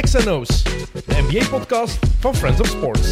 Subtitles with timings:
[0.00, 3.08] XNO's, de NBA-podcast van Friends of Sports.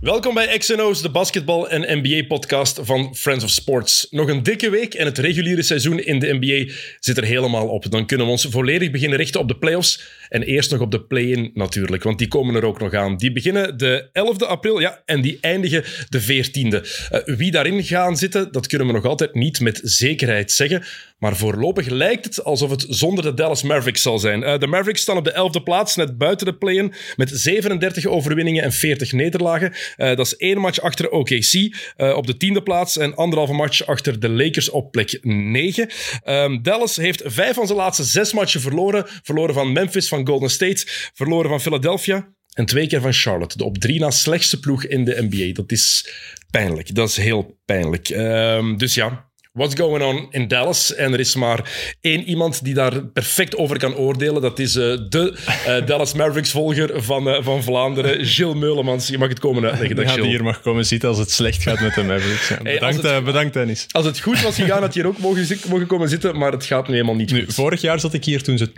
[0.00, 4.06] Welkom bij XNO's, de basketbal- en NBA-podcast van Friends of Sports.
[4.10, 7.90] Nog een dikke week en het reguliere seizoen in de NBA zit er helemaal op.
[7.90, 10.02] Dan kunnen we ons volledig beginnen richten op de playoffs.
[10.28, 13.16] En eerst nog op de play-in natuurlijk, want die komen er ook nog aan.
[13.16, 16.66] Die beginnen de 11e april ja, en die eindigen de 14e.
[16.66, 20.82] Uh, wie daarin gaan zitten, dat kunnen we nog altijd niet met zekerheid zeggen.
[21.18, 24.42] Maar voorlopig lijkt het alsof het zonder de Dallas Mavericks zal zijn.
[24.42, 28.62] Uh, de Mavericks staan op de 11e plaats, net buiten de play-in, met 37 overwinningen
[28.62, 29.72] en 40 nederlagen.
[29.96, 34.20] Uh, dat is één match achter OKC op de tiende plaats en anderhalve match achter
[34.20, 35.88] de Lakers op plek 9.
[36.24, 39.04] Um, Dallas heeft vijf van zijn laatste zes matchen verloren.
[39.22, 40.82] Verloren van Memphis, van Golden State,
[41.14, 43.58] verloren van Philadelphia en twee keer van Charlotte.
[43.58, 45.52] De op drie na slechtste ploeg in de NBA.
[45.52, 46.08] Dat is
[46.50, 46.94] pijnlijk.
[46.94, 48.08] Dat is heel pijnlijk.
[48.08, 50.94] Um, dus ja, What's going on in Dallas?
[50.94, 54.42] En er is maar één iemand die daar perfect over kan oordelen.
[54.42, 59.08] Dat is uh, de uh, Dallas Mavericks-volger van, uh, van Vlaanderen, Gilles Meulemans.
[59.08, 59.96] Je mag het komen uitleggen.
[59.96, 60.22] Ja, Gilles.
[60.22, 62.48] die hier mag komen zitten als het slecht gaat met de Mavericks.
[62.48, 63.86] Ja, bedankt, hey, het, bedankt, Dennis.
[63.90, 66.64] Als het goed was gegaan, had je hier ook mogen, mogen komen zitten, maar het
[66.64, 67.54] gaat nu helemaal niet nu, goed.
[67.54, 68.72] Vorig jaar zat ik hier toen ze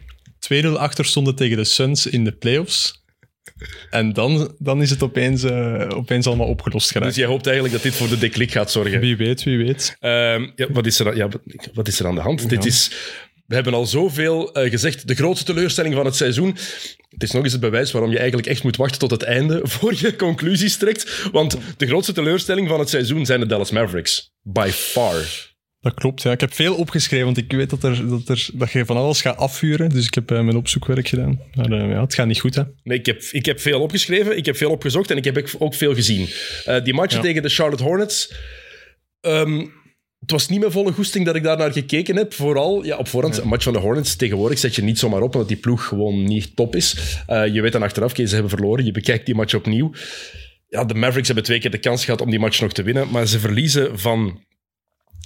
[0.65, 2.99] 2-0 achter stonden tegen de Suns in de playoffs.
[3.91, 7.07] En dan, dan is het opeens, uh, opeens allemaal opgelost geraakt.
[7.07, 9.01] Dus jij hoopt eigenlijk dat dit voor de deklik gaat zorgen?
[9.01, 9.97] Wie weet, wie weet.
[10.01, 11.29] Um, ja, wat, is er, ja,
[11.75, 12.43] wat is er aan de hand?
[12.43, 12.49] Ja.
[12.49, 12.91] Dit is...
[13.47, 15.09] We hebben al zoveel uh, gezegd.
[15.09, 16.57] De grootste teleurstelling van het seizoen.
[17.09, 19.61] Het is nog eens het bewijs waarom je eigenlijk echt moet wachten tot het einde
[19.69, 21.29] voor je conclusies trekt.
[21.33, 24.33] Want de grootste teleurstelling van het seizoen zijn de Dallas Mavericks.
[24.43, 25.50] By far.
[25.81, 26.33] Dat klopt, ja.
[26.33, 29.21] Ik heb veel opgeschreven, want ik weet dat, er, dat, er, dat je van alles
[29.21, 29.89] gaat afvuren.
[29.89, 31.41] Dus ik heb uh, mijn opzoekwerk gedaan.
[31.55, 32.63] Maar uh, ja, het gaat niet goed, hè.
[32.83, 35.75] Nee, ik heb, ik heb veel opgeschreven, ik heb veel opgezocht en ik heb ook
[35.75, 36.29] veel gezien.
[36.69, 37.21] Uh, die match ja.
[37.21, 38.35] tegen de Charlotte Hornets...
[39.21, 39.79] Um,
[40.21, 42.35] het was niet met volle goesting dat ik daar naar gekeken heb.
[42.35, 43.43] Vooral ja, op voorhand, ja.
[43.43, 46.25] een match van de Hornets tegenwoordig zet je niet zomaar op, omdat die ploeg gewoon
[46.25, 47.17] niet top is.
[47.27, 48.85] Je weet dan achteraf, ze hebben verloren.
[48.85, 49.93] Je bekijkt die match opnieuw.
[50.69, 53.11] Ja, de Mavericks hebben twee keer de kans gehad om die match nog te winnen,
[53.11, 54.45] maar ze verliezen van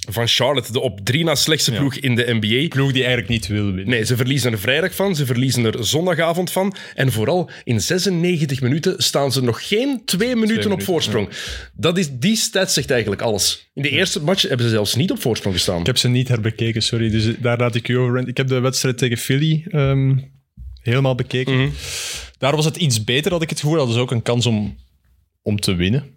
[0.09, 2.01] van Charlotte, de op drie na slechtste ploeg ja.
[2.01, 2.67] in de NBA.
[2.67, 3.89] Ploeg die eigenlijk niet wil winnen.
[3.89, 6.75] Nee, ze verliezen er vrijdag van, ze verliezen er zondagavond van.
[6.93, 11.27] En vooral in 96 minuten staan ze nog geen twee minuten, twee minuten op voorsprong.
[11.29, 11.35] Ja.
[11.73, 13.69] Dat is, die stat zegt eigenlijk alles.
[13.73, 13.97] In de ja.
[13.97, 15.79] eerste match hebben ze zelfs niet op voorsprong gestaan.
[15.79, 17.09] Ik heb ze niet herbekeken, sorry.
[17.09, 18.27] Dus daar laat ik u over.
[18.27, 20.31] Ik heb de wedstrijd tegen Philly um,
[20.81, 21.53] helemaal bekeken.
[21.53, 21.73] Mm -hmm.
[22.37, 23.77] Daar was het iets beter, had ik het gevoel.
[23.77, 24.77] Dat is ook een kans om,
[25.41, 26.14] om te winnen.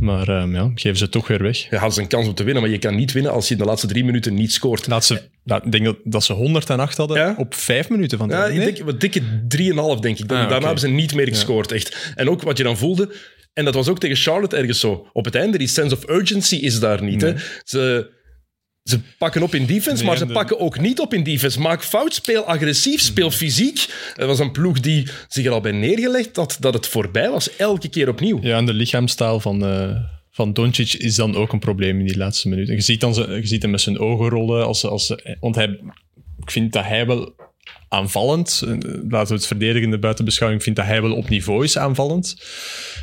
[0.00, 1.70] Maar um, ja, geven ze toch weer weg.
[1.70, 3.54] Je had ze een kans om te winnen, maar je kan niet winnen als je
[3.54, 4.86] in de laatste drie minuten niet scoort.
[4.86, 7.34] Laatste, nou, ik denk dat, dat ze 108 hadden ja?
[7.36, 10.28] op vijf minuten van de Ja, ik denk, wat dikke 3,5 denk ik.
[10.28, 10.58] Daarna ah, okay.
[10.60, 11.76] hebben ze niet meer gescoord, ja.
[11.76, 12.12] echt.
[12.14, 13.14] En ook wat je dan voelde,
[13.52, 15.08] en dat was ook tegen Charlotte ergens zo.
[15.12, 17.20] Op het einde, die sense of urgency is daar niet.
[17.20, 17.32] Nee.
[17.32, 17.40] Hè?
[17.64, 18.18] Ze...
[18.82, 20.32] Ze pakken op in defense, nee, maar ze de...
[20.32, 21.60] pakken ook niet op in defense.
[21.60, 23.86] Maak fout, speel agressief, speel fysiek.
[24.14, 27.56] Het was een ploeg die zich er al bij neergelegd had dat het voorbij was,
[27.56, 28.38] elke keer opnieuw.
[28.42, 29.96] Ja, en de lichaamstaal van, uh,
[30.30, 32.74] van Doncic is dan ook een probleem in die laatste minuten.
[32.74, 34.66] Je ziet, dan, je ziet hem met zijn ogen rollen.
[34.66, 35.80] Als, als, want hij,
[36.40, 37.34] ik vind dat hij wel
[37.88, 38.62] aanvallend,
[39.08, 42.42] laten we het verdedigende buiten beschouwing, vind dat hij wel op niveau is aanvallend.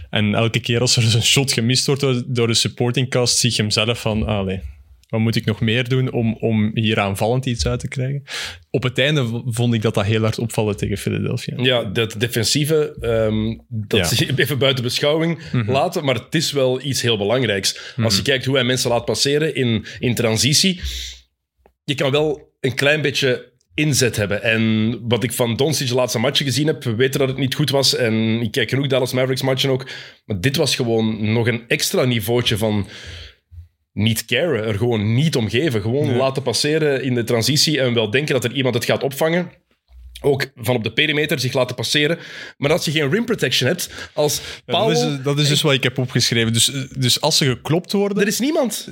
[0.09, 3.51] En elke keer als er een shot gemist wordt door, door de supporting cast, zie
[3.55, 4.61] je hem zelf van, allee,
[5.07, 8.23] wat moet ik nog meer doen om, om hier aanvallend iets uit te krijgen?
[8.69, 11.55] Op het einde vond ik dat dat heel hard opvallen tegen Philadelphia.
[11.57, 14.27] Ja, dat defensieve, um, dat ja.
[14.35, 15.71] even buiten beschouwing mm -hmm.
[15.71, 17.73] laten, maar het is wel iets heel belangrijks.
[17.73, 18.03] Mm -hmm.
[18.03, 20.81] Als je kijkt hoe hij mensen laat passeren in, in transitie,
[21.83, 24.43] je kan wel een klein beetje inzet hebben.
[24.43, 27.55] En wat ik van Doncic de laatste matchen gezien heb, we weten dat het niet
[27.55, 29.89] goed was en ik kijk genoeg Dallas Mavericks matchen ook,
[30.25, 32.87] maar dit was gewoon nog een extra niveautje van
[33.97, 35.81] niet caren, er gewoon niet om geven.
[35.81, 36.17] Gewoon nee.
[36.17, 39.51] laten passeren in de transitie en wel denken dat er iemand het gaat opvangen.
[40.21, 42.17] Ook van op de perimeter zich laten passeren.
[42.57, 44.41] Maar als je geen rim protection hebt, als.
[44.65, 46.53] Ja, dat, is, dat is dus wat ik heb opgeschreven.
[46.53, 48.21] Dus, dus als ze geklopt worden...
[48.21, 48.87] Er is niemand.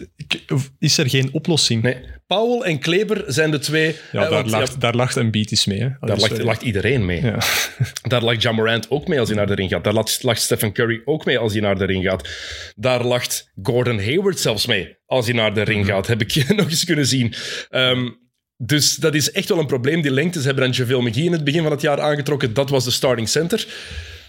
[0.79, 1.83] Is er geen oplossing?
[1.83, 1.97] Nee.
[2.27, 3.85] Powell en Kleber zijn de twee...
[3.85, 5.29] Ja, uh, daar, want, lacht, ja, daar lacht een
[5.65, 5.79] mee.
[5.79, 5.89] Hè?
[5.99, 7.21] Daar lacht, lacht, iedereen mee.
[7.21, 7.37] Ja.
[8.07, 9.83] daar lacht Ja Morant ook mee als hij naar de ring gaat.
[9.83, 12.29] Daar lacht, lacht Stephen Curry ook mee als hij naar de ring gaat.
[12.75, 16.07] Daar lacht Gordon Hayward zelfs mee als hij naar de ring gaat.
[16.07, 17.33] Heb ik nog eens kunnen zien.
[17.69, 18.23] Um,
[18.57, 20.01] dus dat is echt wel een probleem.
[20.01, 22.53] Die lengtes hebben dan JaVale McGee in het begin van het jaar aangetrokken.
[22.53, 23.67] Dat was de starting center.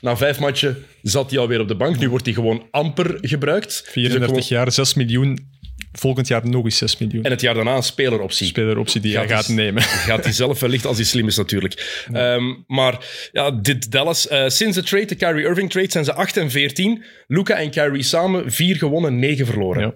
[0.01, 1.99] Na vijf matchen zat hij alweer op de bank.
[1.99, 3.83] Nu wordt hij gewoon amper gebruikt.
[3.87, 4.43] 34 gewoon...
[4.49, 5.55] jaar, 6 miljoen.
[5.93, 7.23] Volgend jaar nog eens 6 miljoen.
[7.23, 8.47] En het jaar daarna een speleroptie.
[8.47, 9.83] Speleroptie die gaat hij gaat nemen.
[10.09, 12.05] Gaat hij zelf wellicht als hij slim is natuurlijk.
[12.13, 12.35] Ja.
[12.35, 14.31] Um, maar ja, dit Dallas.
[14.31, 17.05] Uh, sinds de trade, de Kyrie Irving trade, zijn ze 8 en 14.
[17.27, 19.83] Luca en Kyrie samen 4 gewonnen, 9 verloren.
[19.83, 19.95] Ja.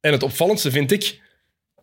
[0.00, 1.20] En het opvallendste vind ik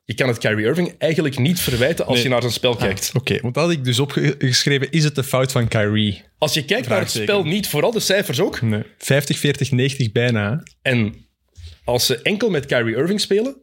[0.09, 2.23] je kan het Kyrie Irving eigenlijk niet verwijten als Nee.
[2.23, 3.11] je naar zijn spel kijkt.
[3.13, 4.91] Oké, want dat had ik dus opgeschreven.
[4.91, 6.23] Is het de fout van Kyrie?
[6.37, 8.61] Als je kijkt naar het spel niet, vooral de cijfers ook.
[8.61, 8.83] Nee.
[8.97, 10.63] 50, 40, 90 bijna.
[10.81, 11.15] En
[11.83, 13.55] als ze enkel met Kyrie Irving spelen,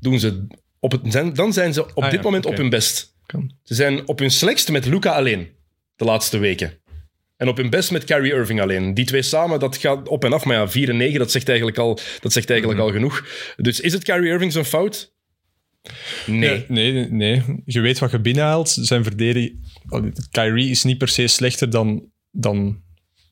[0.00, 0.46] doen ze
[0.80, 3.14] op het, dan zijn ze op Ah, dit ja, moment op hun best.
[3.26, 3.54] Kan.
[3.62, 5.48] Ze zijn op hun slechtst met Luca alleen
[5.96, 6.80] de laatste weken.
[7.36, 8.94] En op hun best met Kyrie Irving alleen.
[8.94, 10.44] Die twee samen, dat gaat op en af.
[10.44, 12.88] Maar ja, 4 en 9, dat zegt eigenlijk al, dat zegt eigenlijk Mhm.
[12.88, 13.26] al genoeg.
[13.56, 15.11] Dus is het Kyrie Irving zijn fout?
[16.26, 16.64] Nee.
[16.68, 17.42] Nee, nee.
[17.64, 18.68] Je weet wat je binnenhaalt.
[18.68, 19.70] Zijn verdediging...
[20.30, 22.82] Kyrie is niet per se slechter dan, dan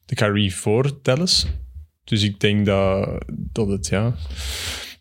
[0.04, 1.46] de Kyrie voor Dallas.
[2.04, 4.14] Dus ik denk dat, dat het, ja...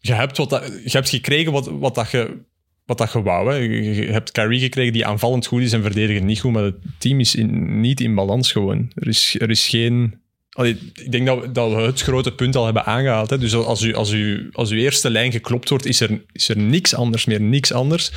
[0.02, 2.46] Je hebt, wat dat, je hebt gekregen wat, wat, dat je,
[2.86, 3.54] wat dat je wou.
[3.54, 7.20] Je, hebt Kyrie gekregen die aanvallend goed is en verdedigend niet goed, maar het team
[7.20, 8.92] is niet in balans gewoon.
[8.96, 10.22] Er is, er is geen...
[10.60, 13.30] Allee, ik denk dat we, dat we het grote punt al hebben aangehaald.
[13.30, 13.38] Hè.
[13.38, 16.58] Dus als, u, als, u, als uw eerste lijn geklopt wordt, is er, is er
[16.58, 18.12] niks anders meer, niks anders.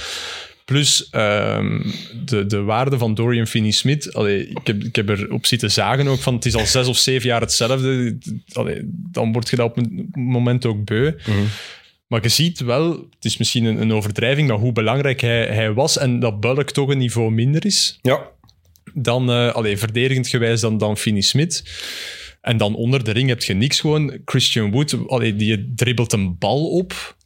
[0.64, 1.82] Plus ehm,
[2.24, 4.06] de, de waarde van Dorian Finney-Smith.
[4.16, 7.28] Ik heb, ik heb erop zitten zagen ook van het is al zes of zeven
[7.28, 8.18] jaar hetzelfde.
[8.52, 8.80] Allee,
[9.12, 11.12] dan word je dat op een moment ook beu.
[12.06, 15.72] Maar je ziet wel, het is misschien een, een overdrijving, maar hoe belangrijk hij, hij
[15.72, 18.28] was en dat Bulk toch een niveau minder is Ja.
[18.94, 21.62] dan, eh allee, verdedigend gewijs dan, dan Finney-Smith.
[22.42, 24.20] En dan onder de ring heb je niks gewoon.
[24.24, 27.16] Christian Wood, allee, die dribbelt een bal op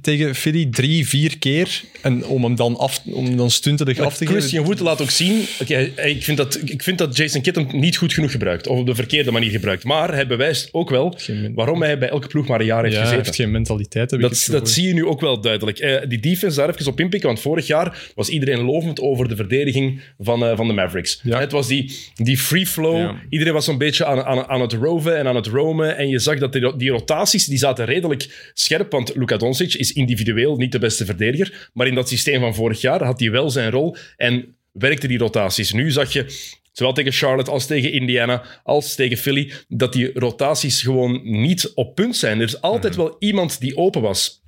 [0.00, 1.82] tegen Philly drie, vier keer.
[2.02, 4.40] En om hem dan, af, om hem dan stuntelig af te geven.
[4.40, 5.44] Christian Wood laat ook zien...
[5.60, 8.66] Oké, ik, vind dat, ik vind dat Jason Kidd hem niet goed genoeg gebruikt.
[8.66, 9.84] Of op de verkeerde manier gebruikt.
[9.84, 11.18] Maar hij bewijst ook wel
[11.54, 13.26] waarom hij bij elke ploeg maar een jaar heeft Ja, hij gezeten.
[13.26, 14.10] heeft geen mentaliteit.
[14.10, 15.78] Heb Dat, dat zie je nu ook wel duidelijk.
[15.78, 19.36] Eh, die defense, daar even op inpikken, want vorig jaar was iedereen lovend over de
[19.36, 21.20] verdediging van, eh, van de Mavericks.
[21.22, 21.40] Ja.
[21.40, 22.96] Het was die, die free flow.
[22.98, 23.14] Ja.
[23.28, 25.96] Iedereen was zo'n beetje aan, aan, aan het roven en aan het roamen.
[25.96, 29.92] En je zag dat die, die rotaties die zaten redelijk scherp, want Luka Doncic is
[29.92, 31.70] individueel niet de beste verdediger.
[31.72, 35.18] Maar in dat systeem van vorig jaar had hij wel zijn rol en werkte die
[35.18, 35.72] rotaties.
[35.72, 40.82] Nu zag je zowel tegen Charlotte als tegen Indiana, als tegen Philly, dat die rotaties
[40.82, 42.38] gewoon niet op punt zijn.
[42.38, 44.44] Er is altijd wel iemand die open was.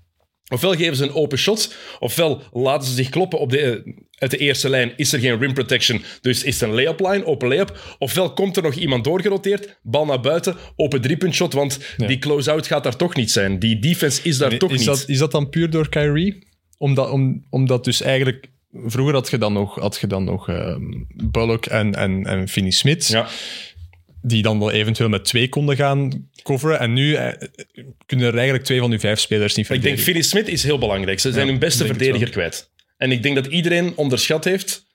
[0.49, 4.37] Ofwel geven ze een open shot, ofwel laten ze zich kloppen op de, uit de
[4.37, 4.93] eerste lijn.
[4.97, 7.97] Is er geen rim protection, dus is het een layup line, open layup.
[7.99, 12.67] Ofwel komt er nog iemand doorgeroteerd, bal naar buiten, open driepunt shot, want die close-out
[12.67, 13.59] gaat daar toch niet zijn.
[13.59, 14.87] Die defense is daar toch is niet.
[14.87, 16.47] Dat, is dat dan puur door Kyrie?
[16.79, 18.51] Omdat, om, omdat dus eigenlijk...
[18.85, 20.83] Vroeger had je dan nog, had je dan nog ehm,
[21.31, 23.06] Bullock en, en, en Finney-Smith.
[23.06, 23.29] Ja.
[24.23, 26.79] die dan wel eventueel met twee konden gaan coveren.
[26.79, 27.49] En nu eh,
[28.06, 30.12] kunnen er eigenlijk twee van uw vijf spelers niet Ik denk verdedigen.
[30.12, 31.21] Philly Smith is heel belangrijk.
[31.21, 32.71] Ze zijn hun beste verdediger kwijt.
[32.97, 34.88] En ik denk dat iedereen onderschat heeft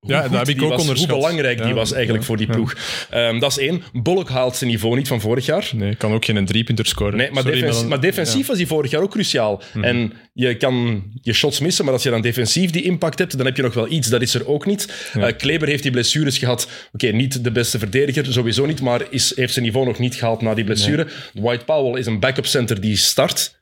[0.00, 1.10] hoe Ja, dat heb ik ook was, onderschat.
[1.10, 2.52] Hoe belangrijk die was eigenlijk ja, voor die ja.
[2.52, 2.74] ploeg.
[3.10, 3.82] Ehm, dat is één.
[3.92, 5.70] Bullock haalt zijn niveau niet van vorig jaar.
[5.74, 7.16] Nee, kan ook geen driepunter scoren.
[7.16, 9.62] Nee, maar, Sorry, defensief, dan- maar defensief was hij vorig jaar ook cruciaal.
[9.80, 13.46] En je kan je shots missen, maar als je dan defensief die impact hebt, dan
[13.46, 14.08] heb je nog wel iets.
[14.08, 15.10] Dat is er ook niet.
[15.12, 16.68] Eh, Kleber heeft die blessures gehad.
[16.92, 20.40] Oké, niet de beste verdediger, sowieso niet, maar is, heeft zijn niveau nog niet gehaald
[20.40, 21.06] na die blessure.
[21.34, 23.58] White Powell is een backup center die start.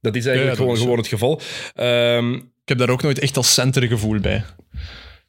[0.00, 1.40] Dat is eigenlijk dat gewoon, is- gewoon het geval.
[1.74, 2.32] Ehm,
[2.64, 4.44] Ik heb daar ook nooit echt als center gevoel bij.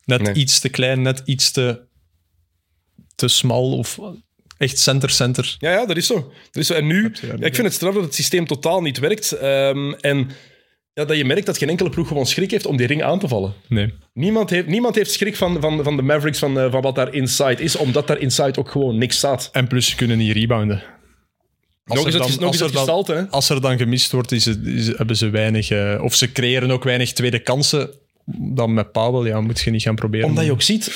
[0.05, 0.33] Net Nee.
[0.33, 1.81] iets te klein, net iets te,
[3.15, 3.99] te smal of
[4.57, 5.55] echt center-center.
[5.59, 6.13] Ja, ja, dat is zo.
[6.51, 6.73] Dat is zo.
[6.73, 9.31] En nu, ja, ik vind het straf dat het systeem totaal niet werkt.
[9.31, 10.29] Ehm, en
[10.93, 13.19] ja, dat je merkt dat geen enkele ploeg gewoon schrik heeft om die ring aan
[13.19, 13.53] te vallen.
[13.67, 13.93] Nee.
[14.13, 17.13] Niemand heeft, niemand heeft schrik van, van, van de Mavericks, van, eh, van wat daar
[17.13, 19.49] inside is, omdat daar inside ook gewoon niks staat.
[19.51, 20.83] En plus, ze kunnen niet rebounden.
[21.85, 23.29] Als Nog eens nog als er dan- hè?
[23.29, 25.69] Als er dan gemist wordt, is het, is- hebben ze weinig...
[25.69, 27.89] eh, of ze creëren ook weinig tweede kansen.
[28.25, 30.27] Dan met Powell, ja, moet je niet gaan proberen.
[30.27, 30.91] Omdat je ook ziet,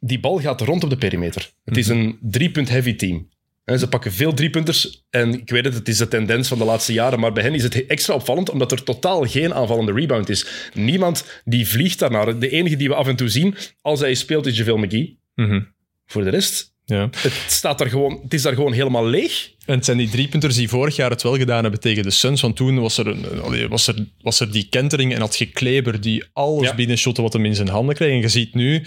[0.00, 1.50] die bal gaat rond op de perimeter.
[1.64, 3.28] Het is een drie-punt-heavy team.
[3.64, 5.04] En ze pakken veel driepunters.
[5.10, 7.20] En ik weet het, het is de tendens van de laatste jaren.
[7.20, 10.70] Maar bij hen is het extra opvallend, omdat er totaal geen aanvallende rebound is.
[10.74, 12.38] Niemand die vliegt daarnaar.
[12.38, 15.18] De enige die we af en toe zien, als hij speelt, is JaVale McGee.
[15.34, 15.62] Mhm.
[16.06, 17.08] Voor de rest, Ja.
[17.16, 19.52] het, staat daar gewoon, het is daar gewoon helemaal leeg.
[19.66, 22.40] En het zijn die driepunters die vorig jaar het wel gedaan hebben tegen de Suns.
[22.40, 26.00] Want toen was er, een, was er, was er die kentering en had je Kleber
[26.00, 26.74] die alles Ja.
[26.74, 28.10] binnenshotte wat hem in zijn handen kreeg.
[28.10, 28.82] En je ziet nu,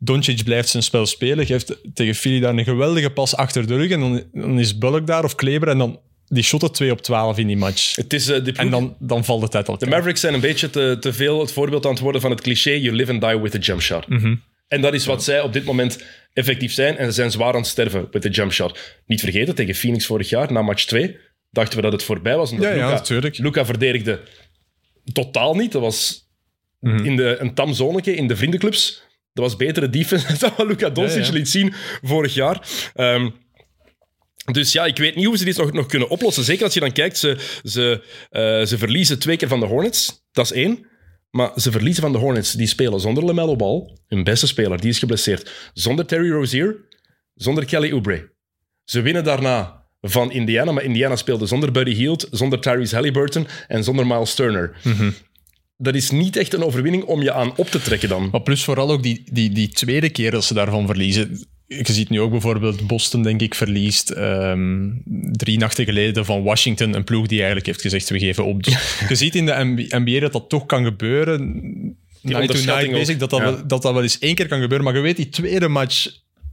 [0.00, 1.46] Doncic blijft zijn spel spelen.
[1.46, 3.90] Geeft tegen Philly daar een geweldige pas achter de rug.
[3.90, 5.68] En dan, dan is Bullock daar of Kleber.
[5.68, 7.96] En dan die shotten 2 op 12 in die match.
[7.96, 9.88] Het is, eh, die En dan, dan valt het uit elkaar.
[9.88, 12.40] De Mavericks zijn een beetje te, te veel het voorbeeld aan het worden van het
[12.40, 14.08] cliché you live and die with a jump shot.
[14.08, 14.34] Mhm.
[14.70, 15.98] En dat is wat zij op dit moment
[16.32, 16.96] effectief zijn.
[16.96, 18.78] En ze zijn zwaar aan het sterven met de jump shot.
[19.06, 21.16] Niet vergeten, tegen Phoenix vorig jaar, na match 2,
[21.50, 22.50] dachten we dat het voorbij was.
[22.50, 23.38] Omdat Ja, ja, Luka, natuurlijk.
[23.38, 24.20] Luka verdedigde
[25.12, 25.72] totaal niet.
[25.72, 26.28] Dat was
[26.80, 27.04] Mhm.
[27.04, 29.02] in de, een tam zoneke in de vriendenclubs.
[29.32, 32.68] Dat was betere defense dan wat Luka Doncic Ja, liet zien vorig jaar.
[32.94, 33.30] Ehm,
[34.52, 36.44] dus ja, ik weet niet hoe ze dit nog, nog kunnen oplossen.
[36.44, 40.26] Zeker als je dan kijkt, ze, ze, eh, ze verliezen twee keer van de Hornets.
[40.32, 40.86] Dat is één.
[41.30, 42.52] Maar ze verliezen van de Hornets.
[42.52, 45.70] Die spelen zonder LaMelo Ball, hun beste speler, die is geblesseerd.
[45.74, 46.76] Zonder Terry Rozier,
[47.34, 48.32] zonder Kelly Oubre.
[48.84, 53.84] Ze winnen daarna van Indiana, maar Indiana speelde zonder Buddy Hield, zonder Tyrese Halliburton en
[53.84, 54.76] zonder Miles Turner.
[55.76, 58.28] Dat is niet echt een overwinning om je aan op te trekken dan.
[58.30, 61.46] Maar plus vooral ook die, die, die tweede keer dat ze daarvan verliezen.
[61.78, 64.88] Je ziet nu ook bijvoorbeeld Boston, denk ik, verliest ehm,
[65.32, 68.62] drie nachten geleden van Washington, een ploeg die eigenlijk heeft gezegd, we geven op.
[68.62, 71.62] Dus je ziet in de NBA dat dat toch kan gebeuren.
[72.22, 73.44] Night to night dat dat, Ja.
[73.44, 74.86] wel, dat dat wel eens één keer kan gebeuren.
[74.86, 76.08] Maar je weet, die tweede match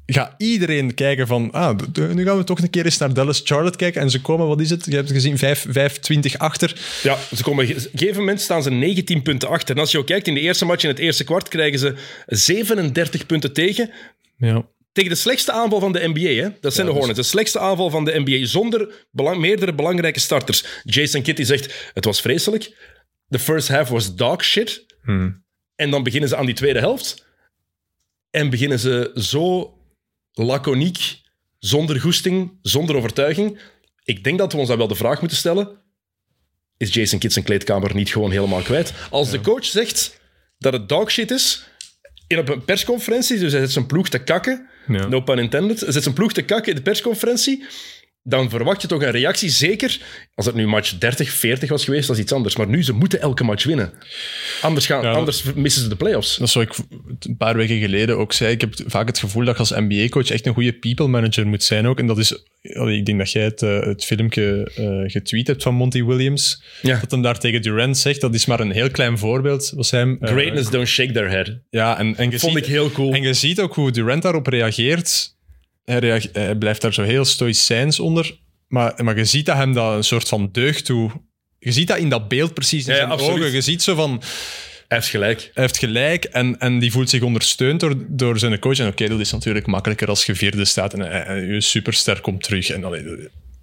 [0.06, 1.78] gaat iedereen kijken van, ah,
[2.14, 4.02] nu gaan we toch een keer eens naar Dallas-Charlotte kijken.
[4.02, 4.86] En ze komen, wat is het?
[4.86, 6.82] Je hebt het gezien, 5, 5-20 achter.
[7.04, 9.76] Ja, ze komen, op een gegeven moment staan ze 19 punten achter.
[9.76, 11.94] En als je ook kijkt, in de eerste match in het eerste kwart krijgen ze
[12.26, 13.90] 37 punten tegen.
[14.38, 14.66] Ja.
[14.98, 16.50] Tegen de slechtste aanval van de NBA, hè?
[16.62, 17.20] dat zijn de Hornets.
[17.20, 20.64] De slechtste aanval van de NBA, zonder belang, meerdere belangrijke starters.
[20.84, 22.76] Jason Kidd die zegt, het was vreselijk.
[23.30, 24.86] The first half was dog shit.
[25.76, 27.26] En dan beginnen ze aan die tweede helft.
[28.30, 29.74] En beginnen ze zo
[30.32, 31.22] laconiek,
[31.60, 33.60] zonder goesting, zonder overtuiging.
[34.04, 35.82] Ik denk dat we ons dan wel de vraag moeten stellen,
[36.78, 38.94] is Jason Kidd zijn kleedkamer niet gewoon helemaal kwijt?
[39.10, 40.20] Als de coach zegt
[40.58, 41.68] dat het dog shit is,
[42.28, 45.08] in op een persconferentie, dus hij zet zijn ploeg te kakken, Ja.
[45.08, 47.66] no pun intended, zet zijn ploeg te kakken in de persconferentie,
[48.28, 49.50] dan verwacht je toch een reactie.
[49.50, 50.00] Zeker
[50.36, 52.56] als het nu match 30, 40 was geweest, dat is iets anders.
[52.56, 53.94] Maar nu, ze moeten elke match winnen.
[54.62, 56.38] Anders, gaan, Ja, anders missen ze de playoffs.
[56.38, 56.76] Dat is wat ik
[57.20, 58.52] een paar weken geleden ook zei.
[58.52, 61.64] Ik heb vaak het gevoel dat je als NBA-coach echt een goede people manager moet
[61.64, 62.00] zijn ook.
[62.00, 62.32] En dat is,
[62.62, 66.64] ik denk dat jij het, eh, het filmpje eh, getweet hebt van Monty Williams.
[66.82, 67.00] Ja.
[67.00, 69.72] Dat hem daar tegen Durant zegt, dat is maar een heel klein voorbeeld.
[69.76, 71.52] Was hem, eh, Greatness don't shake their head.
[71.70, 73.14] Ja, en, en Vond ziet, ik heel cool.
[73.14, 75.36] En je ziet ook hoe Durant daarop reageert.
[75.92, 78.38] Hij, blijft daar zo heel stoïcijns onder.
[78.68, 81.12] Maar, maar je ziet dat hem dat een soort van deugd toe...
[81.60, 83.38] Je ziet dat in dat beeld precies in Ja, zijn absoluut.
[83.38, 83.52] ogen.
[83.52, 84.22] Je ziet zo van...
[84.88, 85.52] Hij heeft gelijk.
[85.54, 88.80] Hij heeft gelijk en, en die voelt zich ondersteund door, door zijn coach.
[88.80, 92.70] En oké, dat is natuurlijk makkelijker als je vierde staat en, je superster komt terug.
[92.70, 93.04] En allee,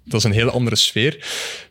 [0.03, 1.17] dat is een heel andere sfeer.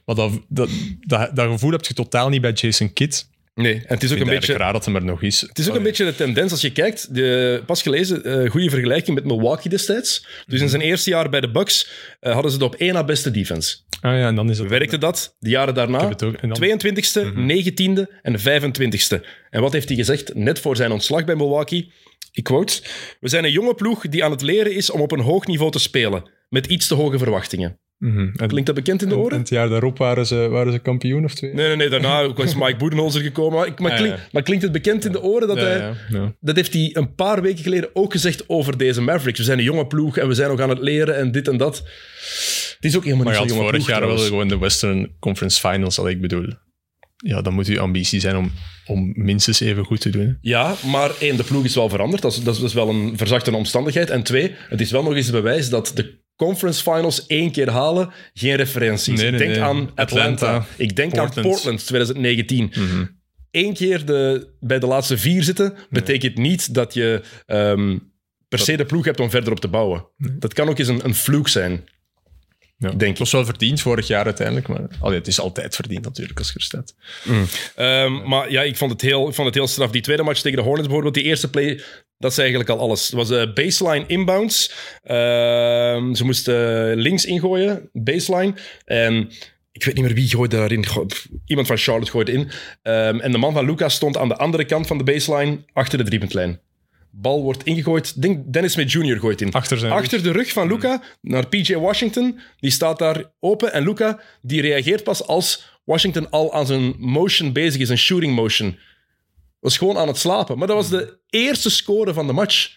[0.04, 0.68] Maar dat, dat,
[1.00, 3.28] dat, dat gevoel heb je totaal niet bij Jason Kidd.
[3.54, 4.56] Nee, en het is ook een het beetje...
[4.56, 5.40] raar dat hem er nog is.
[5.40, 7.14] Het is ook een beetje de tendens als je kijkt.
[7.14, 10.26] De, pas gelezen, eh goede vergelijking met Milwaukee destijds.
[10.46, 11.88] Dus in zijn eerste jaar bij de Bucks
[12.20, 13.76] eh, hadden ze de op één na beste defense.
[14.00, 14.68] Ah ja, en dan is het...
[14.68, 16.00] Werkte dat de jaren daarna?
[16.00, 19.24] heb het ook- en dan- 22e, 19e en 25e.
[19.50, 21.92] En wat heeft hij gezegd net voor zijn ontslag bij Milwaukee?
[22.32, 22.82] Ik quote:
[23.20, 25.70] We zijn een jonge ploeg die aan het leren is om op een hoog niveau
[25.70, 26.30] te spelen.
[26.48, 27.78] Met iets te hoge verwachtingen.
[28.04, 28.28] Mhm.
[28.36, 29.38] En, Klinkt dat bekend in de en oren?
[29.38, 31.54] het jaar daarop waren ze, waren ze kampioen of twee?
[31.54, 31.88] Nee, nee, nee.
[31.88, 33.58] Daarna was Mike Budenholzer gekomen.
[33.58, 35.92] Maar, ik- maar, Ah, klink- maar klinkt het bekend in de oren dat hij...
[36.40, 39.38] Dat heeft hij een paar weken geleden ook gezegd over deze Mavericks.
[39.38, 41.56] We zijn een jonge ploeg en we zijn nog aan het leren en dit en
[41.56, 41.76] dat.
[42.74, 45.10] Het is ook helemaal Maar niet zo'n jonge vorig ploeg jaar wel gewoon de Western
[45.18, 46.46] Conference Finals, al ik bedoel.
[47.16, 48.52] Ja, dan moet uw ambitie zijn om,
[48.86, 50.38] om minstens even goed te doen.
[50.40, 52.22] Ja, maar één, de ploeg is wel veranderd.
[52.22, 54.10] Dat is, dat is wel een verzachte omstandigheid.
[54.10, 58.12] En twee, het is wel nog eens bewijs dat de conference finals één keer halen
[58.34, 59.20] geen referentie is.
[59.20, 59.62] Nee, Ik denk nee.
[59.62, 60.46] aan Atlanta.
[60.46, 61.36] Atlanta, Ik denk Portland.
[61.36, 62.72] aan Portland 2019.
[62.74, 63.04] Mhm.
[63.50, 67.98] Eén keer de, bij de laatste vier zitten, betekent niet dat je ehm,
[68.48, 70.06] per se de ploeg hebt om verder op te bouwen.
[70.16, 71.84] Dat kan ook eens een, een fluke zijn.
[72.78, 72.88] Ja.
[72.90, 76.38] Denk Het was wel verdiend vorig jaar uiteindelijk, maar allee, het is altijd verdiend natuurlijk
[76.38, 76.94] als je er staat.
[77.74, 79.90] Ehm, maar ja, ik vond, het heel, ik vond het heel straf.
[79.90, 81.80] Die tweede match tegen de Hornets bijvoorbeeld, die eerste play,
[82.24, 83.04] dat is eigenlijk al alles.
[83.04, 84.72] Het was eh, baseline inbounds.
[85.02, 88.54] Ehm, ze moesten links ingooien, baseline.
[88.84, 89.30] En
[89.72, 90.84] ik weet niet meer wie gooide daarin.
[91.46, 92.50] Iemand van Charlotte gooide in.
[92.82, 95.98] Ehm, en de man van Lucas stond aan de andere kant van de baseline, achter
[95.98, 96.60] de driepuntlijn.
[97.10, 98.22] Bal wordt ingegooid.
[98.22, 99.18] Denk Dennis Smith Jr.
[99.18, 99.52] gooit in.
[99.52, 102.40] Achter zijn Achter de rug van Luca naar PJ Washington.
[102.60, 103.72] Die staat daar open.
[103.72, 108.34] En Luca die reageert pas als Washington al aan zijn motion bezig is, een shooting
[108.34, 108.78] motion.
[109.64, 110.58] Was gewoon aan het slapen.
[110.58, 112.76] Maar dat was de eerste score van de match.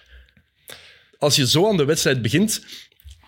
[1.17, 2.65] Als je zo aan de wedstrijd begint,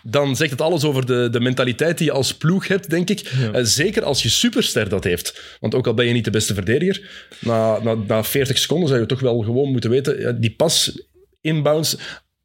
[0.02, 3.20] dan zegt het alles over de, de mentaliteit die je als ploeg hebt, denk ik.
[3.20, 5.56] Eh, zeker als je superster dat heeft.
[5.60, 9.00] Want ook al ben je niet de beste verdediger, na, na, na 40 seconden zou
[9.00, 11.02] je toch wel gewoon moeten weten, ja, die pas
[11.40, 11.96] inbounds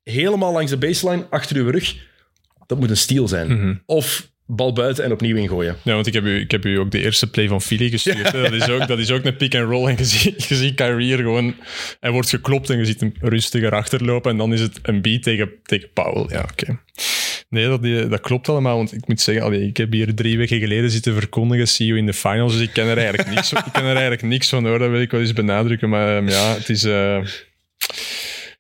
[0.04, 1.96] helemaal langs de baseline, achter uw rug,
[2.66, 3.82] dat moet een steal zijn.
[3.86, 5.76] Of bal buiten en opnieuw ingooien.
[5.84, 8.32] Ja, want ik heb, u, ik heb u ook de eerste play van Philly gestuurd.
[8.32, 9.88] Dat, is ook, dat is ook een pick-and-roll.
[9.88, 11.56] En je ziet, je ziet Kyrie gewoon...
[12.00, 14.32] Hij wordt geklopt en je ziet hem rustiger achterlopen.
[14.32, 16.26] En dan is het een beat tegen, tegen Powell.
[16.30, 16.80] Ja, oké.
[17.50, 18.78] Nee, dat, dat klopt allemaal.
[18.78, 22.00] Want ik moet zeggen, allee, ik heb hier drie weken geleden zitten verkondigen, see you
[22.00, 22.54] in the finals.
[22.54, 24.80] Dus ik ken er eigenlijk niks, ik ken er eigenlijk niks van, hoor.
[24.80, 25.90] Dat wil ik wel eens benadrukken.
[25.90, 26.84] Maar ehm, ja, het is...
[26.84, 27.22] eh,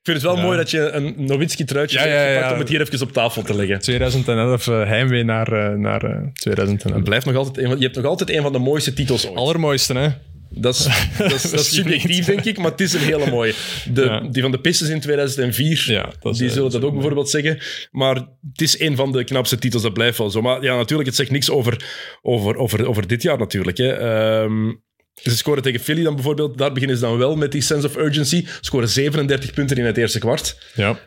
[0.06, 3.02] vind het wel mooi dat je een Nowitzki-truitje Ja, hebt gepakt om het hier even
[3.02, 3.80] op tafel te leggen.
[3.80, 6.96] 2011 eh, heimwee naar, eh, naar eh, 2011.
[6.96, 9.28] Het blijft nog altijd een van, je hebt nog altijd een van de mooiste titels
[9.28, 9.38] ooit.
[9.38, 10.10] Allermooiste, hè?
[10.58, 10.84] Dat is,
[11.18, 13.54] dat is, dat is subjectief, denk ik, maar het is een hele mooie.
[13.94, 14.20] De, Ja.
[14.20, 17.60] Die van de Pistons in 2004, Ja, is, die eh, zullen dat ook bijvoorbeeld zeggen.
[17.92, 20.42] Maar het is een van de knapste titels, dat blijft wel zo.
[20.42, 21.86] Maar ja, natuurlijk, het zegt niks over,
[22.22, 23.78] over, over, over dit jaar natuurlijk.
[23.78, 23.94] Hè.
[23.94, 24.74] Ehm,
[25.22, 26.58] ze scoren tegen Philly dan bijvoorbeeld.
[26.58, 28.46] Daar beginnen ze dan wel met die sense of urgency.
[28.62, 30.58] Scoren 37 punten in het eerste kwart.
[30.76, 31.00] Ja.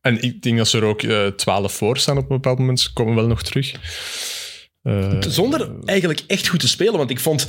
[0.00, 2.80] En ik denk dat ze er ook eh 12 voor staan op een bepaald moment.
[2.80, 3.74] Ze komen wel nog terug.
[4.82, 6.96] Eh, Zonder eigenlijk echt goed te spelen.
[6.96, 7.48] Want ik vond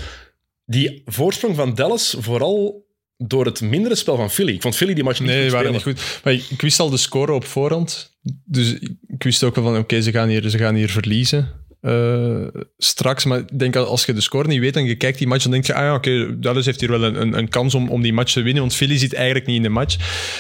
[0.65, 2.87] die voorsprong van Dallas vooral
[3.17, 4.53] door het mindere spel van Philly.
[4.53, 5.95] Ik vond Philly die match niet nee, goed waren spelen.
[5.95, 6.23] niet goed.
[6.23, 8.17] Maar ik, ik wist al de score op voorhand.
[8.45, 8.73] Dus
[9.07, 11.67] ik wist ook wel van, oké, ze, gaan hier, ze gaan hier verliezen.
[11.81, 15.17] Eh, straks, maar ik denk dat als je de score niet weet en je kijkt
[15.17, 17.49] die match, dan denk je, ah ja, oké, Dallas heeft hier wel een, een, een
[17.49, 19.97] kans om, om die match te winnen, want Philly zit eigenlijk niet in de match.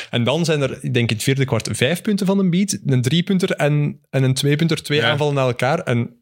[0.09, 2.77] En dan zijn er, ik denk in het vierde kwart, vijf punten van een beat,
[2.85, 5.09] een driepunter en, en een tweepunter, twee Ja.
[5.09, 6.13] aanvallen naar elkaar en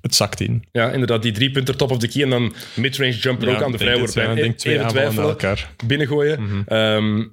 [0.00, 0.64] het zakt in.
[0.72, 1.22] Ja, inderdaad.
[1.22, 4.28] Die drie punten top of the key en dan midrange jumper ook aan de vrijwoordplein.
[4.28, 5.70] ja, ik denk twee aanvallen naar elkaar.
[5.86, 6.42] binnengooien.
[6.42, 6.62] Mhm.
[6.66, 7.24] Ehm,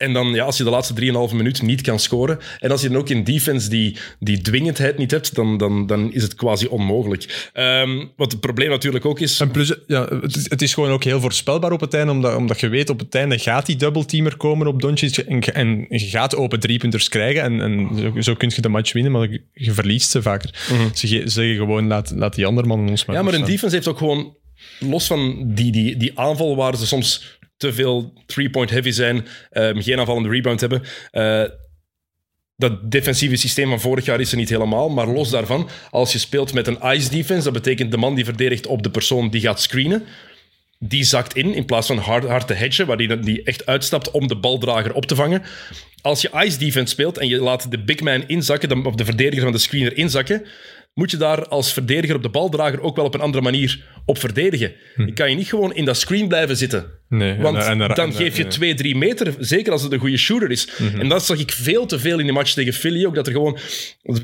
[0.00, 0.94] en dan, ja, als je de laatste
[1.30, 2.38] 3,5 minuut niet kan scoren.
[2.58, 6.12] En als je dan ook in defense die, die dwingendheid niet hebt, dan, dan, dan
[6.12, 7.50] is het quasi onmogelijk.
[7.52, 9.40] Ehm, wat het probleem natuurlijk ook is.
[9.40, 12.36] En plus, ja, het, is, het is gewoon ook heel voorspelbaar op het einde, omdat,
[12.36, 15.86] omdat je weet op het einde gaat die double-teamer komen op Doncic en, je- en
[15.88, 19.28] je gaat open driepunters krijgen en, en zo, zo kun je de match winnen, maar
[19.54, 20.54] je, verliest ze vaker.
[20.94, 23.74] Ze ge- zeggen gewoon, laat, laat die andere mannen ons maar Ja, maar een defense
[23.74, 24.34] heeft ook gewoon,
[24.78, 29.80] los van die, die, die aanval waar ze soms te veel three-point heavy zijn, ehm,
[29.80, 30.82] geen aanvallende rebound hebben.
[31.10, 31.44] eh,
[32.56, 36.18] dat defensieve systeem van vorig jaar is er niet helemaal, maar los daarvan, als je
[36.18, 39.40] speelt met een ice defense, dat betekent de man die verdedigt op de persoon die
[39.40, 40.04] gaat screenen,
[40.78, 44.10] die zakt in in plaats van hard, hard te hedgen, waar die, die echt uitstapt
[44.10, 45.42] om de baldrager op te vangen.
[46.02, 49.42] Als je ice defense speelt en je laat de big man inzakken, of de verdediger
[49.42, 50.46] van de screener inzakken,
[50.94, 54.18] moet je daar als verdediger op de baldrager ook wel op een andere manier op
[54.18, 54.72] verdedigen.
[54.96, 56.98] Je kan je niet gewoon in dat screen blijven zitten.
[57.08, 58.46] Nee, Want en- en- en- dan geef je.
[58.46, 60.68] 2, 3 meter, zeker als het een goede shooter is.
[60.78, 61.00] Mhm.
[61.00, 63.32] En dat zag ik veel te veel in de match tegen Philly ook, dat er
[63.32, 63.58] gewoon...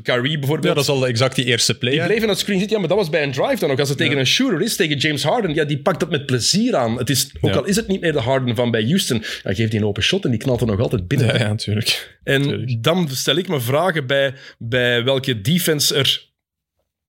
[0.03, 0.75] Kyrie Ja, bijvoorbeeld...
[0.75, 1.91] dat is al exact die eerste play.
[1.93, 2.75] Die bleef in dat screen zitten.
[2.75, 3.79] Ja, maar dat was bij een drive dan ook.
[3.79, 6.75] Als het tegen een shooter is, tegen James Harden, ja, die pakt dat met plezier
[6.75, 6.97] aan.
[6.97, 7.57] Het is, ook Ja.
[7.57, 10.03] al is het niet meer de Harden van bij Houston, ja, geeft die een open
[10.03, 11.27] shot en die knalt er nog altijd binnen.
[11.27, 12.17] Ja, ja, natuurlijk.
[12.23, 16.26] en dan stel ik me vragen bij, bij welke defense er,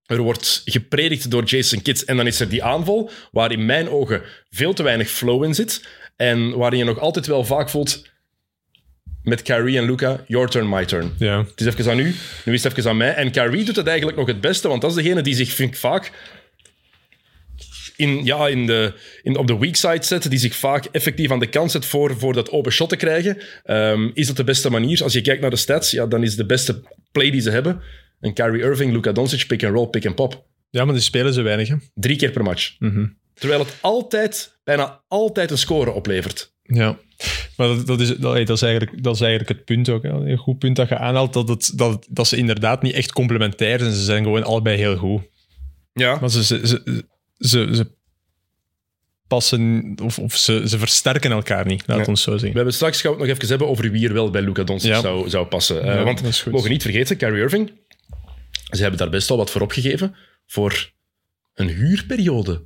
[0.09, 2.03] er wordt gepredikt door Jason Kidd.
[2.03, 5.55] En dan is er die aanval, waar in mijn ogen veel te weinig flow in
[5.55, 5.87] zit.
[6.15, 8.07] En waarin je nog altijd wel vaak voelt
[9.23, 11.13] met Kyrie en Luca, your turn, my turn.
[11.17, 11.37] Ja.
[11.37, 13.13] Het is even aan u, nu is het even aan mij.
[13.13, 15.69] En Kyrie doet het eigenlijk nog het beste, want dat is degene die zich, vind
[15.69, 16.11] ik, vaak
[17.95, 18.93] in, ja, in de,
[19.23, 22.17] in, op de weak side zet, die zich vaak effectief aan de kant zet voor,
[22.17, 23.37] voor dat open shot te krijgen.
[23.63, 25.03] Ehm, is dat de beste manier?
[25.03, 27.81] Als je kijkt naar de stats, ja, dan is de beste play die ze hebben
[28.19, 30.45] een Kyrie Irving, Luka Doncic, pick and roll, pick and pop.
[30.69, 31.67] ja, maar die spelen ze weinig.
[31.67, 31.75] Hè.
[31.93, 32.75] Drie keer per match.
[32.79, 33.05] Mhm.
[33.33, 36.53] Terwijl het altijd, bijna altijd een score oplevert.
[36.63, 36.97] Ja,
[37.57, 40.03] maar dat, dat, is, dat, is eigenlijk, dat is eigenlijk het punt ook.
[40.03, 40.09] Hè.
[40.09, 43.79] Een goed punt dat je aanhaalt, dat, het, dat, dat ze inderdaad niet echt complementair
[43.79, 43.91] zijn.
[43.91, 45.21] Ze zijn gewoon allebei heel goed.
[45.93, 47.03] Ja, Maar ze, ze, ze,
[47.37, 47.91] ze, ze
[49.27, 52.05] passen, of, of ze, ze versterken elkaar niet, laat Ja.
[52.05, 52.55] ons zo we zeggen.
[52.55, 54.89] hebben straks gaan we het nog even hebben over wie er wel bij Luka Doncic
[54.89, 55.01] Ja.
[55.01, 55.81] zou, zou passen.
[55.83, 57.71] Eh, Ja, want we mogen niet vergeten, Kyrie Irving,
[58.69, 60.15] ze hebben daar best wel wat voor opgegeven
[60.47, 60.91] voor
[61.53, 62.61] een huurperiode.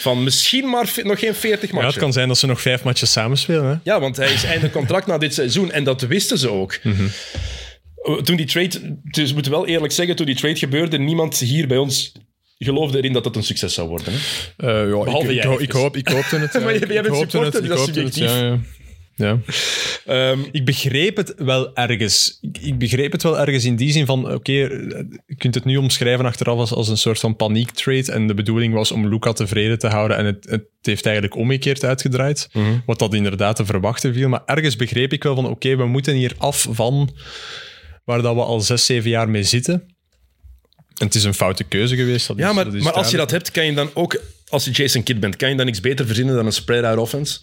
[0.00, 1.90] Van misschien maar nog geen 40 Ja, matchen.
[1.92, 3.64] het kan zijn dat ze nog vijf matches samenspelen.
[3.64, 3.74] Hè.
[3.82, 6.78] Ja, want hij is einde contract na dit seizoen en dat wisten ze ook.
[6.82, 7.02] Mhm.
[8.02, 11.38] Uh, Toen die trade, dus we moeten wel eerlijk zeggen, toen die trade gebeurde, niemand
[11.38, 12.12] hier bij ons
[12.58, 14.12] geloofde erin dat het een succes zou worden.
[14.12, 14.18] Hè?
[14.56, 16.52] Eh, ja, Behalve ik, jij ik, ik, hoop, ik hoopte het.
[16.52, 16.60] ja.
[16.60, 18.40] Maar jij- bent supporter, dat is hoopte het, subjectief.
[18.40, 18.58] Ja,
[19.18, 19.38] ja.
[20.06, 22.38] Ehm, Ik begreep het wel ergens.
[22.40, 25.76] Ik, ik begreep het wel ergens in die zin van, oké, je kunt het nu
[25.76, 28.12] omschrijven achteraf als, als een soort van paniektrade.
[28.12, 30.16] En de bedoeling was om Luca tevreden te houden.
[30.16, 32.48] En het, het heeft eigenlijk omgekeerd uitgedraaid.
[32.52, 32.78] Mhm.
[32.86, 34.28] Wat dat inderdaad te verwachten viel.
[34.28, 37.14] Maar ergens begreep ik wel van, oké, we moeten hier af van
[38.04, 39.74] waar dat we al zes, zeven jaar mee zitten.
[40.98, 42.26] En het is een foute keuze geweest.
[42.26, 44.20] Dat ja, is- maar, dat is maar als je dat hebt, kan je dan ook,
[44.48, 47.38] als je Jason Kidd bent, kan je dan niks beter verzinnen dan een spread-out offense?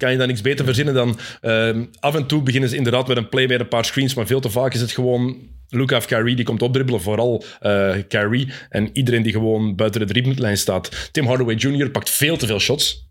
[0.00, 1.18] Kan je dan niks beter verzinnen dan...
[1.40, 4.26] ehm, af en toe beginnen ze inderdaad met een play met een paar screens, maar
[4.26, 5.36] veel te vaak is het gewoon
[5.68, 8.52] Luca of Kyrie die komt opdribbelen, vooral eh Kyrie.
[8.68, 11.08] En iedereen die gewoon buiten de driepuntlijn staat.
[11.12, 11.90] Tim Hardaway Jr.
[11.90, 13.08] pakt veel te veel shots.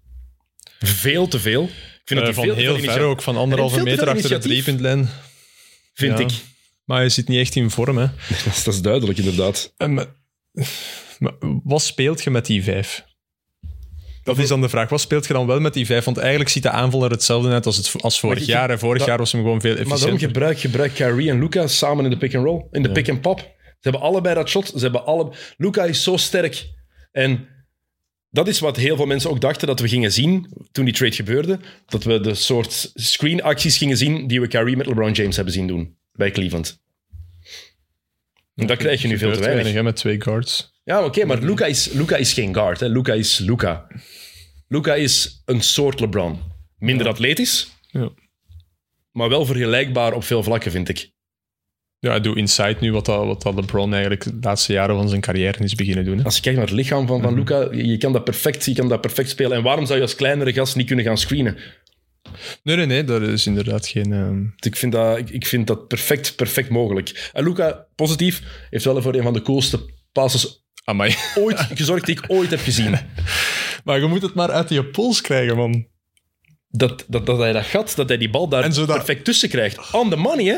[0.79, 1.63] Veel te veel.
[1.63, 1.69] Ik
[2.05, 5.09] vind Eh, dat hij van veel heel ver ook, van anderhalve meter achter de driepuntlijn.
[5.93, 6.23] Vind Ja.
[6.23, 6.31] ik.
[6.85, 8.05] Maar hij zit niet echt in vorm, hè.
[8.29, 9.73] Dat is, dat is duidelijk, inderdaad.
[9.77, 10.05] Maar,
[11.19, 13.03] maar wat speelt je met die vijf?
[14.35, 14.89] Dat is dan de vraag.
[14.89, 16.05] Wat speelt je dan wel met die vijf?
[16.05, 18.69] Want eigenlijk ziet de aanval er hetzelfde uit als, het, als vorig ik- jaar.
[18.69, 20.27] En vorig dat- jaar was hem gewoon veel Maar daarom efficiënter.
[20.27, 22.65] gebruik, gebruik Kyrie en Luca samen in de pick-and-roll.
[22.71, 23.39] In de pick-and-pop.
[23.39, 24.67] Ze hebben allebei dat shot.
[24.67, 25.31] Ze hebben alle...
[25.57, 26.69] Luca is zo sterk.
[27.11, 27.47] En
[28.31, 31.15] dat is wat heel veel mensen ook dachten dat we gingen zien toen die trade
[31.15, 31.59] gebeurde.
[31.87, 35.67] Dat we de soort screenacties gingen zien die we Kyrie met LeBron James hebben zien
[35.67, 36.81] doen bij Cleveland.
[38.59, 39.73] En dat krijg je nu veel te weinig.
[39.73, 40.77] hè, met twee guards.
[40.83, 42.79] Ja, oké, maar Luca is, Luca is geen guard.
[42.79, 42.87] Hè.
[42.87, 43.87] Luca is Luca.
[44.67, 46.39] Luca is een soort LeBron.
[46.77, 48.09] Minder atletisch, Ja.
[49.11, 51.11] maar wel vergelijkbaar op veel vlakken, vind ik.
[51.99, 55.09] Ja, hij doet inside nu wat, dat, wat dat LeBron eigenlijk de laatste jaren van
[55.09, 56.17] zijn carrière is beginnen doen.
[56.17, 56.23] Hè.
[56.23, 58.73] Als je kijkt naar het lichaam van, van Luca, je je kan, dat perfect, je
[58.73, 59.57] kan dat perfect spelen.
[59.57, 61.57] En waarom zou je als kleinere gast niet kunnen gaan screenen?
[62.63, 64.13] Nee, nee, nee, dat is inderdaad geen...
[64.13, 67.29] ehm, Ik vind dat, ik, ik vind dat perfect, perfect mogelijk.
[67.33, 69.79] En Luca, positief, heeft wel voor een van de coolste
[70.11, 71.15] passes amai.
[71.35, 72.95] ooit gezorgd die ik ooit heb gezien.
[73.83, 75.87] Maar je moet het maar uit je pols krijgen, man.
[76.69, 79.91] Dat, dat, dat hij dat gat, dat hij die bal daar perfect tussen krijgt.
[79.93, 80.57] On the money, hè?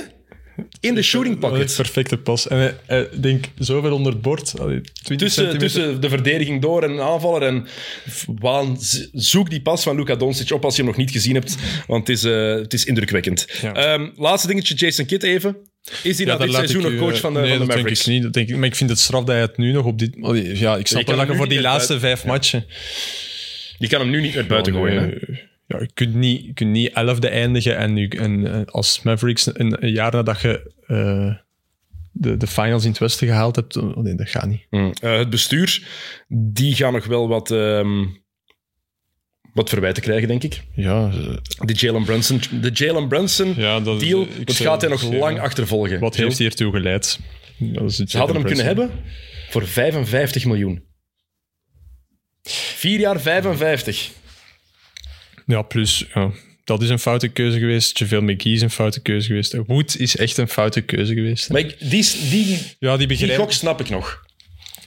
[0.79, 1.75] In de shooting Dat pocket.
[1.75, 2.47] perfecte pas.
[2.47, 4.59] En hij, hij denkt zoveel onder het bord.
[4.59, 5.59] Allee, 20 Tussen, centimeter.
[5.81, 7.41] tussen de verdediging door en een aanvaller.
[7.41, 7.67] En
[8.39, 8.77] waan,
[9.13, 11.55] zoek die pas van Luka Doncic op als je hem nog niet gezien hebt.
[11.87, 13.47] Want het is, eh, het is indrukwekkend.
[13.61, 13.73] Ja.
[13.73, 15.57] Ehm, laatste dingetje, Jason Kidd even.
[16.03, 17.75] Is hij Ja, na dit seizoen ik nog coach van de, nee, van de dat
[17.75, 18.03] Mavericks?
[18.03, 18.23] denk ik niet.
[18.23, 20.15] Dat denk ik, maar ik vind het straf dat hij het nu nog op dit...
[20.59, 22.65] Ja, ik snap wel dat voor die laatste uit- vijf matchen...
[23.77, 25.03] Je kan hem nu niet naar buiten gooien.
[25.03, 25.09] Hè?
[25.71, 29.49] Ja, je kunt niet, je kunt niet elfde eindigen en, nu, en eh, als Mavericks
[29.53, 31.35] een, een jaar nadat je eh,
[32.11, 34.65] de, de finals in het westen gehaald hebt, oh, nee, dat gaat niet.
[34.69, 34.93] Mm.
[35.01, 35.87] Eh, het bestuur,
[36.27, 38.05] die gaan nog wel wat, ehm,
[39.53, 40.63] wat verwijten krijgen, denk ik.
[40.75, 41.11] Ja,
[41.59, 45.99] De Jalen Brunson, de Jalen Brunson ja dat, deal, dat gaat hij nog lang achtervolgen.
[45.99, 47.19] Wat heeft hiertoe geleid?
[47.57, 48.91] Dat Ze hadden hem kunnen hebben
[49.49, 50.83] voor 55 miljoen.
[52.43, 54.11] Vier jaar 55.
[55.45, 56.31] Ja, plus, ja,
[56.63, 57.99] dat is een foute keuze geweest.
[57.99, 59.55] JaVale McGee is een foute keuze geweest.
[59.67, 61.49] Wood is echt een foute keuze geweest.
[61.49, 64.23] Maar ik, die, die, ja, die die begrijp gok snap ik nog.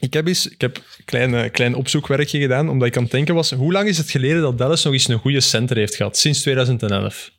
[0.01, 3.12] Ik heb eens ik heb een klein, eh, klein opzoekwerkje gedaan, omdat ik aan het
[3.12, 5.95] denken was, hoe lang is het geleden dat Dallas nog eens een goede center heeft
[5.95, 6.19] gehad?
[6.19, 7.31] Sinds 2011.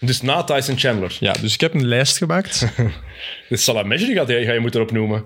[0.00, 1.16] Dus na Tyson Chandler.
[1.20, 2.66] Ja, dus ik heb een lijst gemaakt.
[3.48, 5.24] Dus Salah Mejri gaat je, ga je moeten opnoemen.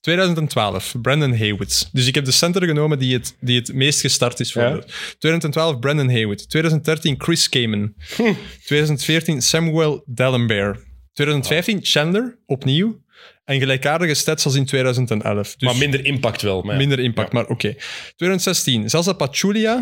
[0.00, 1.88] 2012, Brandon Haywood.
[1.92, 4.70] Dus ik heb de center genomen die het, die het meest gestart is voor Ja.
[4.74, 4.84] de-
[5.18, 6.48] 2012, Brandon Haywood.
[6.50, 7.94] 2013, Chris Kaman.
[8.64, 10.78] 2014, Samuel Dallenberg.
[11.12, 13.02] 2015, Chandler, opnieuw.
[13.44, 15.56] En gelijkaardige stats als in 2011.
[15.56, 16.62] Dus maar minder impact wel.
[16.62, 16.78] Maar ja.
[16.78, 17.74] minder impact, maar oké.
[18.16, 19.80] 2016, Zaza Pachulia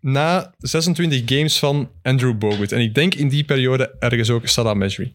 [0.00, 2.72] na 26 games van Andrew Bogut.
[2.72, 5.12] En ik denk in die periode ergens ook Salah Mejri.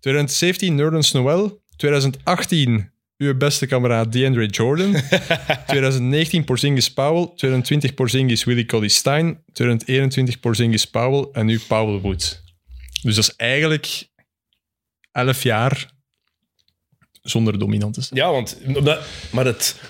[0.00, 1.62] 2017, Nerlens Noel.
[1.76, 2.90] 2018,
[3.22, 4.92] uw beste kameraad DeAndre Jordan.
[5.66, 7.24] 2019, Porzingis Powell.
[7.24, 9.42] 2020, Porzingis Willie Colley Stein.
[9.52, 11.28] 2021, Porzingis Powell.
[11.32, 12.42] En nu Powell Wood.
[13.02, 14.08] Dus dat is eigenlijk
[15.12, 15.90] 11 jaar
[17.22, 18.58] zonder dominante Ja, want,
[19.32, 19.80] maar het,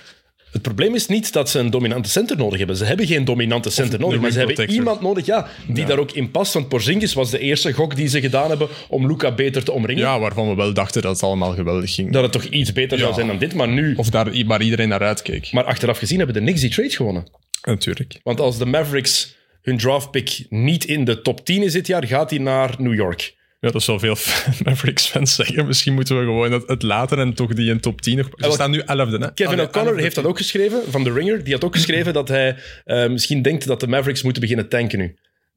[0.53, 2.77] het probleem is niet dat ze een dominante center nodig hebben.
[2.77, 6.13] Ze hebben geen dominante center nodig, maar ze hebben iemand nodig ja, die daar ook
[6.13, 6.53] in past.
[6.53, 10.03] Want Porzingis was de eerste gok die ze gedaan hebben om Luca beter te omringen.
[10.03, 12.13] Ja, waarvan we wel dachten dat het allemaal geweldig ging.
[12.13, 13.95] Dat het toch iets beter zou zijn dan dit, maar nu...
[13.97, 15.53] Of daar waar iedereen naar uitkeek.
[15.53, 17.27] Maar achteraf gezien hebben de Knicks die trade gewonnen.
[17.63, 18.21] Natuurlijk.
[18.23, 22.31] Want als de Mavericks hun draftpick niet in de top 10 is dit jaar, gaat
[22.31, 23.35] hij naar New York.
[23.63, 24.17] Ja, dat zal veel
[24.65, 25.67] Mavericks-fans zeggen.
[25.67, 28.27] Misschien moeten we gewoon het, het later en toch die in top 10 nog...
[28.27, 28.85] Ze wel, staan nu 11e,
[29.21, 29.35] hè?
[29.35, 30.01] Kevin O'Connor 11e.
[30.01, 31.45] heeft dat ook geschreven, van The Ringer.
[31.45, 34.99] Die had ook geschreven dat hij eh, misschien denkt dat de Mavericks moeten beginnen tanken
[34.99, 35.17] nu.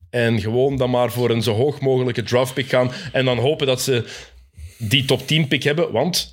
[0.09, 2.91] En gewoon dan maar voor een zo hoog mogelijke draftpick gaan.
[3.11, 4.03] En dan hopen dat ze
[4.77, 6.31] die top 10 pick hebben, want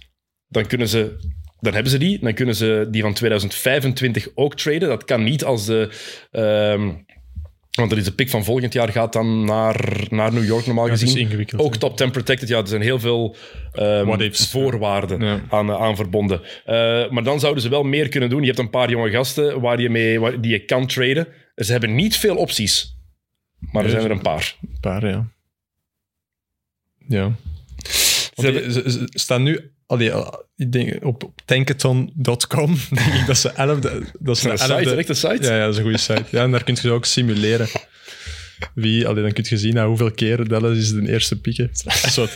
[0.49, 1.17] dan kunnen ze...
[1.61, 2.19] Dan hebben ze die.
[2.21, 4.89] Dan kunnen ze die van 2025 ook traden.
[4.89, 5.89] Dat kan niet als de...
[6.31, 6.91] ehm,
[7.73, 10.89] want er is de pick van volgend jaar gaat dan naar, naar New York normaal
[10.89, 11.47] gezien.
[11.57, 12.49] Ook top 10 protected.
[12.49, 13.37] Ja, er zijn heel veel
[13.73, 15.41] ehm, voorwaarden Ja.
[15.51, 16.41] aan, aan verbonden.
[16.65, 18.41] Eh, maar dan zouden ze wel meer kunnen doen.
[18.41, 21.29] Je hebt een paar jonge gasten waar je mee, waar, die je kan traden.
[21.55, 22.97] Ze hebben niet veel opties.
[23.59, 24.57] Maar er zijn er een paar.
[24.63, 25.27] Een paar, ja.
[27.09, 27.33] Ja.
[27.77, 29.71] Ze Want hebben- die- ze, ze staan nu...
[29.93, 34.11] Allee, eh, ik denk, op tankathon.com denk ik dat ze 11e...
[34.19, 35.39] Dat ze Een de site, 11e een echte site.
[35.41, 36.25] Ja, ja, dat is een goede site.
[36.31, 37.69] Ja, en daar kun je ook simuleren.
[38.75, 41.85] Wie, allee, dan kun je zien nou, hoeveel keer Dallas is de eerste piek heeft.
[42.13, 42.27] Zo.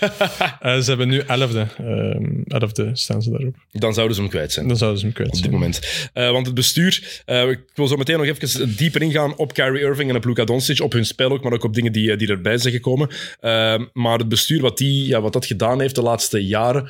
[0.61, 1.27] Eh, ze hebben nu 11e.
[1.27, 3.55] Ehm 11e staan ze daarop.
[3.73, 4.69] Dan zouden ze hem kwijt zijn.
[4.69, 5.55] Dan zouden ze hem kwijt Op dit zijn.
[5.55, 6.11] moment.
[6.13, 10.11] Eh, want het bestuur, ik wil zo meteen nog even dieper ingaan op Kyrie Irving
[10.11, 12.59] en op Luka Doncic, op hun spel ook, maar ook op dingen die, die erbij
[12.59, 13.09] zijn gekomen.
[13.41, 16.89] Eh, maar het bestuur, wat, die, ja, wat dat gedaan heeft de laatste jaren,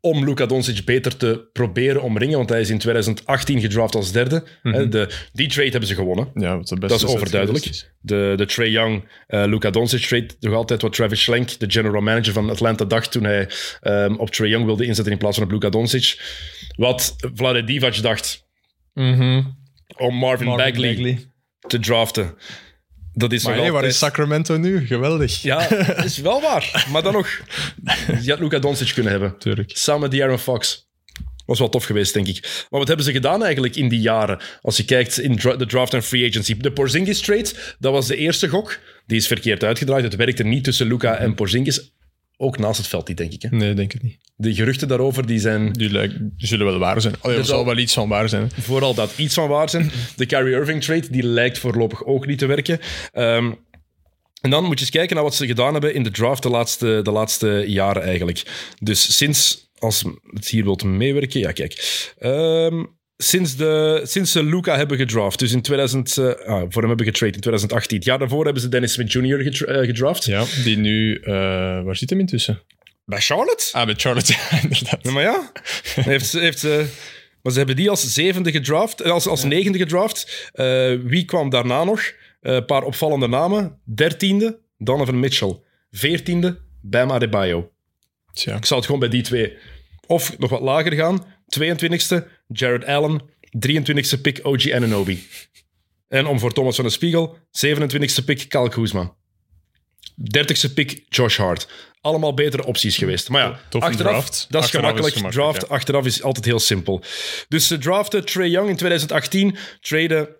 [0.00, 4.44] om Luka Doncic beter te proberen omringen, want hij is in 2018 gedraft als derde.
[4.62, 6.30] Hè, de, die trade hebben ze gewonnen.
[6.34, 7.64] Ja, de beste Dat is overduidelijk.
[7.64, 7.90] is.
[8.00, 12.00] De, de Trey Young, eh Luka Doncic trade, nog altijd wat Travis Schlenk, de general
[12.00, 13.48] manager van Atlanta, dacht toen hij
[13.80, 16.20] ehm, op Trey Young wilde inzetten in plaats van op Luka Doncic.
[16.76, 18.46] Wat Vlade Divac dacht,
[18.94, 19.42] Mhm.
[19.96, 21.18] om Marvin, Marvin Bagley, Bagley.
[21.66, 22.34] te draften.
[23.18, 24.86] Dat is Maar waar is Sacramento nu?
[24.86, 25.42] Geweldig.
[25.42, 26.86] Ja, dat is wel waar.
[26.92, 27.28] Maar dan nog,
[28.22, 29.38] je had Luka Doncic kunnen hebben.
[29.38, 29.70] Tuurlijk.
[29.74, 30.86] Samen met De'Aaron Fox.
[31.46, 32.66] Was wel tof geweest, denk ik.
[32.70, 34.38] Maar wat hebben ze gedaan eigenlijk in die jaren?
[34.60, 36.56] Als je kijkt in dra- de draft en free agency.
[36.56, 38.78] De Porzingis trade, dat was de eerste gok.
[39.06, 40.04] Die is verkeerd uitgedraaid.
[40.04, 41.92] Het werkte niet tussen Luka en Porzingis.
[42.40, 43.42] Ook naast het veld niet, denk ik.
[43.42, 43.48] Hè.
[43.48, 44.16] Nee, denk ik niet.
[44.36, 47.14] De geruchten daarover die zijn Die, lijken- die zullen wel waar zijn.
[47.20, 48.50] Allee, er Dus zal al- wel iets van waar zijn.
[48.60, 49.90] vooral dat iets van waar zijn.
[50.16, 52.78] De Kyrie Irving trade, die lijkt voorlopig ook niet te werken.
[53.12, 53.52] Ehm,
[54.40, 56.48] en dan moet je eens kijken naar wat ze gedaan hebben in de draft de
[56.50, 58.42] laatste, de laatste jaren eigenlijk.
[58.80, 62.12] Dus sinds, als het hier wilt meewerken, ja kijk.
[62.18, 62.84] Ehm,
[63.18, 67.06] sinds, de, sinds ze Luca hebben gedraft, dus in 2000, eh, ah, voor hem hebben
[67.06, 67.96] getrade in 2018.
[67.96, 69.38] Het jaar daarvoor hebben ze Dennis Smith Jr.
[69.42, 70.24] gedra- eh, gedraft.
[70.24, 71.14] Ja, die nu...
[71.14, 71.32] eh,
[71.82, 72.62] waar zit hem intussen?
[73.04, 73.64] Bij Charlotte?
[73.72, 74.98] Ah, met Charlotte, ja, inderdaad.
[75.02, 75.52] Ja, maar ja,
[76.12, 76.86] heeft, ze- heeft, ze-
[77.42, 80.50] maar ze hebben die als zevende gedraft, als, als negende gedraft.
[80.52, 82.00] Eh, wie kwam daarna nog?
[82.40, 83.78] Eh, Een paar opvallende namen.
[83.84, 85.56] Dertiende, Donovan Mitchell.
[85.90, 87.70] Veertiende, Bam Adebayo.
[88.32, 88.56] Tja.
[88.56, 89.56] Ik zou het gewoon bij die twee.
[90.06, 91.24] Of nog wat lager gaan.
[91.58, 93.20] 22e, Jared Allen.
[93.66, 95.26] 23e pick, OG Ananobi.
[96.08, 99.16] En om voor Thomas van de Spiegel, 27e pick, Kyle Kuzma.
[100.36, 101.68] 30e pick, Josh Hart.
[102.00, 103.28] Allemaal betere opties geweest.
[103.28, 104.46] Maar ja, Toffe achteraf, draft.
[104.48, 105.34] dat is Achteraf is gemakkelijk.
[105.34, 105.74] draft ja.
[105.74, 107.02] achteraf is altijd heel simpel.
[107.48, 109.56] Dus ze draften Trey Young in 2018.
[109.80, 110.36] Traden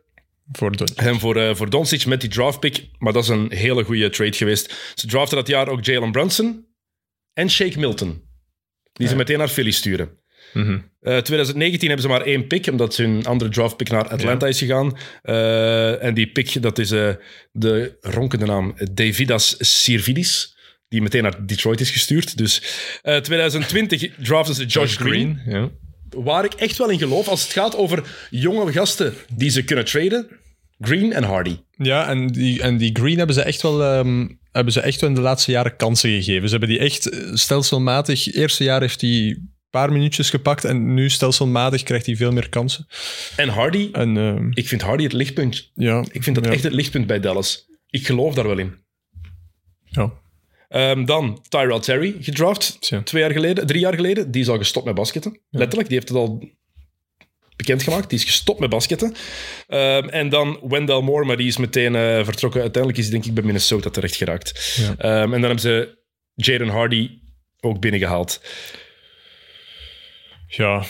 [0.53, 2.89] Voor hem voor, eh voor Doncic met die draftpick.
[2.99, 4.93] Maar dat is een hele goede trade geweest.
[4.95, 6.67] Ze draften dat jaar ook Jalen Brunson
[7.33, 8.23] en Shake Milton.
[8.93, 10.19] Die ze meteen naar Philly sturen.
[11.01, 14.97] Eh, 2019 hebben ze maar één pick, omdat hun andere draftpick naar Atlanta is gegaan.
[15.23, 17.11] Eh, en die pick, dat is eh,
[17.53, 20.57] de ronkende naam Davidas Sirvidis,
[20.89, 22.37] die meteen naar Detroit is gestuurd.
[22.39, 22.63] Dus
[23.03, 25.71] eh 2020 draften ze Josh Green, Ja.
[26.09, 29.85] waar ik echt wel in geloof als het gaat over jonge gasten die ze kunnen
[29.85, 30.29] traden.
[30.81, 31.57] Green en Hardy.
[31.77, 35.11] Ja, en die, en die Green hebben ze, echt wel, ehm, hebben ze echt wel
[35.11, 36.49] in de laatste jaren kansen gegeven.
[36.49, 38.35] Ze hebben die echt eh, stelselmatig...
[38.35, 39.39] Eerste jaar heeft hij
[39.71, 42.87] paar minuutjes gepakt en nu stelselmatig krijgt hij veel meer kansen.
[43.37, 45.71] En Hardy, En ehm, ik vind Hardy het lichtpunt.
[45.75, 47.67] ja, Ik vind dat ja, echt het lichtpunt bij Dallas.
[47.91, 48.75] Ik geloof daar wel in.
[49.85, 50.13] Ja,
[50.69, 52.79] Ehm, dan Tyrell Terry gedraft.
[53.05, 54.31] Twee jaar geleden, drie jaar geleden.
[54.31, 55.41] Die is al gestopt met basketten.
[55.51, 56.49] Letterlijk, die heeft het al
[57.57, 58.11] bekendgemaakt.
[58.11, 59.15] Die is gestopt met basketten.
[59.67, 62.61] Ehm, en dan Wendell Moore, maar die is meteen eh, vertrokken.
[62.61, 64.77] Uiteindelijk is hij denk ik bij Minnesota terecht geraakt.
[64.99, 65.99] En dan hebben ze
[66.35, 67.11] Jaden Hardy
[67.61, 68.41] ook binnengehaald.
[70.49, 70.85] Ja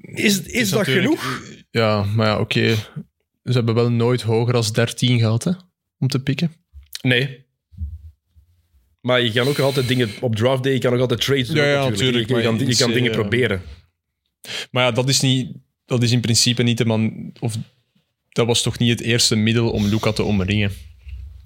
[0.00, 1.42] Is, is, dat genoeg?
[1.70, 2.74] Ja, maar ja, oké.
[3.44, 5.52] Ze hebben wel nooit hoger als 13 gehad, hè,
[5.98, 6.52] om te pikken.
[7.02, 7.46] Nee.
[9.00, 11.56] Maar je kan ook altijd dingen op draft day, je kan nog altijd trades doen.
[11.56, 12.28] Ja, ja, natuurlijk.
[12.28, 13.62] Je, je maar kan, je iets, kan dingen eh, proberen.
[14.70, 15.52] Maar ja, dat is, niet,
[15.84, 17.32] dat is in principe niet de man...
[17.40, 17.56] Of,
[18.28, 20.72] dat was toch niet het eerste middel om Luca te omringen?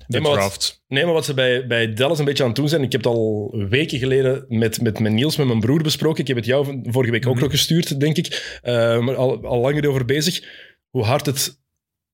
[0.07, 0.83] De Nee, maar wat- draft.
[0.89, 3.05] Nee, maar wat ze bij, bij Dallas een beetje aan het doen zijn, ik heb
[3.05, 6.21] het al weken geleden met, met, met Niels, met mijn broer besproken.
[6.21, 8.59] Ik heb het jou vorige week ook nog gestuurd, denk ik.
[8.63, 10.43] Eh, maar al, al langer over bezig.
[10.91, 11.61] Hoe hard het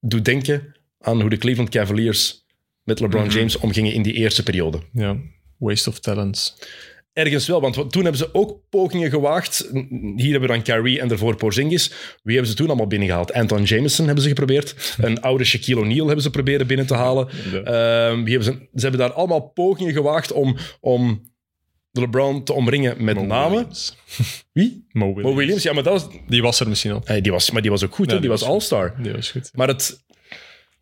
[0.00, 2.44] doet denken aan hoe de Cleveland Cavaliers
[2.82, 4.80] met LeBron James omgingen in die eerste periode.
[4.92, 5.16] Ja,
[5.58, 6.56] waste of talents.
[7.20, 9.70] Ergens wel, want toen hebben ze ook pogingen gewaagd.
[10.16, 11.92] Hier hebben we dan Kyrie en daarvoor Porzingis.
[12.22, 13.32] Wie hebben ze toen allemaal binnengehaald?
[13.32, 14.96] Anton Jameson hebben ze geprobeerd.
[15.00, 17.28] Een oude Shaquille O'Neal hebben ze proberen binnen te halen.
[17.28, 21.30] Ehm, wie hebben ze, ze hebben daar allemaal pogingen gewaagd om, om
[21.92, 23.56] LeBron te omringen met Mo namen.
[23.56, 23.96] Williams.
[24.52, 24.86] Wie?
[24.92, 25.28] Mo Williams.
[25.30, 27.02] Mo Williams, ja, maar, dat was, Die was er misschien al.
[27.04, 28.94] eh, die was, maar die was ook goed, Ja, die, die was, was All-Star.
[29.02, 29.50] Die was goed.
[29.54, 30.04] Maar het,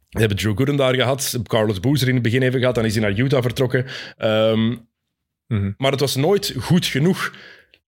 [0.09, 3.03] hebben Drew Gooden daar gehad, Carlos Boozer in het begin even gehad, dan is hij
[3.03, 3.87] naar Utah vertrokken.
[5.49, 5.73] Mhm.
[5.77, 7.35] Maar het was nooit goed genoeg.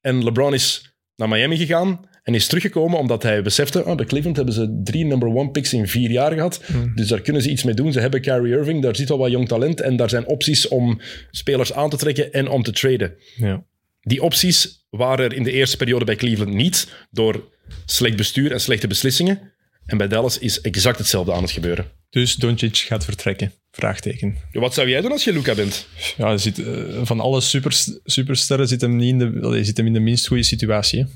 [0.01, 4.37] En LeBron is naar Miami gegaan en is teruggekomen omdat hij besefte, oh, bij Cleveland
[4.37, 6.63] hebben ze drie number one picks in vier jaar gehad.
[6.95, 7.93] Dus daar kunnen ze iets mee doen.
[7.93, 11.01] Ze hebben Kyrie Irving, daar zit al wat jong talent en daar zijn opties om
[11.31, 13.15] spelers aan te trekken en om te traden.
[13.37, 13.65] Ja.
[14.01, 17.49] Die opties waren er in de eerste periode bij Cleveland niet, door
[17.85, 19.53] slecht bestuur en slechte beslissingen.
[19.91, 21.87] En bij Dallas is exact hetzelfde aan het gebeuren.
[22.11, 23.53] Dus Doncic gaat vertrekken.
[23.71, 24.37] Vraagteken.
[24.53, 25.87] Wat zou jij doen als je Luca bent?
[26.17, 29.93] Ja, zit, eh, van alle super, supersterren zit hem, niet in de, zit hem in
[29.93, 30.99] de minst goede situatie.
[31.01, 31.07] hè.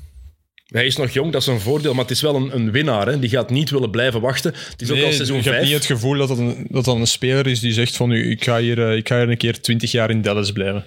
[0.65, 3.07] Hij is nog jong, dat is een voordeel, maar het is wel een, een winnaar.
[3.07, 3.19] Hè?
[3.19, 4.53] Die gaat niet willen blijven wachten.
[4.69, 5.63] Het is ook al seizoen je hebt 5.
[5.63, 8.43] niet het gevoel dat dat een, dat dat een speler is die zegt van ik
[8.43, 10.85] ga hier, eh, ik ga hier een keer 20 jaar in Dallas blijven.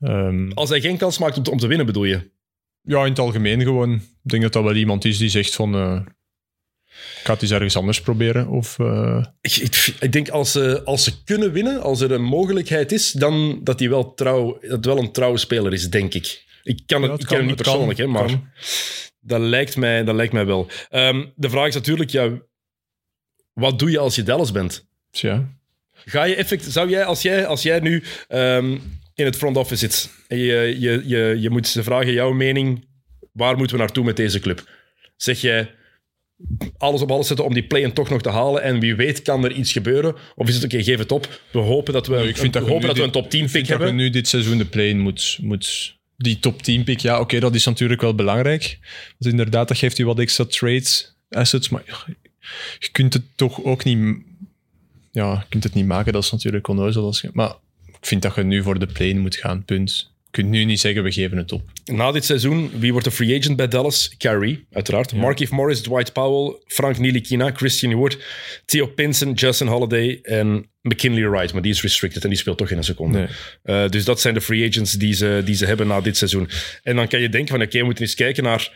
[0.00, 2.20] Ehm, Als hij geen kans maakt om te, om te winnen, bedoel je?
[2.82, 3.94] ja, in het algemeen gewoon.
[3.94, 6.00] Ik denk dat dat wel iemand is die zegt van eh,
[7.18, 8.48] ik ga het eens ergens anders proberen.
[8.48, 12.22] Of, eh, Ik, ik, ik denk als ze, als ze kunnen winnen, als er een
[12.24, 16.44] mogelijkheid is, dan dat hij wel, trouw, dat wel een trouwe speler is, denk ik.
[16.62, 18.48] Ik, kan het, Ja, het ik kan, ken hem niet kan, persoonlijk, hè, maar kan.
[19.20, 20.68] dat lijkt, mij, dat lijkt mij wel.
[20.90, 22.30] Ehm, de vraag is natuurlijk, ja,
[23.52, 24.86] Wat doe je als je Dallas bent?
[25.10, 25.54] Ja,
[26.04, 28.78] Ga je effect, zou jij, als jij, als jij nu ehm,
[29.14, 32.88] in het front office zit en je, je, je, je moet ze vragen jouw mening,
[33.32, 34.68] waar moeten we naartoe met deze club?
[35.16, 35.74] Zeg jij
[36.78, 39.44] alles op alles zetten om die play-in toch nog te halen en wie weet kan
[39.44, 40.14] er iets gebeuren?
[40.34, 41.40] Of is het oké, geef het op.
[41.52, 43.44] We hopen dat we, ik vind we dat hopen dat we een top 10 ik
[43.44, 43.96] pick vind dat hebben.
[43.96, 45.94] nu dit seizoen de play-in moet, moet...
[46.16, 48.78] Die top 10 pick, ja, oké, dat is natuurlijk wel belangrijk.
[49.18, 51.82] Dus inderdaad, dat geeft u wat extra trades, assets, maar
[52.78, 54.16] je kunt het toch ook niet...
[55.12, 57.14] Ja, je kunt het niet maken, dat is natuurlijk onnozel.
[57.32, 57.54] Maar
[57.86, 60.14] ik vind dat je nu voor de play-in moet gaan, punt.
[60.36, 61.62] Je kunt nu niet zeggen, we geven het op.
[61.84, 64.14] Na dit seizoen, wie wordt de free agent bij Dallas?
[64.18, 65.12] Kyrie, uiteraard.
[65.12, 68.18] Markieff Morris, Dwight Powell, Frank Nilikina, Christian Wood,
[68.64, 71.52] Theo Pinson, Justin Holiday en McKinley Wright.
[71.52, 73.18] Maar die is restricted en die speelt toch in een seconde.
[73.18, 73.28] Nee.
[73.62, 76.48] Eh, dus dat zijn de free agents die ze, die ze hebben na dit seizoen.
[76.82, 78.72] En dan kan je denken van, oké, we moeten eens kijken naar...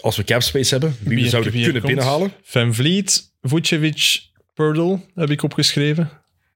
[0.00, 1.94] Als we cap space hebben, wie, we zouden wie kunnen komt?
[1.94, 2.32] binnenhalen.
[2.42, 4.20] Van Vliet, Vucevic,
[4.54, 6.10] Purdle heb ik opgeschreven.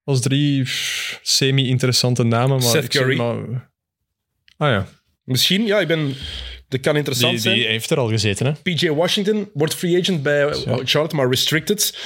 [0.05, 0.63] Als drie
[1.23, 2.49] semi-interessante namen.
[2.59, 3.17] Maar Seth Curry.
[3.17, 3.71] maar-
[4.57, 4.87] Ah ja,
[5.25, 6.15] Misschien, ja, ik ben...
[6.73, 7.55] Dat kan interessant die, zijn.
[7.55, 8.53] die heeft er al gezeten, hè?
[8.53, 10.53] PJ Washington wordt free agent bij
[10.85, 11.99] Charlotte, maar restricted.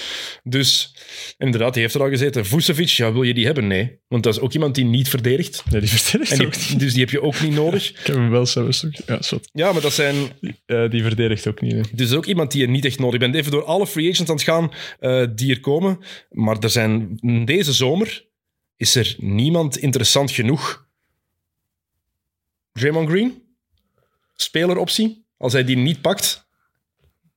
[0.42, 0.94] Dus
[1.38, 2.46] inderdaad, die heeft er al gezeten.
[2.46, 3.66] Vucevic, ja, wil je die hebben?
[3.66, 3.98] Nee.
[4.08, 5.62] Want dat is ook iemand die niet verdedigt.
[5.70, 6.78] Nee, die verdedigt ook niet.
[6.80, 7.90] dus die heb je ook niet nodig.
[8.00, 8.92] Ik heb hem wel zelfs ook.
[9.06, 9.48] Ja, zot.
[9.52, 10.14] Ja, maar dat zijn...
[10.66, 11.72] Eh, die verdedigt ook niet.
[11.72, 11.80] hè.
[11.92, 13.34] Dus ook iemand die je niet echt nodig bent.
[13.34, 15.98] Even door alle free agents aan het gaan eh, die er komen.
[16.30, 17.18] Maar er zijn...
[17.44, 18.24] Deze zomer
[18.76, 20.86] is er niemand interessant genoeg.
[22.72, 23.44] Draymond Green?
[24.36, 25.24] Speleroptie?
[25.38, 26.44] Als hij die niet pakt,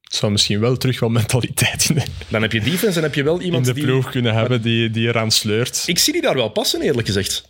[0.02, 3.16] Het zou misschien wel terug wel mentaliteit in de, dan heb je defense en heb
[3.16, 3.84] je wel in iemand de die...
[3.84, 5.84] ploeg kunnen hebben die, die eraan sleurt.
[5.86, 7.50] Ik zie die daar wel passen, eerlijk gezegd.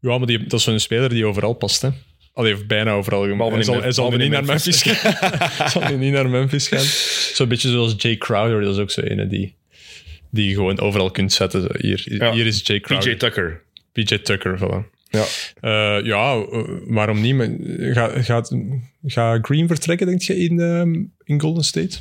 [0.00, 1.88] Ja, maar die, dat is zo'n speler die overal past, hè.
[2.32, 3.22] Allee, of bijna overal.
[3.22, 5.68] Hij in zal, hij zal niet in naar Memphis gaan.
[5.70, 6.84] zal niet naar Memphis gaan.
[7.34, 9.56] Zo'n beetje zoals Jay Crowder, dat is ook zo ene die,
[10.30, 11.60] die je gewoon overal kunt zetten.
[11.62, 12.32] Zo, Hier, Ja.
[12.32, 13.10] hier is Jay Crowder.
[13.12, 13.62] PJ Tucker.
[13.92, 14.99] PJ Tucker, voilà.
[15.10, 15.24] Ja.
[15.60, 17.34] Eh, ja, eh, waarom niet?
[17.34, 17.48] Maar
[17.94, 18.56] Ga, gaat,
[19.04, 21.98] ga Green vertrekken, denk je, in, ehm, in Golden State?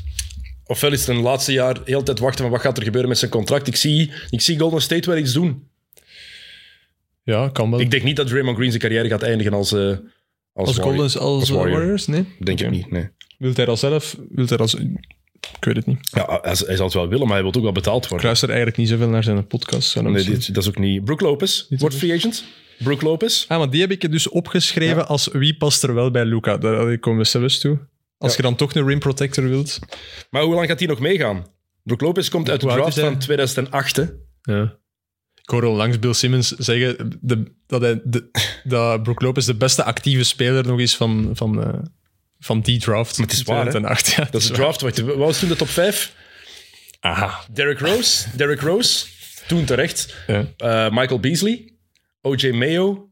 [0.65, 3.09] Ofwel is het een laatste jaar heel de tijd wachten van wat gaat er gebeuren
[3.09, 3.67] met zijn contract.
[3.67, 5.67] Ik zie, ik zie Golden State wel iets doen.
[7.23, 7.79] Ja, kan wel.
[7.79, 9.79] Ik denk niet dat Draymond Green zijn carrière gaat eindigen als, eh,
[10.53, 11.49] als, als als, als.
[11.49, 12.07] Warriors?
[12.07, 12.25] Nee.
[12.39, 13.09] Denk ik niet, nee.
[13.37, 14.17] Wilt hij dat zelf?
[14.29, 14.79] Wilt hij dat...
[15.55, 16.09] Ik weet het niet.
[16.11, 18.25] Ja, hij, hij zal het wel willen, maar hij wil ook wel betaald Ik worden.
[18.25, 20.01] luister eigenlijk niet zoveel naar zijn podcast.
[20.01, 21.03] Nee, dit, dat is ook niet...
[21.03, 22.43] Brook Lopez wordt free agent.
[22.83, 23.45] Brook Lopez.
[23.47, 26.57] Ah, maar die heb ik dus opgeschreven als wie past er wel bij Luca.
[26.57, 27.79] Daar komen we zelfs toe.
[28.17, 28.37] Als Ja.
[28.37, 29.79] je dan toch een rim protector wilt.
[30.29, 31.45] Maar hoe lang gaat hij nog meegaan?
[31.83, 33.95] Brook Lopez komt uit de draft van 2008.
[33.95, 34.03] Hè?
[34.41, 34.77] Ja.
[35.41, 38.29] Ik hoorde onlangs Bill Simmons zeggen de, dat, hij de,
[38.63, 41.79] dat Brook Lopez de beste actieve speler nog is van, van, eh,
[42.39, 43.17] van die draft.
[43.17, 43.69] Maar het is waar, hè?
[43.69, 44.07] 2008.
[44.07, 44.81] Ja, Dat is de draft.
[44.81, 46.13] Wacht, wat was toen de top 5?
[46.99, 47.39] Aha.
[47.51, 48.25] Derrick Rose.
[48.35, 49.05] Derrick Rose.
[49.47, 50.15] Toen terecht.
[50.27, 50.45] Ja.
[50.57, 51.73] Eh, Michael Beasley.
[52.21, 52.49] O.J.
[52.51, 53.09] Mayo.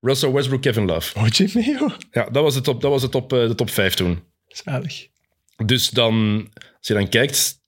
[0.00, 1.18] Russell Westbrook, Kevin Love.
[1.18, 1.96] OJ Mayo.
[2.10, 4.22] Ja, dat was de top, dat was de top, eh, de top 5 toen.
[4.46, 5.06] Zalig.
[5.64, 7.59] Dus dan, als je dan kijkt,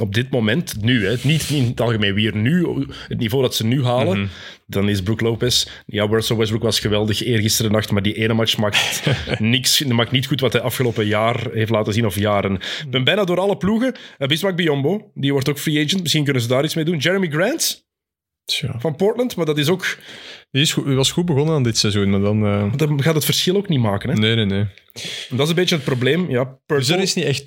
[0.00, 2.66] op dit moment, nu, hè, niet, niet in het algemeen, wie er nu,
[3.08, 4.28] het niveau dat ze nu halen, Mhm.
[4.66, 5.66] dan is Brook Lopez.
[5.86, 9.02] Ja, Russell Westbrook was geweldig eergisteren nacht, maar die ene match maakt
[9.38, 12.54] niks, maakt niet goed wat hij afgelopen jaar heeft laten zien, of jaren.
[12.54, 13.94] Ik ben bijna door alle ploegen.
[14.18, 16.02] Uh, Bismack Biombo, die wordt ook free agent.
[16.02, 16.98] Misschien kunnen ze daar iets mee doen.
[16.98, 17.86] Jeremy Grant
[18.44, 18.74] Tja.
[18.78, 19.98] van Portland, maar dat is ook,
[20.50, 22.46] Die, is goed, die was goed begonnen aan dit seizoen, maar dan...
[22.46, 24.10] eh, dat gaat het verschil ook niet maken.
[24.10, 24.14] Hè?
[24.16, 24.64] Nee, nee, nee.
[25.28, 26.30] Dat is een beetje het probleem.
[26.30, 27.44] Ja, Dus Purtle- er is niet echt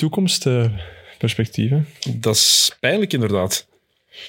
[1.17, 1.69] toekomstperspectief.
[1.69, 1.81] hè?
[2.19, 3.67] Dat is pijnlijk, inderdaad.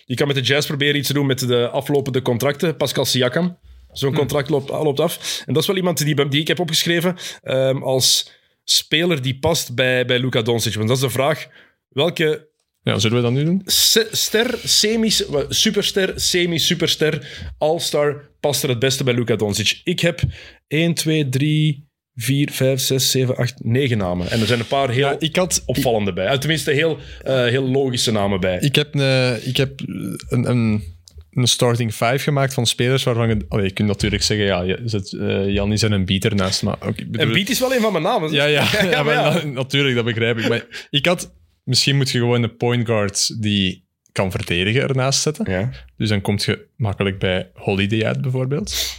[0.05, 2.77] Je kan met de Jazz proberen iets te doen met de aflopende contracten.
[2.77, 3.59] Pascal Siakam.
[3.93, 5.43] Zo'n contract loopt, loopt af.
[5.47, 8.31] En dat is wel iemand die, die ik heb opgeschreven ehm, als
[8.65, 10.75] speler die past bij, bij Luka Doncic.
[10.75, 11.47] Want dat is de vraag.
[11.89, 12.49] Welke
[12.83, 13.63] Ja, zullen we dat nu doen?
[14.11, 15.11] ster, semi,
[15.49, 19.81] superster, semi-superster, all-star past er het beste bij Luka Doncic?
[19.85, 20.21] Ik heb
[20.67, 21.88] 1, 2, 3,
[22.21, 24.31] 4, 5, 6, 7, 8, 9 namen.
[24.31, 25.63] En er zijn een paar heel Ja, ik had...
[25.67, 26.27] opvallende bij.
[26.27, 28.59] Eh, Tenminste, heel, eh, heel logische namen bij.
[28.61, 29.81] Ik heb, een, ik heb
[30.29, 30.83] een, een,
[31.31, 33.63] een starting five gemaakt van spelers waarvan je...
[33.63, 36.77] Je kunt natuurlijk zeggen, ja, je zet uh, Janis en een beat ernaast, maar...
[36.87, 38.33] ook- bedoel- En Beat is wel een van mijn namen.
[38.33, 39.45] Ja, ja, ja, maar ja.
[39.63, 40.49] natuurlijk, dat begrijp ik.
[40.49, 41.37] Maar ik had...
[41.65, 45.51] Misschien moet je gewoon een point guard die kan verdedigen ernaast zetten.
[45.51, 45.71] Ja.
[45.97, 48.97] Dus dan kom je makkelijk bij Holiday uit, bijvoorbeeld.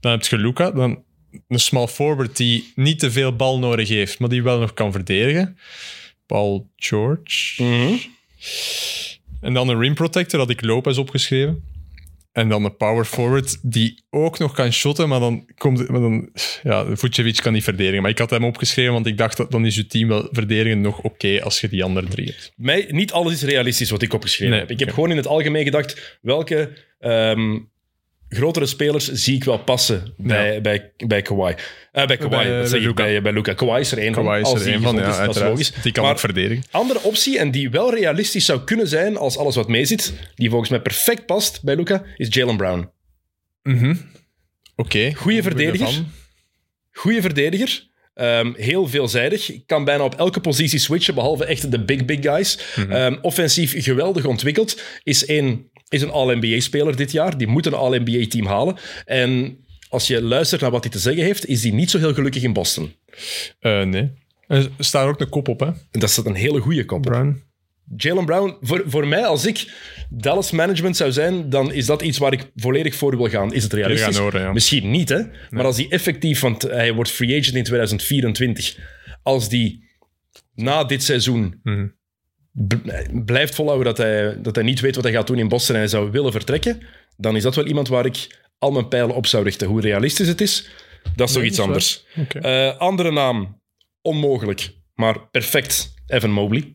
[0.00, 1.02] Dan heb je Luca, dan
[1.48, 4.92] een small forward die niet te veel bal nodig heeft, maar die wel nog kan
[4.92, 5.58] verdedigen.
[6.26, 7.62] Paul George.
[7.62, 7.94] Mhm.
[9.40, 11.68] En dan een rim protector, had ik Lopez opgeschreven.
[12.32, 16.28] En dan een power forward die ook nog kan shotten, maar dan komt maar dan,
[16.62, 18.02] ja, Vucevic kan niet verdedigen.
[18.02, 20.80] Maar ik had hem opgeschreven, want ik dacht dat dan is je team wel verdedigen
[20.80, 22.52] nog oké als je die andere drie hebt.
[22.56, 24.70] Mij, niet alles is realistisch wat ik opgeschreven Nee, heb.
[24.70, 27.58] Ik heb gewoon in het algemeen gedacht, welke ehm,
[28.30, 31.54] grotere spelers zie ik wel passen bij, bij, bij Kawhi.
[31.92, 33.02] Eh, bij Kawhi, Bij, dat zeg ik, Luka.
[33.02, 33.52] bij, bij Luca.
[33.54, 34.24] Kawhi is er één van.
[34.24, 35.50] Kawhi is als er één van, ja, is, dat is uiteraard.
[35.50, 35.72] logisch.
[35.82, 36.64] Die kan Maar ook verdedigen.
[36.70, 40.70] andere optie, en die wel realistisch zou kunnen zijn als alles wat meezit, die volgens
[40.70, 42.90] mij perfect past bij Luca, is Jalen Brown.
[43.62, 43.94] Mhm.
[44.76, 45.12] Oké.
[45.14, 46.04] Goeie verdediger.
[46.92, 47.88] Goeie verdediger.
[48.14, 49.50] Ehm, heel veelzijdig.
[49.66, 52.58] Kan bijna op elke positie switchen, behalve echt de big, big guys.
[52.76, 52.90] Mhm.
[52.92, 54.80] Ehm, offensief geweldig ontwikkeld.
[55.02, 57.38] Is een, is een All-NBA-speler dit jaar.
[57.38, 58.76] Die moet een All-NBA-team halen.
[59.04, 62.14] En als je luistert naar wat hij te zeggen heeft, is hij niet zo heel
[62.14, 62.92] gelukkig in Boston.
[63.60, 64.10] Eh, nee.
[64.46, 67.02] Er staat ook een kop op, hè, En dat is een hele goede kop.
[67.02, 67.42] Brown.
[67.96, 69.72] Jalen Brown, voor, voor mij, als ik
[70.08, 73.52] Dallas management zou zijn, dan is dat iets waar ik volledig voor wil gaan.
[73.52, 74.14] Is het realistisch?
[74.16, 74.52] gaan horen, ja.
[74.52, 75.22] Misschien niet, hè?
[75.50, 78.76] Maar als hij effectief, want hij wordt free agent in 2024,
[79.22, 79.88] als die
[80.54, 81.86] na dit seizoen Mhm.
[83.24, 85.80] Blijft volhouden dat hij, dat hij niet weet wat hij gaat doen in Boston en
[85.80, 86.82] hij zou willen vertrekken,
[87.16, 89.68] dan is dat wel iemand waar ik al mijn pijlen op zou richten.
[89.68, 90.68] Hoe realistisch het is,
[91.16, 92.04] dat is toch Nee, iets is anders.
[92.40, 93.60] Eh, andere naam,
[94.02, 95.94] onmogelijk, maar perfect.
[96.06, 96.74] Evan Mobley.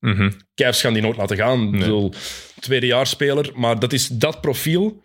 [0.00, 0.30] Mhm.
[0.54, 1.74] Cavs gaan die nooit laten gaan.
[1.74, 2.12] Ik bedoel,
[2.60, 5.02] tweedejaarsspeler, maar dat, is, dat profiel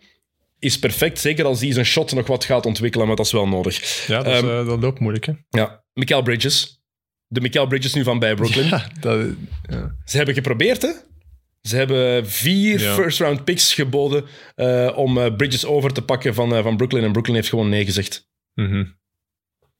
[0.58, 1.18] is perfect.
[1.18, 4.06] Zeker als die zijn shot nog wat gaat ontwikkelen, maar dat is wel nodig.
[4.06, 5.32] Ja, dat, is, Ehm, eh, dat loopt moeilijk, hè.
[5.48, 6.77] Ja, Mikael Bridges.
[7.28, 8.66] De Mikael Bridges nu van bij Brooklyn.
[8.66, 9.26] Ja, dat,
[9.68, 9.94] ja.
[10.04, 10.90] Ze hebben geprobeerd, hè?
[11.62, 12.94] Ze hebben vier Ja.
[12.94, 14.24] first-round picks geboden
[14.54, 17.04] eh, om eh, Bridges over te pakken van, eh, van Brooklyn.
[17.04, 18.28] En Brooklyn heeft gewoon nee gezegd.
[18.54, 18.84] Mhm.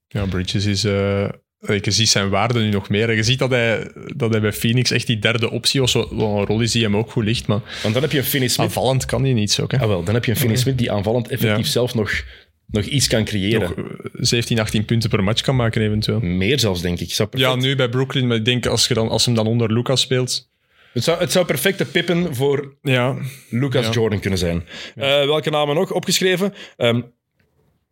[0.09, 0.82] Ja, Bridges is...
[0.82, 3.09] je ziet zijn waarde nu nog meer.
[3.09, 6.44] En Je ziet dat hij, dat hij bij Phoenix echt die derde optie wat een
[6.44, 7.46] rol is die hem ook goed ligt.
[7.46, 8.66] Maar Want dan heb je een Finney Smith.
[8.66, 9.64] aanvallend kan hij niet zo.
[9.68, 9.78] Hè.
[9.78, 12.22] Ah, wel, dan heb je een Finney Smith die aanvallend effectief zelf nog,
[12.70, 13.60] nog iets kan creëren.
[13.60, 16.20] Nog, eh, 17, 18 punten per match kan maken eventueel.
[16.20, 17.12] Meer zelfs, denk ik.
[17.12, 18.26] Zou Ja, nu bij Brooklyn.
[18.26, 20.50] Maar ik denk als, je dan, als hem dan onder Lucas speelt...
[20.92, 23.16] het, zou, het zou perfecte pippen voor Ja,
[23.50, 23.92] Lucas Ja.
[23.92, 24.66] Jordan kunnen zijn.
[24.94, 26.54] Eh, welke namen nog opgeschreven?
[26.76, 27.00] Ehm,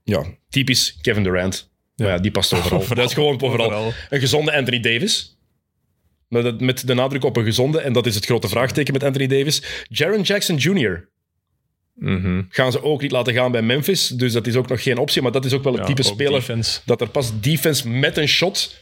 [0.02, 1.70] ja, typisch Kevin Durant.
[1.96, 2.78] Maar ja, die past overal.
[2.78, 2.96] Overal.
[3.02, 3.66] Dat is gewoon overal.
[3.66, 3.92] Overal.
[4.10, 5.38] Een gezonde Anthony Davis.
[6.28, 9.62] Met de nadruk op een gezonde, en dat is het grote vraagteken met Anthony Davis.
[9.88, 11.08] Jaron Jackson Jr.
[11.96, 12.42] Mhm.
[12.48, 14.08] gaan ze ook niet laten gaan bij Memphis.
[14.08, 15.22] Dus dat is ook nog geen optie.
[15.22, 16.80] Maar dat is ook wel het Ja, type speler defense.
[16.84, 17.42] dat er past.
[17.42, 18.74] Defense met een shot.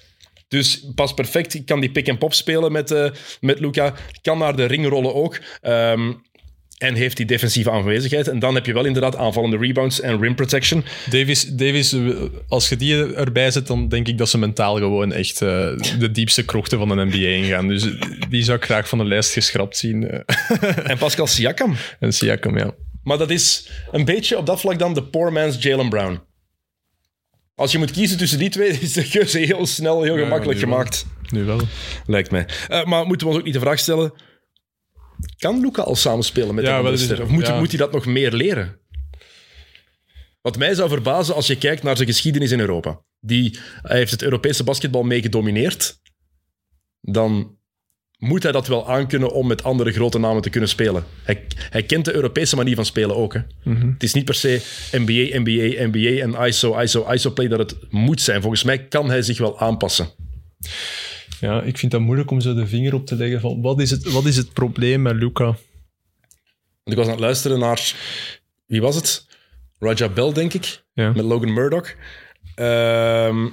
[0.49, 1.55] Dus pas perfect.
[1.55, 3.11] Ik kan die pick-and-pop spelen met, eh
[3.41, 3.95] met Luca.
[4.23, 5.41] Kan naar de ring rollen ook.
[5.61, 6.13] Ehm,
[6.79, 8.29] en heeft die defensieve aanwezigheid.
[8.29, 10.85] En dan heb je wel inderdaad aanvallende rebounds en rim protection.
[11.11, 12.09] Davis, Davis, eh,
[12.49, 15.49] als je die erbij zet, dan denk ik dat ze mentaal gewoon echt eh,
[15.99, 17.69] de diepste krochten van een NBA ingaan.
[17.69, 17.87] Dus
[18.29, 20.11] die zou ik graag van de lijst geschrapt zien.
[20.85, 21.77] En Pascal Siakam.
[22.01, 22.75] en Siakam, ja.
[23.05, 26.21] Maar dat is een beetje op dat vlak dan de poor man's Jalen Brown.
[27.55, 30.59] Als je moet kiezen tussen die twee, is de keuze heel snel, heel Ja, gemakkelijk
[30.61, 30.75] nu wel.
[30.75, 31.07] gemaakt.
[31.31, 31.61] Nu wel.
[32.07, 32.47] Lijkt mij.
[32.69, 34.13] Eh, maar moeten we ons ook niet de vraag stellen...
[35.39, 37.23] Kan Luca al samenspelen met Ja, de wel, andere dus- ster?
[37.23, 37.59] Of moet, ja.
[37.59, 38.79] moet hij dat nog meer leren?
[40.41, 43.01] Wat mij zou verbazen als je kijkt naar zijn geschiedenis in Europa.
[43.21, 46.01] Die, hij heeft het Europese basketbal mee gedomineerd.
[47.01, 47.59] Dan
[48.25, 51.05] moet hij dat wel aankunnen om met andere grote namen te kunnen spelen.
[51.23, 53.35] Hij, hij kent de Europese manier van spelen ook.
[53.35, 53.41] Hè.
[53.63, 53.91] Mhm.
[53.91, 54.61] Het is niet per se
[54.93, 58.41] NBA, NBA, NBA en ISO, ISO, ISO-play dat het moet zijn.
[58.41, 60.09] Volgens mij kan hij zich wel aanpassen.
[61.41, 63.91] Ja, ik vind dat moeilijk om zo de vinger op te leggen van wat is
[63.91, 65.45] het, wat is het probleem met Luca?
[65.45, 65.59] Want
[66.85, 67.95] ik was aan het luisteren naar...
[68.67, 69.27] Wie was het?
[69.79, 70.83] Raja Bell, denk ik.
[70.93, 71.13] Ja.
[71.13, 71.95] Met Logan Murdoch.
[72.55, 73.47] Ehm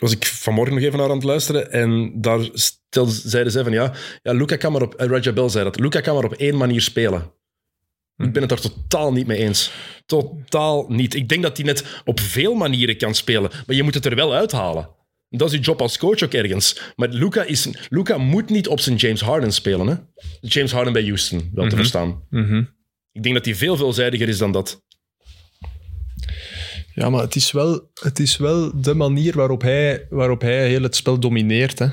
[0.00, 1.72] was ik vanmorgen nog even naar aan het luisteren.
[1.72, 3.72] En daar stelden, zeiden zij van...
[3.72, 3.92] Ja,
[4.22, 4.94] ja Luca kan maar op...
[4.94, 5.80] eh, Raja Bell zei dat.
[5.80, 7.32] Luca kan maar op één manier spelen.
[8.16, 9.72] Ik ben het daar totaal niet mee eens.
[10.06, 11.14] Totaal niet.
[11.14, 13.50] Ik denk dat hij net op veel manieren kan spelen.
[13.66, 14.88] Maar je moet het er wel uithalen.
[15.28, 16.80] Dat is je job als coach ook ergens.
[16.96, 19.86] Maar Luca, is, Luca moet niet op zijn James Harden spelen.
[19.86, 19.94] Hè?
[20.40, 22.22] James Harden bij Houston, wel te verstaan.
[22.30, 22.64] Mhm.
[23.12, 24.82] Ik denk dat hij veel veelzijdiger is dan dat.
[26.94, 30.82] Ja, maar het is wel, het is wel de manier waarop hij, waarop hij heel
[30.82, 31.78] het spel domineert.
[31.78, 31.86] Hè.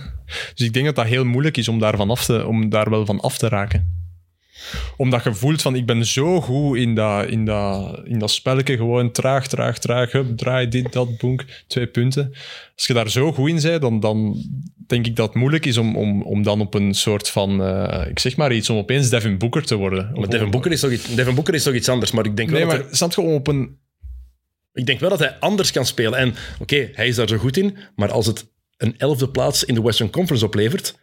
[0.56, 2.90] Dus ik denk dat dat heel moeilijk is om daar, van af te, om daar
[2.90, 3.96] wel van af te raken.
[4.98, 8.76] Omdat je voelt van, ik ben zo goed in dat, in dat, in dat spelletje.
[8.78, 10.12] Gewoon traag, traag, traag.
[10.12, 12.32] Hup, draai dit, dat, boek, twee punten.
[12.76, 14.36] Als je daar zo goed in bent, dan, dan
[14.88, 18.10] denk ik dat het moeilijk is om, om, om dan op een soort van, eh,
[18.10, 20.12] ik zeg maar iets, om opeens Devin Booker te worden.
[20.14, 22.12] Maar Devin Booker is toch iets, Devin Booker is toch iets anders.
[22.12, 23.78] Maar ik denk wel Nee, maar hij- snap je, om op een...
[24.78, 26.20] Ik denk wel dat hij anders kan spelen.
[26.20, 28.48] En oké, hij is daar zo goed in, maar als het
[28.78, 30.96] een elfde plaats in de Western Conference oplevert,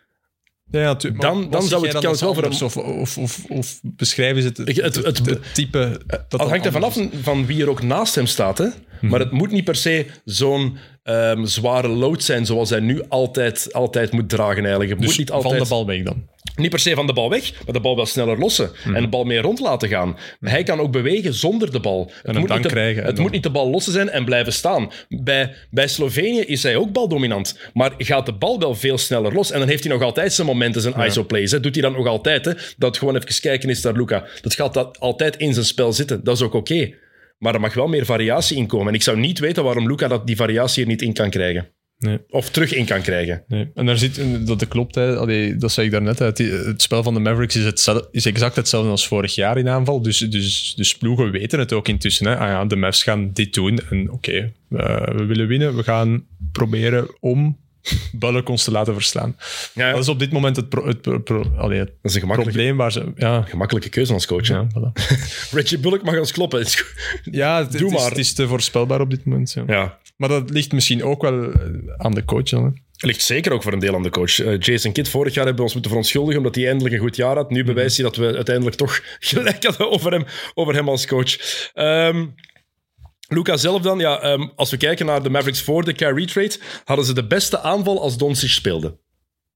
[0.71, 2.45] Ja, ja, tu- maar Dan- dan zou het kans wel voor?
[2.47, 6.01] Of, of, of, of beschrijven ze het, het- het- het type...
[6.07, 8.59] Dat Het dan hangt er vanaf van wie er ook naast hem staat.
[8.59, 8.69] Hè?
[9.01, 13.73] Maar het moet niet per se zo'n ehm, zware load zijn zoals hij nu altijd,
[13.73, 14.59] altijd moet dragen.
[14.63, 14.91] Eigenlijk.
[14.91, 16.29] Het Dus moet niet, altijd, van de bal weg dan.
[16.57, 18.71] niet per se van de bal weg, maar de bal wel sneller lossen.
[18.95, 20.17] En de bal meer rond laten gaan.
[20.41, 22.11] Hij kan ook bewegen zonder de bal.
[22.23, 24.11] Het, hem moet, niet de, krijgen en het dan- moet niet de bal lossen zijn
[24.11, 24.91] en blijven staan.
[25.09, 27.59] Bij, bij Slovenië is hij ook baldominant.
[27.73, 29.51] Maar gaat de bal wel veel sneller los.
[29.51, 31.51] En dan heeft hij nog altijd zijn momenten, zijn iso-plays.
[31.51, 31.61] hè.
[31.61, 32.45] Doet hij dan nog altijd.
[32.45, 32.53] Hè?
[32.77, 34.25] Dat gewoon even kijken is naar Luca.
[34.41, 36.25] Dat gaat dat altijd in zijn spel zitten.
[36.25, 36.91] Dat is ook oké.
[37.39, 38.89] Maar er mag wel meer variatie in komen.
[38.89, 41.69] En ik zou niet weten waarom Luca dat, die variatie er niet in kan krijgen.
[41.99, 42.19] Nee.
[42.29, 43.45] Of terug in kan krijgen.
[43.49, 43.71] Nee.
[43.75, 45.17] En daar zit, dat klopt, hè.
[45.17, 46.19] Allee, dat zei ik daarnet.
[46.19, 46.25] hè.
[46.25, 49.69] Het, het spel van de Mavericks is, hetzelfde, is exact hetzelfde als vorig jaar in
[49.69, 50.03] aanval.
[50.03, 52.27] Dus, dus, dus ploegen weten het ook intussen.
[52.27, 52.37] Hè.
[52.37, 53.79] Ah ja, de Mavs gaan dit doen.
[53.91, 55.77] En oké, eh, we willen winnen.
[55.77, 57.59] We gaan proberen om
[58.13, 59.37] Bullock te laten verslaan.
[59.75, 62.15] Ja, Dat is op dit moment het, pro, het, pro- pro- allee, het dat is
[62.15, 63.13] een gemakkelijke, probleem waar ze...
[63.17, 64.47] Ja, gemakkelijke keuze als coach.
[64.47, 64.93] ja, voilà.
[65.57, 66.67] Reggie Bullock mag ons kloppen.
[67.25, 69.53] Ja het, Doe het is, het is te voorspelbaar op dit moment.
[69.53, 69.65] Ja.
[69.67, 69.99] Ja.
[70.17, 71.61] Maar dat ligt misschien ook wel eh,
[71.97, 72.65] aan de coach dan.
[72.65, 72.71] Hè.
[73.07, 74.41] Ligt zeker ook voor een deel aan de coach.
[74.41, 77.17] Eh, Jason Kidd, vorig jaar hebben we ons moeten verontschuldigen omdat hij eindelijk een goed
[77.17, 77.51] jaar had.
[77.51, 80.25] Nu bewijst hij dat we uiteindelijk toch gelijk hadden over hem,
[80.55, 81.37] over hem als coach.
[81.73, 82.27] Ehm
[83.29, 86.57] Luca zelf dan, ja, ehm, als we kijken naar de Mavericks voor de Kyrie trade,
[86.85, 88.99] hadden ze de beste aanval als Doncic speelde.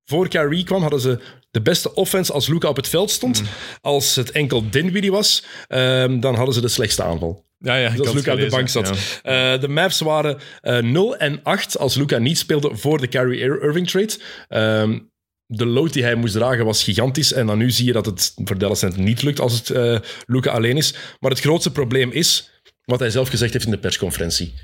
[0.05, 1.19] Voor Kyrie kwam, hadden ze
[1.51, 3.43] de beste offense als Luca op het veld stond.
[3.81, 7.47] Als het enkel Dinwiddie was, ehm, dan hadden ze de slechtste aanval.
[7.59, 8.89] Ja, ja, ik Als Luca op de bank zat.
[9.23, 9.55] ja.
[9.55, 13.41] Eh, de Mavs waren eh 0 en 8 als Luca niet speelde voor de Kyrie
[13.41, 14.16] Ir- Irving trade.
[14.49, 14.99] Ehm,
[15.47, 17.33] de load die hij moest dragen was gigantisch.
[17.33, 20.51] En dan nu zie je dat het voor Dallas niet lukt als het eh Luca
[20.51, 20.95] alleen is.
[21.21, 22.51] Maar het grootste probleem is,
[22.89, 24.55] wat hij zelf gezegd heeft in de persconferentie,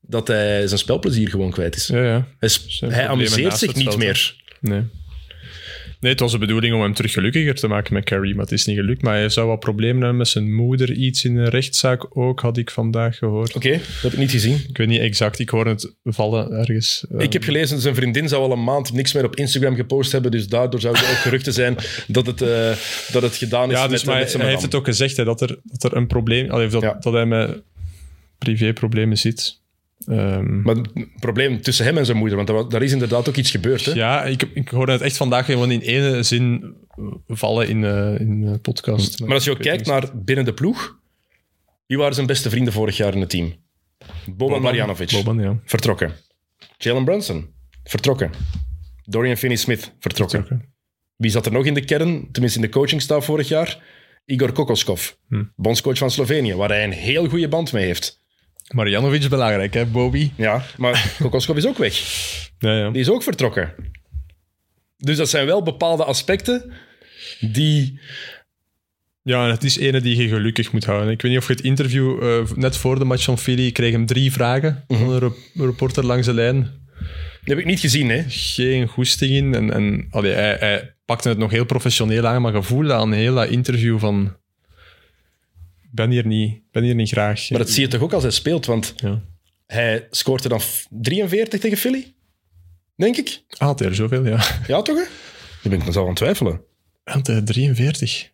[0.00, 1.86] dat hij zijn spelplezier gewoon kwijt is.
[1.86, 2.26] Ja, ja.
[2.88, 4.36] Hij, amuseert zich niet veld, meer.
[4.60, 4.82] Nee.
[6.00, 8.52] Nee, het was de bedoeling om hem terug gelukkiger te maken met Carrie, maar het
[8.52, 9.02] is niet gelukt.
[9.02, 10.92] Maar hij zou wat problemen hebben met zijn moeder.
[10.92, 13.54] Iets in een rechtszaak ook, had ik vandaag gehoord.
[13.54, 14.60] Oké, dat heb ik niet gezien.
[14.68, 17.04] Ik weet niet exact, ik hoor het vallen ergens.
[17.18, 20.12] Ik heb gelezen dat zijn vriendin zou al een maand niks meer op Instagram gepost
[20.12, 20.30] hebben.
[20.30, 21.76] Dus daardoor zouden er ook geruchten zijn
[22.06, 22.72] dat het, eh,
[23.12, 25.16] dat het gedaan is ja, met, dus, met maar zijn hij heeft het ook gezegd,
[25.16, 26.50] hè, dat, er, dat er een probleem...
[26.50, 26.96] allee, dat, Ja.
[27.00, 27.62] dat hij met
[28.38, 29.60] privéproblemen zit.
[30.06, 30.90] Ehm, Maar het
[31.20, 33.84] probleem tussen hem en zijn moeder, want daar, is inderdaad ook iets gebeurd.
[33.84, 33.92] Hè?
[33.92, 36.74] ja, ik, ik hoorde het echt vandaag gewoon in ene zin
[37.28, 39.20] vallen in, eh in de podcast.
[39.20, 40.98] Maar als je ook kijkt naar binnen de ploeg,
[41.86, 43.54] wie waren zijn beste vrienden vorig jaar in het team?
[44.36, 45.58] Boban, Marjanovic, Boban, ja.
[45.64, 46.12] vertrokken.
[46.76, 47.46] Jalen Brunson,
[47.84, 48.30] vertrokken.
[49.04, 50.64] Dorian Finney-Smith, vertrokken.
[51.16, 53.82] Wie zat er nog in de kern, tenminste in de coachingstaf vorig jaar?
[54.24, 55.44] Igor Kokoskov, Hm.
[55.56, 58.20] bondscoach van Slovenië, waar hij een heel goede band mee heeft.
[58.74, 60.30] Marjanovic is belangrijk, hè, Bobby?
[60.36, 61.94] Ja, maar Kokoskov is ook weg.
[62.58, 62.90] Ja, ja.
[62.90, 63.74] Die is ook vertrokken.
[64.96, 66.72] Dus dat zijn wel bepaalde aspecten
[67.40, 68.00] die...
[69.22, 71.10] Ja, en het is ene die je gelukkig moet houden.
[71.10, 73.92] Ik weet niet of je het interview eh, net voor de match van Philly kreeg
[73.92, 76.60] hem drie vragen van een rep- reporter langs de lijn.
[77.44, 78.24] Die heb ik niet gezien, hè.
[78.28, 79.54] Geen goesting in.
[79.54, 83.12] En, en allee, hij, hij pakte het nog heel professioneel aan, maar je voelde aan
[83.12, 84.36] heel dat interview van...
[85.90, 87.50] Ik ben hier niet, ben hier niet graag.
[87.50, 89.22] Maar dat zie je toch ook als hij speelt, want Ja.
[89.66, 92.14] hij scoort er dan f- 43 tegen Philly?
[92.96, 93.42] Denk ik.
[93.48, 94.44] Ah, had hij er zoveel, ja.
[94.66, 94.96] Ja, toch?
[94.96, 95.02] Hè?
[95.62, 96.60] Daar ben ik aan het twijfelen.
[97.04, 98.30] Had hij 43.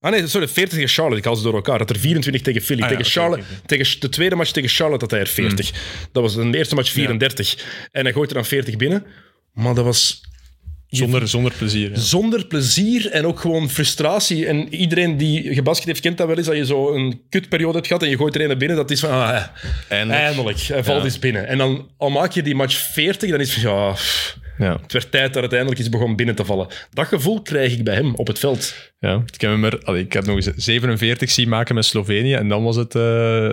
[0.00, 1.18] Ah nee, sorry, 40 tegen Charlotte.
[1.18, 1.78] Ik haal ze door elkaar.
[1.78, 2.82] Dat er 24 tegen Philly.
[2.82, 3.44] Ah, tegen Charlotte.
[3.66, 5.70] Tegen de tweede match tegen Charlotte had hij er 40.
[6.12, 7.88] Dat was de eerste match 34.
[7.92, 9.04] En hij gooit er dan 40 binnen.
[9.52, 10.20] Maar dat was
[10.98, 11.90] Zonder, zonder plezier.
[11.90, 11.98] Ja.
[11.98, 14.46] zonder plezier en ook gewoon frustratie.
[14.46, 16.46] En iedereen die gebasket heeft, kent dat wel eens.
[16.46, 18.76] Dat je zo een kutperiode hebt gehad en je gooit er een naar binnen.
[18.76, 19.42] Dat is van, ah,
[19.88, 20.20] Eindelijk.
[20.20, 20.58] eindelijk.
[20.58, 21.04] Hij valt Ja.
[21.04, 21.46] eens binnen.
[21.46, 23.90] En dan al maak je die match 40, dan is het van, ja...
[23.92, 24.78] pff, Ja.
[24.82, 26.66] Het werd tijd dat het eindelijk eens begon binnen te vallen.
[26.90, 28.74] Dat gevoel krijg ik bij hem op het veld.
[29.00, 32.34] Ja, ik heb, hem er, allee, ik heb nog eens 47 zien maken met Slovenië
[32.34, 33.02] en dan was het eh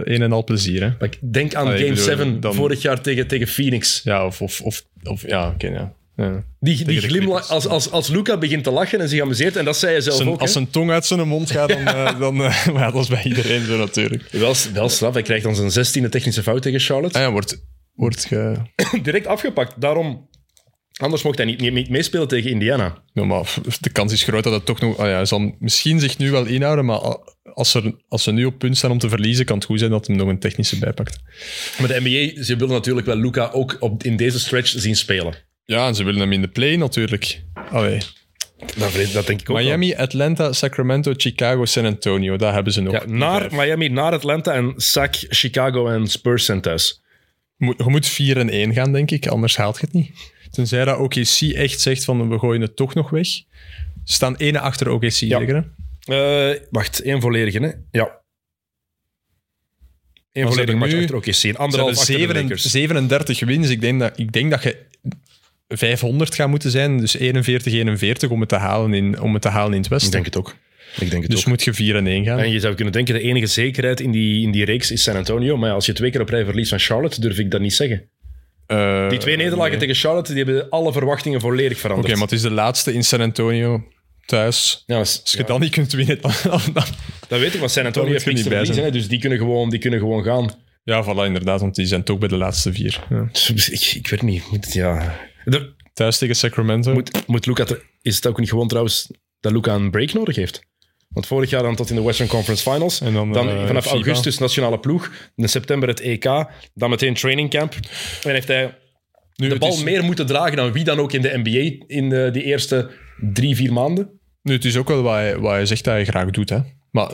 [0.03, 0.81] een en al plezier.
[0.81, 0.87] Hè?
[0.99, 4.01] Maar ik denk aan Allee, Game bedoel, 7 dan- vorig jaar tegen, tegen Phoenix.
[4.03, 5.93] Ja, of, of, of, of ja, oké, ja.
[6.20, 6.43] Ja.
[6.59, 9.78] Die, die glimlach, als, als, als Luca begint te lachen en zich amuseert, en dat
[9.78, 10.39] zei hij zelf Zijn- ook.
[10.39, 10.55] als hè.
[10.55, 11.88] zijn tong uit zijn mond gaat, dan...
[11.88, 14.24] eh, dan eh, maar dat is bij iedereen zo natuurlijk.
[14.32, 17.17] Wel, wel straf, hij krijgt dan zijn 16e technische fout tegen Charlotte.
[17.17, 18.55] Ah ja, wordt, wordt ge...
[19.03, 19.82] Direct afgepakt.
[19.82, 20.30] Daarom,
[20.93, 23.03] anders mocht hij niet, niet, niet meespelen tegen Indiana.
[23.13, 24.97] Ja, maar de kans is groot dat het toch nog...
[24.97, 27.17] Ah ja, hij zal misschien zich nu wel inhouden, maar
[27.53, 29.91] als, er, als ze nu op punt staan om te verliezen, kan het goed zijn
[29.91, 31.20] dat hem nog een technische bijpakt.
[31.80, 35.47] Maar de NBA, ze willen natuurlijk wel Luca ook op, in deze stretch zien spelen.
[35.70, 37.41] Ja, en ze willen hem in de play natuurlijk.
[37.72, 37.99] Allee.
[38.78, 39.65] Dat, dat denk ik ook wel.
[39.65, 42.36] Miami, Atlanta, Sacramento, Chicago, San Antonio.
[42.38, 42.93] Daar hebben ze nog.
[42.93, 43.51] Ja, naar vijf.
[43.51, 47.01] Miami, naar Atlanta en Sac, Chicago en Spurs zijn thuis.
[47.57, 50.11] Moet- Je moet 4 en 1 gaan, denk ik, anders haalt je het niet.
[50.51, 53.26] Tenzij dat OKC echt zegt van we gooien het toch nog weg.
[53.28, 53.43] Ze
[54.03, 55.39] staan ene achter OKC, Ja.
[55.39, 55.55] zeker,
[56.05, 56.51] hè?
[56.53, 57.72] Eh, wacht, één volledige, hè?
[57.91, 58.17] Ja.
[60.32, 61.28] Eén volledige match nu- achter OKC.
[61.28, 62.63] Een Ze hebben anderhalf achter de 7 Lakers.
[62.63, 63.70] 37 wins.
[63.70, 64.86] Ik denk, dat, ik denk dat je
[65.78, 66.97] 500 gaat moeten zijn.
[66.97, 67.22] Dus 41-41
[68.30, 70.11] om, het te halen in- om het te halen in het Ik westen.
[70.11, 70.55] denk het ook.
[70.99, 71.45] Ik denk het Dus ook.
[71.47, 72.39] moet je 4 en 1 gaan.
[72.39, 75.15] En je zou kunnen denken, de enige zekerheid in die, in die reeks is San
[75.15, 75.57] Antonio.
[75.57, 77.74] Maar ja, als je twee keer op rij verliest van Charlotte, durf ik dat niet
[77.74, 78.09] zeggen.
[78.65, 79.80] Eh, Die twee nederlagen nee.
[79.80, 82.13] tegen Charlotte, die hebben alle verwachtingen volledig Oké, veranderd.
[82.13, 83.84] maar het is de laatste in San Antonio
[84.26, 84.84] thuis.
[84.86, 86.32] ja, als, Als je dan niet kunt winnen, dan...
[86.74, 86.84] dan-
[87.28, 88.84] dat weet ik, want San Antonio heeft niks te niet bij verliezen.
[88.84, 90.51] Hè, dus die kunnen, gewoon, die kunnen gewoon gaan.
[90.84, 92.99] Ja, voilà, inderdaad, want die zijn toch bij de laatste vier.
[93.09, 93.30] Ja.
[93.72, 94.43] Ik, ik weet niet.
[94.51, 95.20] Moet, ja.
[95.45, 96.93] De- Thuis tegen Sacramento.
[96.93, 100.35] moet, moet Luca te- is het ook niet gewoon trouwens dat Luca een break nodig
[100.35, 100.67] heeft?
[101.09, 103.01] Want vorig jaar dan tot in de Western Conference Finals.
[103.01, 105.11] En dan, Dan eh, vanaf augustus nationale ploeg.
[105.35, 106.23] In september het EK.
[106.73, 107.73] Dan meteen training camp.
[108.23, 108.77] En heeft hij
[109.35, 112.11] nu, de bal is, meer moeten dragen dan wie dan ook in de NBA in
[112.13, 112.89] eh, die eerste
[113.33, 114.19] drie, vier maanden.
[114.41, 116.49] nu, het is ook wel wat hij, wat hij zegt dat hij graag doet.
[116.49, 116.59] Hè.
[116.91, 117.09] Maar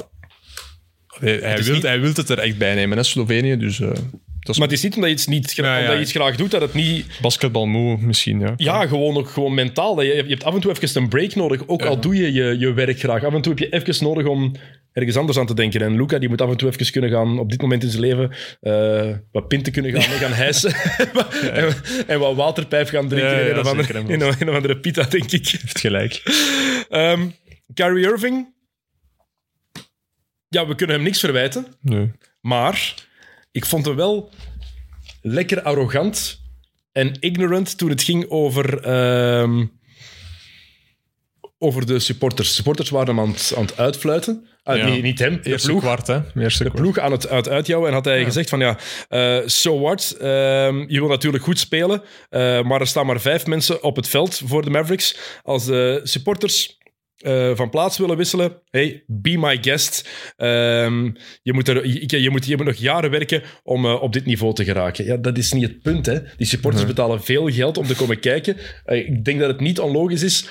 [1.20, 3.58] hij, hij, wil, niet- hij wil het er echt bij nemen, hè, Slovenië.
[3.58, 3.90] Dus eh,
[4.54, 5.80] is Maar het is niet omdat je iets, niet gra- Ja, ja.
[5.80, 7.06] omdat je iets graag doet, dat het niet...
[7.22, 8.40] basketbalmoe misschien.
[8.40, 8.54] Ja.
[8.58, 10.02] Ja, gewoon ook gewoon mentaal.
[10.02, 12.58] Je, je hebt af en toe even een break nodig, ook al doe je, je
[12.60, 13.24] je werk graag.
[13.24, 14.52] Af en toe heb je even nodig om
[14.94, 15.82] ergens anders aan te denken.
[15.82, 18.02] En Luca, die moet af en toe even kunnen gaan, op dit moment in zijn
[18.02, 18.32] leven,
[18.62, 20.74] eh, wat pinten kunnen gaan, gaan hijsen.
[21.54, 21.74] en,
[22.08, 25.04] en wat waterpijp gaan drinken in, een of andere, in, een, in een andere pita,
[25.04, 25.48] denk ik.
[25.48, 26.22] heeft gelijk.
[26.90, 27.28] Ehm
[27.74, 28.54] Kyrie Irving.
[30.48, 31.66] Ja, we kunnen hem niks verwijten.
[31.82, 32.12] Nee.
[32.42, 32.94] Maar
[33.56, 34.30] ik vond hem wel
[35.22, 36.42] lekker arrogant
[36.92, 39.66] en ignorant toen het ging over, ehm,
[41.58, 42.56] over de supporters.
[42.56, 44.48] Supporters waren hem aan het, aan het uitfluiten.
[44.64, 44.88] Ah, Ja.
[44.88, 45.82] niet, niet hem, de Eerste ploeg.
[45.82, 46.20] kwart, hè?
[46.42, 46.82] Eerste De kwart.
[46.84, 47.90] ploeg aan het, uit uitjouwen.
[47.90, 48.78] En had hij gezegd van ja,
[49.10, 50.16] eh so what?
[50.20, 54.08] Ehm, je wil natuurlijk goed spelen, eh, maar er staan maar vijf mensen op het
[54.08, 55.18] veld voor de Mavericks.
[55.44, 56.78] Als de supporters
[57.18, 60.10] eh, van plaats willen wisselen, hey, be my guest.
[60.36, 61.12] Ehm,
[61.42, 64.26] je, moet er, je, je, moet, je moet nog jaren werken om eh, op dit
[64.26, 65.06] niveau te geraken.
[65.06, 66.06] Ja, dat is niet het punt.
[66.06, 66.20] Hè.
[66.38, 68.58] Die supporters betalen veel geld om te komen kijken.
[68.86, 70.50] Eh, ik denk dat het niet onlogisch is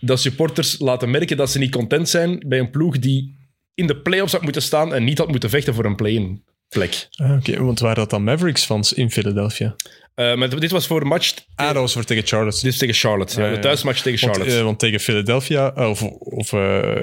[0.00, 3.36] dat supporters laten merken dat ze niet content zijn bij een ploeg die
[3.74, 7.08] in de playoffs had moeten staan en niet had moeten vechten voor een play-in plek.
[7.10, 9.76] Ah, Oké, want waren dat dan Mavericks-fans in Philadelphia?
[10.18, 12.60] Eh, maar dit was voor een match Ah, dat was voor tegen Charlotte.
[12.62, 13.40] dit is tegen Charlotte.
[13.40, 14.58] Ja, ja, de thuismatch tegen Want, Charlotte.
[14.58, 16.52] eh, want tegen Philadelphia, eh, of, of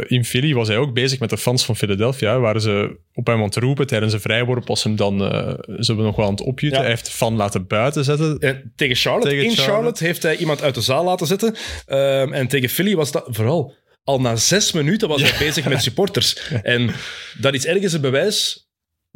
[0.08, 2.40] in Philly, was hij ook bezig met de fans van Philadelphia.
[2.40, 4.68] Waren ze op hem aan het roepen tijdens een vrijworp.
[4.68, 6.80] Was hem dan, ze hebben nog wel aan het opjutten.
[6.80, 6.86] Ja.
[6.86, 8.40] Hij heeft de fan laten buiten zetten.
[8.40, 9.72] En tegen Charlotte, Tegen in Charlotte.
[9.74, 10.04] Charlotte.
[10.04, 11.56] heeft hij iemand uit de zaal laten zitten.
[11.86, 13.74] Ehm, en tegen Philly was dat vooral...
[14.04, 16.38] Al na zes minuten was hij bezig met supporters.
[16.64, 16.90] En
[17.38, 18.65] dat is ergens een bewijs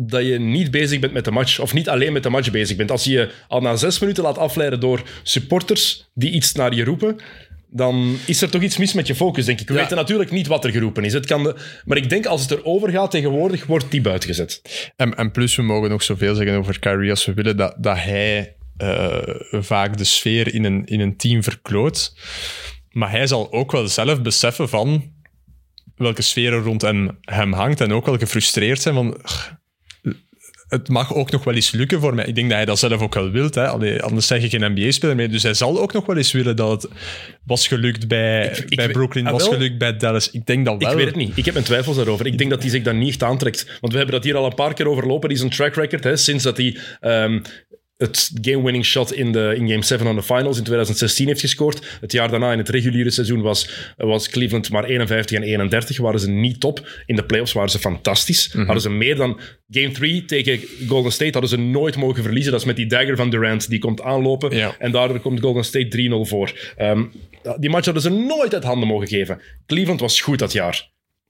[0.02, 1.60] dat je niet bezig bent met de match.
[1.60, 2.91] Of niet alleen met de match bezig bent.
[2.91, 6.84] Als je je al na zes minuten laat afleiden door supporters die iets naar je
[6.84, 7.16] roepen,
[7.72, 9.68] dan is er toch iets mis met je focus, denk ik.
[9.68, 9.80] We Ja.
[9.80, 11.14] weten natuurlijk niet wat er geroepen is.
[11.14, 14.62] Het kan de, maar ik denk als het erover gaat tegenwoordig, wordt die buiten gezet.
[14.95, 17.97] En, en plus, we mogen nog zoveel zeggen over Kyrie als we willen, dat, dat
[17.97, 19.18] hij eh,
[19.52, 22.14] vaak de sfeer in een, in een team verkloot.
[22.89, 25.12] Maar hij zal ook wel zelf beseffen van
[25.95, 29.18] welke sfeer er rond hem, hem hangt en ook wel gefrustreerd zijn van...
[30.70, 32.26] "Ugh, Het mag ook nog wel eens lukken voor mij.
[32.26, 33.50] Ik denk dat hij dat zelf ook wel wil.
[33.52, 33.68] Hè.
[33.68, 35.32] Allee, anders zeg ik geen NBA-speler meer.
[35.32, 36.92] Dus hij zal ook nog wel eens willen dat het
[37.46, 40.32] was gelukt bij, ik bij Brooklyn, ah, was gelukt bij Dallas.
[40.32, 40.92] Ik denk dat wel.
[40.92, 41.38] Ik weet het niet.
[41.38, 42.26] Ik heb mijn twijfels daarover.
[42.26, 43.66] Ik denk dat hij zich dat niet echt aantrekt.
[43.80, 45.30] Want we hebben dat hier al een paar keer overlopen.
[45.30, 46.04] Die is een track record.
[46.04, 47.40] Hè, sinds dat hij ehm,
[48.00, 51.97] het game-winning shot in, de, in Game 7 van de Finals in 2016 heeft gescoord.
[52.02, 55.97] Het jaar daarna in het reguliere seizoen was, was Cleveland maar 51 en 31.
[55.97, 56.88] Waren ze niet top.
[57.06, 58.54] In de playoffs waren ze fantastisch.
[58.54, 59.39] Hadden ze meer dan
[59.70, 61.32] Game 3 tegen Golden State.
[61.32, 62.52] Hadden ze nooit mogen verliezen.
[62.52, 63.70] Dat is met die dagger van Durant.
[63.70, 64.56] Die komt aanlopen.
[64.56, 64.76] Ja.
[64.78, 65.88] En daardoor komt Golden State
[66.26, 66.74] 3-0 voor.
[66.78, 67.06] Ehm,
[67.60, 69.41] die match hadden ze nooit uit handen mogen geven.
[69.66, 70.89] Cleveland was goed dat jaar.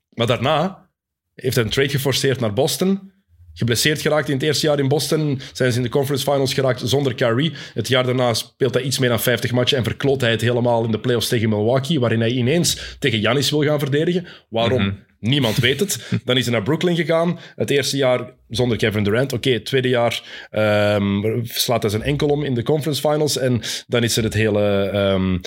[0.10, 0.90] Maar daarna
[1.36, 3.12] heeft hij een trade geforceerd naar Boston.
[3.60, 5.42] Geblesseerd geraakt in het eerste jaar in Boston.
[5.54, 7.54] Zijn ze in de conference finals geraakt zonder Kyrie.
[7.74, 10.84] Het jaar daarna speelt hij iets meer dan 50 matchen en verkloot hij het helemaal
[10.84, 14.28] in de playoffs tegen Milwaukee, waarin hij ineens tegen Giannis wil gaan verdedigen.
[14.50, 14.98] Waarom?
[15.20, 16.10] Niemand weet het.
[16.26, 17.40] Dan is hij naar Brooklyn gegaan.
[17.56, 19.34] Het eerste jaar zonder Kevin Durant.
[19.34, 23.38] Oké, het tweede jaar ehm, slaat hij zijn enkel om in de conference finals.
[23.38, 25.38] En dan is er het hele ehm,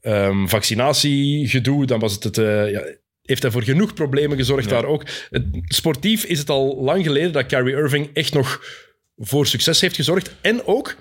[0.00, 1.86] ehm, vaccinatiegedoe.
[1.86, 2.38] Dan was het het...
[2.38, 2.82] eh, ja,
[3.28, 5.04] heeft hij voor genoeg problemen gezorgd daar ook.
[5.30, 8.64] Het, sportief is het al lang geleden dat Kyrie Irving echt nog
[9.16, 10.34] voor succes heeft gezorgd.
[10.40, 10.96] En ook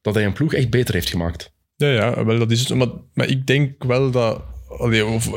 [0.00, 1.52] dat hij een ploeg echt beter heeft gemaakt.
[1.76, 2.78] Ja, ja, wel, dat is het.
[2.78, 4.42] Maar, maar ik denk wel dat...
[4.68, 5.30] allee, of,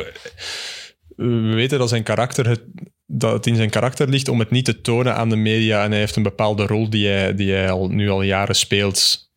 [1.16, 2.62] we weten dat zijn karakter het,
[3.06, 5.84] dat het in zijn karakter ligt om het niet te tonen aan de media.
[5.84, 9.32] En hij heeft een bepaalde rol die hij, die hij al, nu al jaren speelt.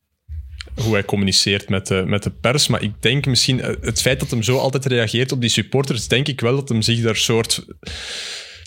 [0.83, 2.67] Hoe hij communiceert met de, met de pers.
[2.67, 6.09] Maar ik denk misschien, eh, het feit dat hem zo altijd reageert op die supporters,
[6.09, 7.65] denk ik wel dat hem zich daar soort,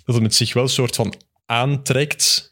[0.06, 1.14] dat hem het zich wel soort van
[1.46, 2.50] aantrekt.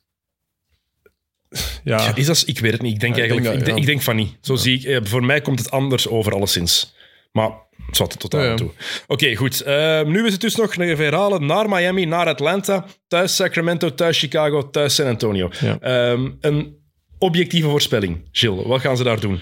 [1.84, 2.94] Ja, Is dat, ik weet het niet.
[2.94, 3.84] Ik denk Ja, eigenlijk denk dat, ik, denk, ja.
[3.84, 4.38] ik denk van niet.
[4.42, 6.96] Zo zie ik, eh, voor mij komt het anders over, alleszins.
[7.32, 7.52] Maar
[7.86, 8.72] het zat tot aan toe.
[9.08, 9.62] Oké, goed.
[9.62, 14.20] Eh, nu is het dus nog een herhalen naar Miami, naar Atlanta, thuis Sacramento, thuis
[14.20, 15.50] Chicago, thuis San Antonio.
[15.80, 16.79] Ehm, een
[17.20, 18.28] objectieve voorspelling.
[18.32, 19.40] Gilles, wat gaan ze daar doen?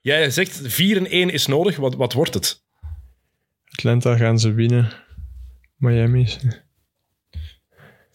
[0.00, 1.76] Jij zegt 4 en 1 is nodig.
[1.76, 2.64] Wat, wat wordt het?
[3.64, 4.92] Atlanta gaan ze winnen.
[5.76, 6.28] Miami.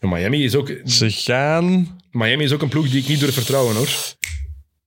[0.00, 3.76] Miami is, ook, Ze gaan, Miami is ook een ploeg die ik niet durf vertrouwen,
[3.76, 3.88] hoor.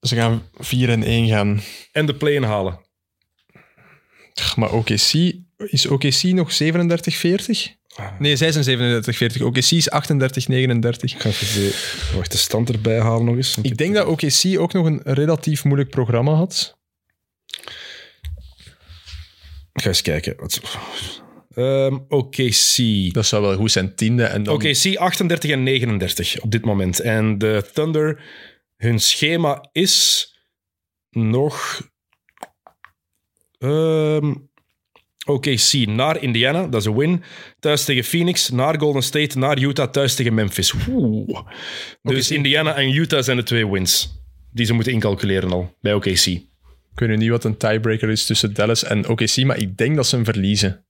[0.02, 1.62] ze gaan 4 en 1 gaan.
[1.92, 2.80] En de play-in halen.
[4.56, 6.66] Maar OKC, is OKC nog 37-40?
[8.20, 9.42] Nee, zij zijn 37-40.
[9.42, 9.94] OKC is 38-39.
[11.02, 13.58] Ik ga even de, wacht, de stand erbij halen nog eens.
[13.62, 16.78] Ik denk dat OKC ook nog een relatief moeilijk programma had.
[19.74, 20.36] Ik ga eens kijken.
[20.38, 20.62] Wat-
[21.56, 22.76] Ehm OKC.
[23.14, 24.24] Dat zou wel goed zijn, tiende.
[24.24, 24.54] En dan...
[24.54, 27.00] OKC 38 en 39 op dit moment.
[27.00, 28.24] En de Thunder,
[28.78, 30.28] hun schema is
[31.10, 31.82] nog...
[33.58, 34.34] ehm
[35.26, 37.24] OKC naar Indiana, dat is een win.
[37.60, 40.74] Thuis tegen Phoenix, naar Golden State, naar Utah, thuis tegen Memphis.
[40.90, 41.40] Oeh.
[42.02, 46.26] Dus Indiana en Utah zijn de twee wins die ze moeten incalculeren al bij OKC.
[46.26, 49.96] Ik weet nu niet wat een tiebreaker is tussen Dallas en OKC, maar ik denk
[49.96, 50.86] dat ze hem verliezen.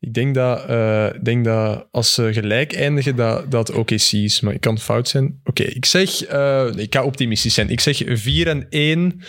[0.00, 4.40] Ik denk dat, eh, denk dat als ze gelijk eindigen, dat dat OKC is.
[4.40, 5.40] Maar ik kan fout zijn.
[5.44, 6.22] Oké, ik zeg...
[6.22, 7.70] eh, ik ga optimistisch zijn.
[7.70, 9.20] Ik zeg 4 en 1.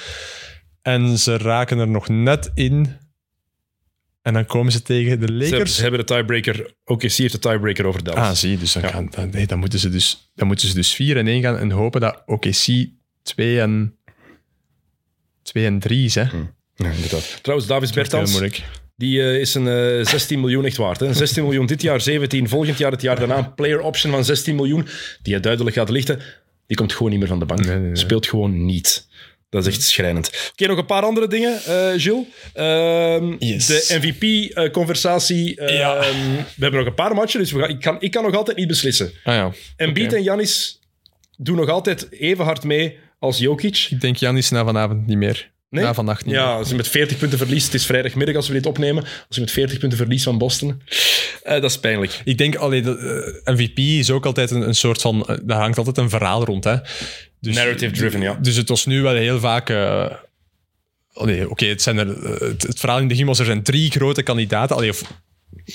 [0.82, 2.88] En ze raken er nog net in.
[4.28, 5.76] En dan komen ze tegen de Lakers.
[5.76, 6.74] ze hebben de tiebreaker.
[6.86, 8.28] OKC heeft de tiebreaker over Dallas.
[8.28, 10.94] Ah, zie, dus dan, gaan, dan, nee, dan, moeten ze dus, dan moeten ze dus
[10.94, 12.88] 4 en 1 gaan en hopen dat OKC
[13.24, 13.96] 2 en,
[15.42, 16.16] 2 en 3 is.
[16.16, 16.22] Hè.
[16.76, 17.40] Ja, inderdaad.
[17.42, 18.42] Trouwens, Davis Bertans,
[18.96, 21.00] die eh, is een eh, 16 miljoen echt waard.
[21.00, 21.14] Hè?
[21.14, 24.56] 16 miljoen dit jaar, 17 volgend jaar, het jaar daarna een player option van 16
[24.56, 24.88] miljoen,
[25.22, 26.20] die je duidelijk gaat lichten.
[26.66, 27.66] Die komt gewoon niet meer van de bank.
[27.66, 27.96] Nee, nee, nee.
[27.96, 29.08] Speelt gewoon niet.
[29.50, 30.50] Dat is echt schrijnend.
[30.52, 32.26] Oké, nog een paar andere dingen, eh Gilles.
[32.54, 33.66] Ehm, Yes.
[33.66, 35.62] De MVP-conversatie.
[35.62, 36.00] Ja.
[36.00, 38.58] we hebben nog een paar matchen, dus we gaan, ik, kan, ik kan nog altijd
[38.58, 39.12] niet beslissen.
[39.24, 39.52] Ah ja.
[39.76, 40.16] Embiid Oké.
[40.16, 40.80] en Janis
[41.38, 43.88] doen nog altijd even hard mee als Jokic.
[43.90, 45.52] Ik denk Janis na vanavond niet meer.
[45.70, 45.84] Nee?
[45.84, 46.34] Na vannacht niet.
[46.36, 49.36] Ja, als je met 40 punten verliest, het is vrijdagmiddag als we dit opnemen, als
[49.36, 50.82] je met 40 punten verliest van Boston,
[51.44, 52.22] eh, dat is pijnlijk.
[52.24, 55.26] Ik denk, allee, de, eh, MVP is ook altijd een, een soort van...
[55.26, 56.76] eh, daar hangt altijd een verhaal rond, hè.
[57.42, 58.34] Dus, Narrative driven, ja.
[58.42, 59.70] Dus het was nu wel heel vaak...
[61.14, 62.08] allee, Oké, het, zijn er,
[62.44, 64.76] het, het verhaal in de begin was er zijn drie grote kandidaten.
[64.76, 65.02] Allee, of,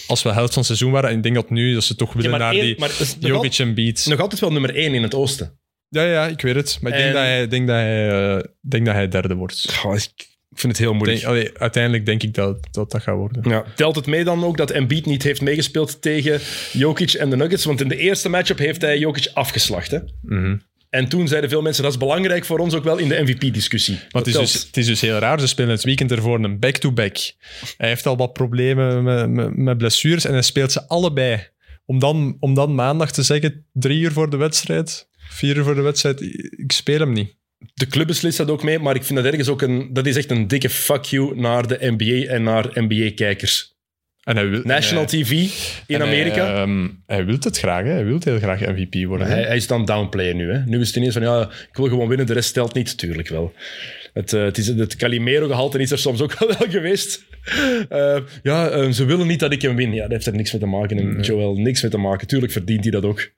[0.07, 2.13] als we helft van het seizoen waren, en ik denk dat nu dat ze toch
[2.13, 2.77] willen maar naar één-
[3.19, 4.07] die Jokic en Beat.
[4.07, 5.59] Nog altijd wel nummer 1 in het oosten.
[5.93, 6.79] Ja, ja, ik weet het.
[6.81, 9.75] Maar ik denk, En- dat hij, denk, dat hij, eh, denk dat hij derde wordt.
[9.75, 11.21] Goh, ik ik vind het heel moeilijk.
[11.21, 13.51] Denk, allee, uiteindelijk denk ik dat dat, dat gaat worden.
[13.51, 16.41] Ja, telt het mee dan ook dat Embiid niet heeft meegespeeld tegen
[16.73, 17.65] Jokic en de Nuggets?
[17.65, 19.91] Want in de eerste matchup heeft hij Jokic afgeslacht.
[19.91, 19.99] Hè?
[20.23, 20.57] Mhm.
[20.91, 23.95] En toen zeiden veel mensen, dat is belangrijk voor ons ook wel in de MVP-discussie.
[23.95, 25.41] Maar het is, dus, het is dus heel raar.
[25.41, 27.17] Ze spelen het weekend ervoor een back-to-back.
[27.77, 31.51] Hij heeft al wat problemen met, met, met blessures en hij speelt ze allebei.
[31.85, 35.75] Om dan, om dan maandag te zeggen, drie uur voor de wedstrijd, vier uur voor
[35.75, 36.21] de wedstrijd,
[36.57, 37.37] ik speel hem niet.
[37.75, 39.89] De club beslist dat ook mee, maar ik vind dat ergens ook een...
[39.93, 43.71] Dat is echt een dikke fuck you naar de NBA en naar NBA-kijkers.
[44.23, 45.31] En hij wil, National en hij- TV
[45.87, 46.55] in en hij, Amerika.
[46.63, 47.91] ehm, hij wil het graag, hè.
[47.91, 49.27] hij wil heel graag MVP worden.
[49.27, 50.53] Hij, hij is dan downplayen nu.
[50.53, 50.65] Hè.
[50.65, 52.99] Nu is het ineens van, ja, ik wil gewoon winnen, de rest telt niet.
[52.99, 53.53] Tuurlijk wel.
[54.13, 57.25] Het, eh, het, is, het Calimero-gehalte is er soms ook wel geweest.
[57.89, 59.93] Eh, ja, eh, ze willen niet dat ik hem win.
[59.95, 60.99] Ja, dat heeft er niks mee te maken.
[60.99, 62.27] En Joel, niks mee te maken.
[62.27, 63.31] Tuurlijk verdient hij dat ook.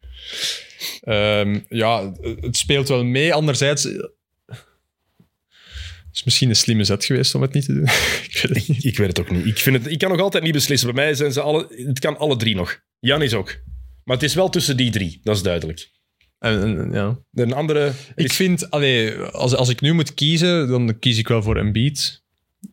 [1.01, 3.35] Ehm, ja, het speelt wel mee.
[3.35, 4.03] Anderzijds, eh,
[4.47, 7.85] het is misschien een slimme zet geweest om het niet te doen.
[8.31, 8.85] ik weet het niet.
[8.85, 9.47] Ik weet het ook niet.
[9.47, 10.95] Ik, vind het, ik kan nog altijd niet beslissen.
[10.95, 11.67] Bij mij zijn ze alle...
[11.87, 12.81] Het kan alle drie nog.
[12.99, 13.57] Jan is ook.
[14.05, 15.21] Maar het is wel tussen die drie.
[15.23, 15.91] Dat is duidelijk.
[16.39, 17.19] En, en- ja.
[17.33, 17.93] Een andere...
[18.15, 22.23] Ik vind, allee, als, als ik nu moet kiezen, dan kies ik wel voor Embiid.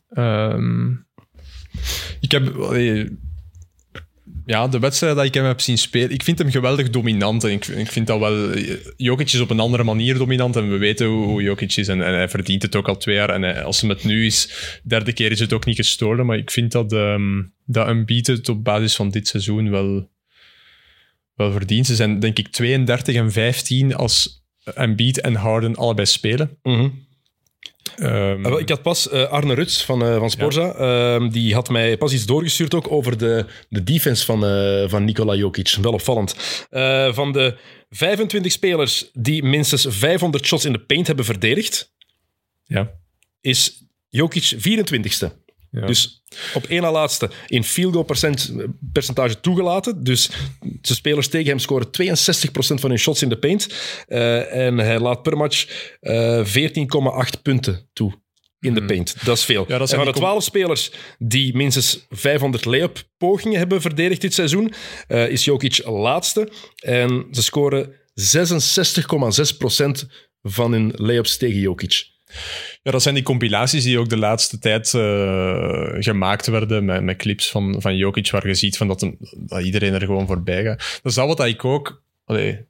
[0.09, 0.89] Ehm
[2.19, 3.19] ik heb, allee,
[4.45, 7.43] ja, de wedstrijd dat ik hem heb zien spelen, ik vind hem geweldig dominant.
[7.43, 8.57] En ik, ik vind dat wel,
[8.97, 12.29] Jokic is op een andere manier dominant en we weten hoe, Jokic is en, hij
[12.29, 13.29] verdient het ook al twee jaar.
[13.29, 14.49] En als hem het nu is,
[14.83, 16.25] derde keer is het ook niet gestolen.
[16.25, 20.09] Maar ik vind dat, ehm dat Embiid het op basis van dit seizoen wel,
[21.35, 21.85] wel verdient.
[21.85, 24.43] Ze zijn denk ik 32 en 15 als
[24.75, 26.57] Embiid en Harden allebei spelen.
[26.63, 26.89] Mhm.
[27.95, 31.53] Ehm, Ah, wel, Ik had pas eh, Arne Ruts van, eh, van Sporza, ehm, die
[31.53, 35.77] had mij pas iets doorgestuurd ook over de, de defense van, eh, van Nikola Jokic.
[35.81, 36.35] Wel opvallend.
[37.13, 37.57] Van de
[37.89, 41.93] 25 spelers die minstens 500 shots in de paint hebben verdedigd,
[42.63, 42.91] ja.
[43.41, 45.31] is Jokic 24ste.
[45.71, 45.85] Ja.
[45.85, 48.53] Dus op één na laatste in field goal percent,
[48.91, 50.03] percentage toegelaten.
[50.03, 50.29] Dus
[50.81, 51.89] de spelers tegen hem scoren 62%
[52.79, 53.67] van hun shots in de paint.
[54.07, 55.67] Eh, en hij laat per match
[55.99, 58.19] eh 14,8 punten toe
[58.59, 59.25] in de paint.
[59.25, 59.63] Dat is veel.
[59.63, 59.71] Hmm.
[59.71, 64.33] Ja, dat en van de 12 spelers die minstens 500 layup pogingen hebben verdedigd dit
[64.33, 64.73] seizoen,
[65.07, 66.51] eh, is Jokic laatste.
[66.75, 70.07] En ze scoren 66,6%
[70.41, 72.09] van hun layups tegen Jokic.
[72.83, 77.17] Ja, dat zijn die compilaties die ook de laatste tijd eh, gemaakt werden met, met
[77.17, 80.63] clips van, van Jokic, waar je ziet van dat, hem, dat iedereen er gewoon voorbij
[80.63, 80.77] gaat.
[80.77, 82.03] Dat is dat wat ik ook...
[82.25, 82.65] Allee,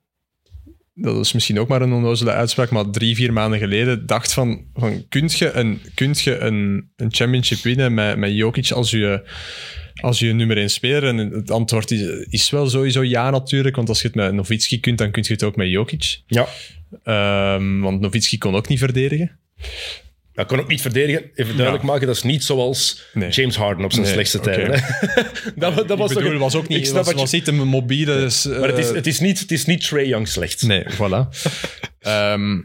[0.94, 4.66] dat is misschien ook maar een onnozele uitspraak, maar drie, vier maanden geleden dacht van,
[4.74, 9.30] van kunt je een, kunt je een, een championship winnen met, met Jokic als je,
[10.02, 11.04] als je nummer 1 speler?
[11.04, 14.80] En het antwoord is, is wel sowieso ja natuurlijk, want als je het met Nowitzki
[14.80, 16.22] kunt, dan kun je het ook met Jokic.
[16.28, 16.48] Ja.
[17.04, 19.40] Ehm, want Nowitzki kon ook niet verdedigen.
[20.34, 21.32] Dat kon ook niet verdedigen.
[21.36, 23.30] Even duidelijk maken, dat is niet zoals Nee.
[23.30, 24.84] James Harden op zijn Nee, slechtste tijden.
[25.56, 27.20] dat, dat was ik toch bedoel, een- was ook ik niet, snap was, wat je-
[27.22, 28.16] was niet een mobiele...
[28.16, 30.62] dus, Maar het is, eh, het is niet, het is niet Trae Young slecht.
[30.62, 31.28] Nee, voilà.
[32.00, 32.56] Ehm,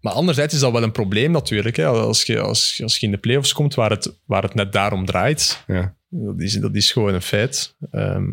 [0.00, 1.76] maar anderzijds is dat wel een probleem natuurlijk.
[1.76, 1.86] Hè.
[1.86, 5.04] Als, je, als, als je in de playoffs komt waar het, waar het net daarom
[5.04, 7.76] draait, Ja, dat is, dat is gewoon een feit.
[7.90, 8.28] Ehm,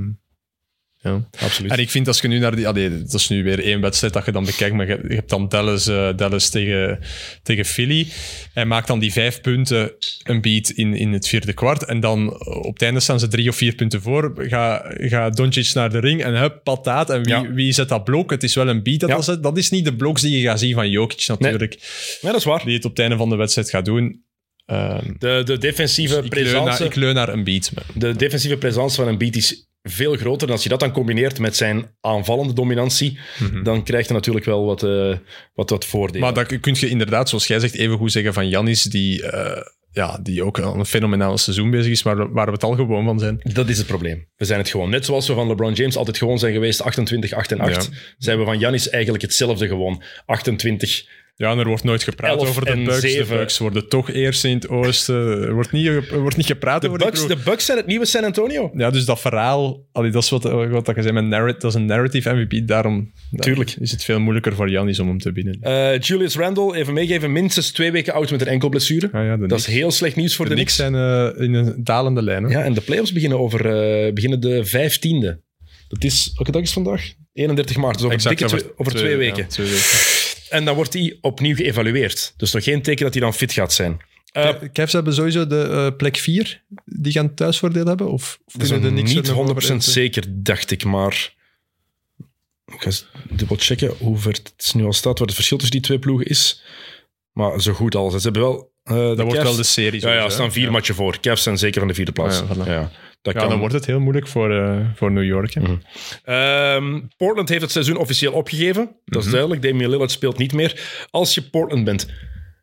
[1.01, 1.27] ja.
[1.39, 1.71] absoluut.
[1.71, 2.67] En ik vind als je nu naar die...
[2.67, 5.29] Allee, dat is nu weer één wedstrijd dat je dan bekijkt, maar je, je hebt
[5.29, 6.99] dan Dallas, eh, Dallas tegen,
[7.43, 8.07] tegen Philly.
[8.53, 9.91] Hij maakt dan die vijf punten
[10.23, 11.83] een beat in, in het vierde kwart.
[11.83, 14.33] En dan op het einde staan ze drie of vier punten voor.
[14.37, 17.09] Ga, ga Doncic naar de ring en hup, pataat.
[17.09, 17.51] En wie, Ja.
[17.53, 18.29] wie zet dat blok?
[18.31, 19.35] Het is wel een beat dat Ja.
[19.35, 21.77] dat is niet de bloks die je gaat zien van Jokic natuurlijk.
[22.21, 22.65] Ja, dat is waar.
[22.65, 24.23] Die het op het einde van de wedstrijd gaat doen.
[24.71, 27.71] Ehm, De, de defensieve ik, leun naar, presence, ik leun naar een beat.
[27.93, 30.47] de defensieve presence van een beat is veel groter.
[30.47, 33.19] En als je dat dan combineert met zijn aanvallende dominantie,
[33.63, 35.15] dan krijg je natuurlijk wel wat, eh,
[35.53, 36.21] wat, wat voordelen.
[36.21, 39.61] Maar dat kun je inderdaad, zoals jij zegt, even goed zeggen van Janis, die, eh,
[39.91, 43.19] ja, die ook een fenomenaal seizoen bezig is, maar waar we het al gewoon van
[43.19, 43.39] zijn.
[43.43, 44.27] Dat is het probleem.
[44.35, 44.89] We zijn het gewoon.
[44.89, 47.97] Net zoals we van LeBron James altijd gewoon zijn geweest, 28, 8 en 8, Ja.
[48.17, 50.03] zijn we van Giannis eigenlijk hetzelfde gewoon.
[50.25, 51.05] 28.
[51.41, 53.01] Ja, en er wordt nooit gepraat 11 over de Bucks.
[53.01, 53.37] De 7.
[53.37, 55.15] Bucks worden toch eerst in het oosten.
[55.15, 58.05] Er wordt niet, er wordt niet gepraat De over Bucks, de Bucks zijn het nieuwe
[58.05, 58.71] San Antonio.
[58.75, 61.79] Ja, dus dat verhaal, allee, dat is wat, wat ik zei met narrative, dat is
[61.79, 62.67] een narrative MVP.
[62.67, 63.75] Daarom Tuurlijk.
[63.79, 65.57] is het veel moeilijker voor Janis om hem te winnen.
[65.61, 69.09] Eh, Julius Randle, even meegeven, minstens twee weken oud met een enkelblessure.
[69.11, 70.75] Ah ja, dat is heel slecht nieuws voor de, de Knicks.
[70.75, 72.43] Zijn eh, in een dalende lijn.
[72.43, 72.49] hè?
[72.49, 75.49] Ja, en de playoffs beginnen, over, eh, beginnen de 15e.
[75.87, 77.13] Dat is, welke dag is vandaag?
[77.33, 79.43] 31 maart, dus over, Exact, dikke twee, over twee, weken.
[79.43, 80.10] ja, twee weken.
[80.51, 82.33] En dan wordt hij opnieuw geëvalueerd.
[82.37, 84.01] Dus nog geen teken dat hij dan fit gaat zijn.
[84.31, 86.63] Eh, Ca- Cavs hebben sowieso de eh, plek 4.
[86.85, 88.11] Die gaan thuisvoordeel hebben?
[88.11, 90.71] Of, of dat is kunnen de Knicks niet er nog 100% over in- zeker, dacht
[90.71, 90.83] ik.
[90.83, 91.33] Maar
[92.65, 95.75] ik ga eens dubbel checken hoe ver het nu al staat, wat het verschil tussen
[95.77, 96.63] die twee ploegen is.
[97.31, 98.13] Maar zo goed als.
[98.13, 98.71] Ze hebben wel...
[98.83, 100.01] eh, de Dat wordt Cavs- wel de serie.
[100.01, 100.71] Ja, ja, er staan vier Ja.
[100.71, 101.19] matchen voor.
[101.19, 102.41] Cavs zijn zeker van de vierde plaats.
[102.41, 102.91] Ah, ja.
[103.21, 103.49] Dat Ja, kan.
[103.49, 105.53] dan wordt het heel moeilijk voor, eh, voor New York.
[105.53, 105.61] hè.
[105.61, 105.75] Mhm.
[106.23, 108.95] Ehm, Portland heeft het seizoen officieel opgegeven.
[109.05, 109.31] Dat is Mhm.
[109.35, 109.61] duidelijk.
[109.61, 111.05] Damian Lillard speelt niet meer.
[111.11, 112.07] Als je Portland bent,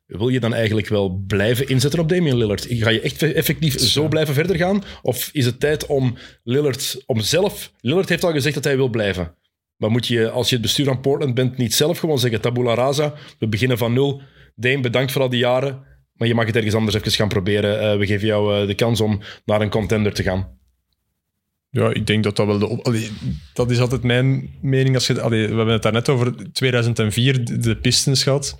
[0.06, 2.66] wil je dan eigenlijk wel blijven inzetten op Damian Lillard?
[2.70, 4.82] Ga je echt effectief zo blijven verder gaan?
[5.02, 7.72] Of is het tijd om Lillard, om zelf...
[7.80, 9.34] Lillard heeft al gezegd dat hij wil blijven.
[9.76, 12.74] Maar moet je, als je het bestuur van Portland bent, niet zelf gewoon zeggen tabula
[12.74, 14.22] rasa, we beginnen van nul.
[14.54, 15.84] Dame, bedankt voor al die jaren,
[16.18, 17.80] maar je mag het ergens anders even gaan proberen.
[17.80, 20.56] Eh, we geven jou eh, de kans om naar een contender te gaan.
[21.70, 22.68] Ja, ik denk dat dat wel de...
[22.68, 22.94] Op...
[23.54, 24.94] Dat is altijd mijn mening.
[24.94, 25.20] Als je...
[25.20, 28.58] Allee, we hebben het daarnet over 2004, de- Pistons gehad.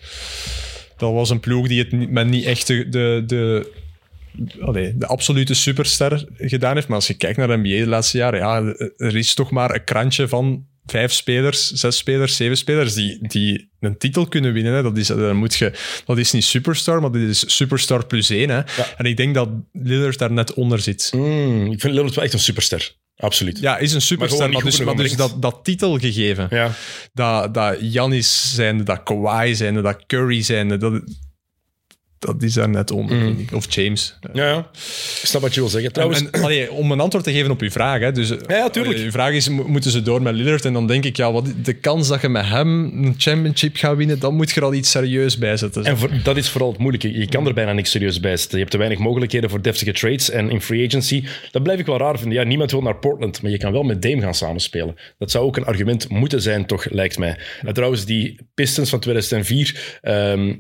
[0.97, 6.29] Dat was een ploeg die het met niet echt de, de, de, de absolute superster
[6.37, 6.87] gedaan heeft.
[6.89, 8.63] Maar als je kijkt naar de NBA de laatste jaren, ja,
[8.97, 13.71] er is toch maar een krantje van vijf spelers, zes spelers, zeven spelers die, die
[13.81, 14.73] een titel kunnen winnen.
[14.73, 14.83] Hè.
[14.83, 15.73] Dat, is, dan moet je,
[16.05, 18.51] dat is niet superstar, maar dit is superstar plus één.
[18.51, 18.61] Hè.
[18.97, 21.11] En ik denk dat Lillard daar net onder zit.
[21.15, 22.97] Mm, ik vind Lillard wel echt een superster.
[23.17, 23.59] Absoluut.
[23.59, 26.71] Ja, is een superster, maar, dus, maar dus genoeg dat, dat titelgegeven, Ja.
[27.13, 31.03] dat, dat Giannis zijnde, dat Kawhi zijnde, dat Curry zijnde, dat,
[32.19, 33.23] dat is daar net onder, Mm.
[33.23, 33.53] vind ik.
[33.57, 34.19] Of James.
[34.33, 34.59] Ja, ja.
[35.21, 35.93] Ik snap wat je wil zeggen.
[35.93, 38.01] Trouwens, En, allee, om een antwoord te geven op uw vraag.
[38.01, 38.95] Hè, dus, ja, tuurlijk.
[38.95, 40.65] allee, uw vraag is, mo- moeten ze door met Lillard?
[40.65, 43.97] En dan denk ik, ja, wat, de kans dat je met hem een championship gaat
[43.97, 45.85] winnen, dan moet je er al iets serieus bij zetten.
[45.85, 47.19] en voor- dat is vooral het moeilijke.
[47.19, 48.51] Je kan er bijna niks serieus bij zetten.
[48.53, 51.25] Je hebt te weinig mogelijkheden voor deftige trades en in free agency.
[51.51, 52.39] Dat blijf ik wel raar vinden.
[52.39, 54.95] Ja, niemand wil naar Portland, maar je kan wel met Dame gaan samenspelen.
[55.19, 57.39] Dat zou ook een argument moeten zijn, toch, lijkt mij.
[57.63, 59.99] En trouwens, die Pistons van 2004...
[60.03, 60.55] ehm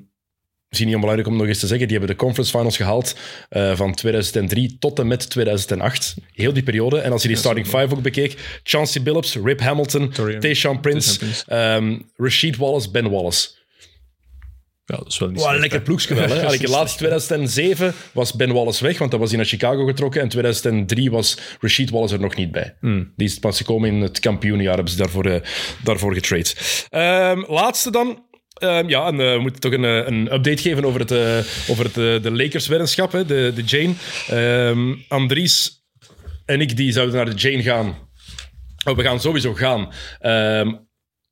[0.68, 3.16] Misschien niet onbelangrijk om nog eens te zeggen, die hebben de conference finals gehaald
[3.48, 6.14] eh, van 2003 tot en met 2008.
[6.32, 6.98] Heel die periode.
[6.98, 11.46] En als je die starting five ook bekeek, Chauncey Billups, Rip Hamilton, Tayshaun Prince, Tayshaun
[11.46, 13.48] ehm, Rasheed Wallace, Ben Wallace.
[14.88, 16.28] Ja, dat is wel niet Wow, slecht, lekker wel.
[16.28, 16.44] Hè?
[16.46, 20.20] Allee, laatst 2007 was Ben Wallace weg, want dat was hij naar Chicago getrokken.
[20.20, 22.74] En 2003 was Rashid Wallace er nog niet bij.
[22.80, 23.12] Hmm.
[23.16, 25.40] Die is pas gekomen in het kampioenjaar, hebben ze daarvoor, eh,
[25.84, 26.54] daarvoor getrade.
[26.88, 28.26] Ehm, laatste dan.
[28.58, 31.70] Ehm, ja, en, eh, we moeten toch een, eh, een update geven over, het, eh,
[31.70, 33.94] over het, de Lakers-weddenschap, de, de Jane.
[34.28, 35.82] Ehm, Andries
[36.44, 37.96] en ik die zouden naar de Jane gaan.
[38.84, 39.92] Oh, we gaan sowieso gaan.
[40.20, 40.74] Ehm,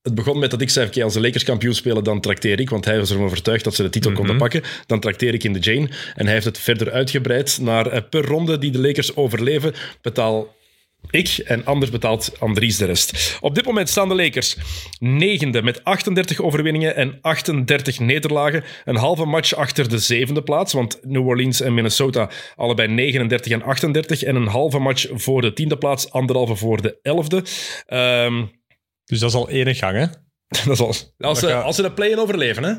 [0.03, 2.71] het begon met dat ik zei, oké, als de Lakers kampioen spelen, dan trakteer ik.
[2.71, 4.63] Want hij was ervan overtuigd dat ze de titel konden pakken.
[4.87, 5.89] Dan trakteer ik in de Jane.
[6.15, 10.55] En hij heeft het verder uitgebreid naar per ronde die de Lakers overleven, betaal
[11.11, 13.39] ik en anders betaalt Andries de rest.
[13.41, 14.57] Op dit moment staan de Lakers
[14.99, 18.65] negende met 38 overwinningen en 38 nederlagen.
[18.85, 23.63] Een halve match achter de zevende plaats, want New Orleans en Minnesota allebei 39 en
[23.63, 24.23] 38.
[24.23, 27.45] En een halve match voor de tiende plaats, anderhalve voor de elfde.
[27.87, 28.45] Ehm,
[29.05, 30.07] Dus dat is al één gang, hè?
[30.67, 30.95] dat is al,
[31.29, 32.73] als, ze, als ze de play-in overleven, hè?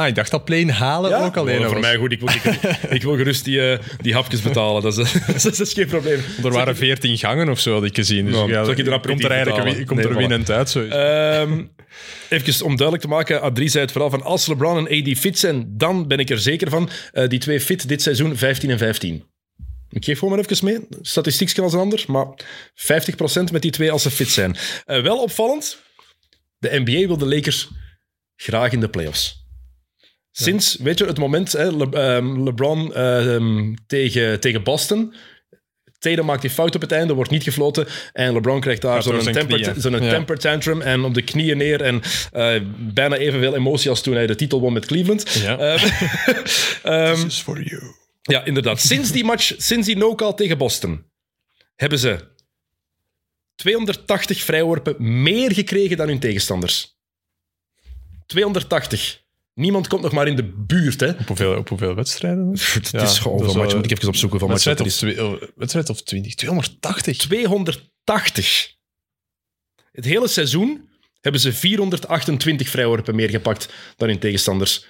[0.00, 1.82] Ah, ik dacht dat plane halen ook alleen Oh, voor was.
[1.82, 2.12] mij goed.
[2.12, 2.42] Ik wil, ik,
[2.96, 4.82] ik wil gerust die, eh, die hapjes betalen.
[4.82, 6.20] Dat is, dat is geen probleem.
[6.44, 8.26] Er waren veertien gangen of zo, had ik gezien.
[8.26, 10.16] Dus Ja, ja, zal ik je er komt er eigenlijk wi- komt Nee, er voilà.
[10.18, 10.70] winnend uit.
[10.70, 10.82] Zo.
[10.84, 11.64] Ehm
[12.28, 15.38] even om duidelijk te maken, Adrie zei het vooral van als LeBron en AD fit
[15.38, 16.90] zijn, dan ben ik er zeker van.
[17.12, 19.24] Eh, die twee fit dit seizoen 15 en 15.
[19.90, 20.78] Ik geef gewoon maar even mee.
[21.02, 22.26] Statistiek kan als een ander, maar
[22.74, 24.56] 50% met die twee als ze fit zijn.
[24.84, 25.78] Eh, wel opvallend,
[26.58, 27.68] de NBA wil de Lakers
[28.36, 29.39] graag in de playoffs.
[30.32, 35.14] Sinds, weet je, het moment, hè, Le- ehm, LeBron ehm, tegen, tegen Boston.
[35.98, 37.86] Tatum maakt die fout op het einde, wordt niet gefloten.
[38.12, 39.58] En LeBron krijgt daar zo'n temper,
[40.02, 40.10] Ja.
[40.10, 41.80] temper tantrum en op de knieën neer.
[41.82, 42.02] En
[42.32, 45.30] eh, bijna evenveel emotie als toen hij de titel won met Cleveland.
[45.32, 45.58] Ja.
[46.82, 47.82] Ehm, This is for you.
[48.22, 48.80] ja, inderdaad.
[48.80, 51.04] Sinds die match, sinds die no-call tegen Boston,
[51.76, 52.18] hebben ze
[53.54, 56.98] 280 vrijworpen meer gekregen dan hun tegenstanders.
[58.26, 59.19] 280.
[59.54, 61.08] Niemand komt nog maar in de buurt, hè.
[61.10, 62.50] Op hoeveel, op hoeveel wedstrijden?
[62.72, 63.76] Het Ja, is gewoon wel- matchen.
[63.76, 66.34] Moet ik even opzoeken hoeveel matchen Wedstrijd of, twee, wedstrijd of 20?
[66.34, 67.16] 280.
[67.16, 68.74] 280.
[69.92, 70.88] Het hele seizoen
[71.20, 74.86] hebben ze 428 vrijworpen meer gepakt dan hun tegenstanders.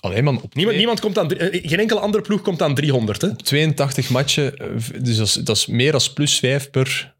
[0.00, 1.30] Alleen man, op Niemand, niemand komt aan...
[1.30, 3.36] eh, Geen enkele andere ploeg komt aan 300, hè.
[3.36, 4.68] 82 matchen, eh,
[5.02, 7.14] dus dat is, dat is meer dan plus 5 per...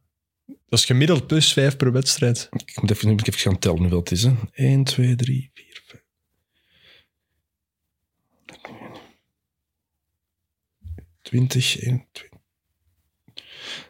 [0.46, 2.48] Dat is gemiddeld plus 5 per wedstrijd.
[2.66, 4.22] Ik moet even, moet ik even gaan tellen hoeveel het is.
[4.22, 4.32] Hè.
[4.52, 5.61] 1, 2, 3, 4,
[11.32, 12.28] 20, 1, 2.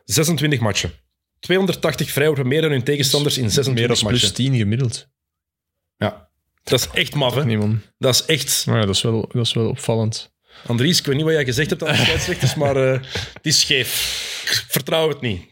[0.04, 0.92] 26 matchen.
[1.40, 4.32] 280 vrijworpen meer dan hun tegenstanders in 26 Meer dan matchen.
[4.34, 5.08] plus 10 gemiddeld.
[5.96, 6.28] Ja.
[6.62, 7.44] Dat is echt maf, hè.
[7.44, 7.80] Nee, man.
[7.98, 8.66] Dat is echt...
[8.66, 10.32] Maar ja, dat, is wel, dat is wel opvallend.
[10.66, 13.00] Andries, ik weet niet wat jij gezegd hebt aan de scheidsrechters, maar eh,
[13.32, 13.90] het is scheef.
[14.42, 15.42] Ik vertrouw het niet.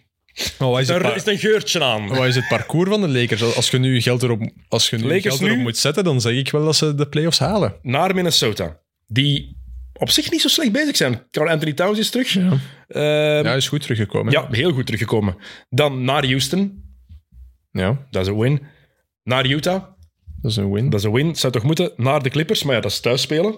[0.58, 2.08] Maar wat is, Er het, is een geurtje aan.
[2.08, 3.54] wat is het parcours van de Lakers?
[3.56, 5.62] Als je nu geld erop, als je nu Lakers geld erop nu?
[5.62, 7.74] moet zetten, dan zeg ik wel dat ze de playoffs halen.
[7.82, 8.80] Naar Minnesota.
[9.06, 9.56] Die
[10.00, 11.22] op zich niet zo slecht bezig zijn.
[11.30, 12.32] Carl Anthony Towns is terug.
[12.32, 12.40] Ja,
[12.88, 14.32] Ehm, ja hij is goed teruggekomen.
[14.32, 15.36] Ja, heel goed teruggekomen.
[15.68, 16.82] Dan naar Houston.
[17.72, 18.62] ja, Dat is een win.
[19.24, 19.82] Naar Utah.
[20.42, 20.90] dat is een win.
[20.90, 21.36] Dat is een win.
[21.36, 21.92] Zou toch moeten.
[21.96, 22.62] Naar de Clippers.
[22.62, 23.54] Maar ja, dat is thuis spelen.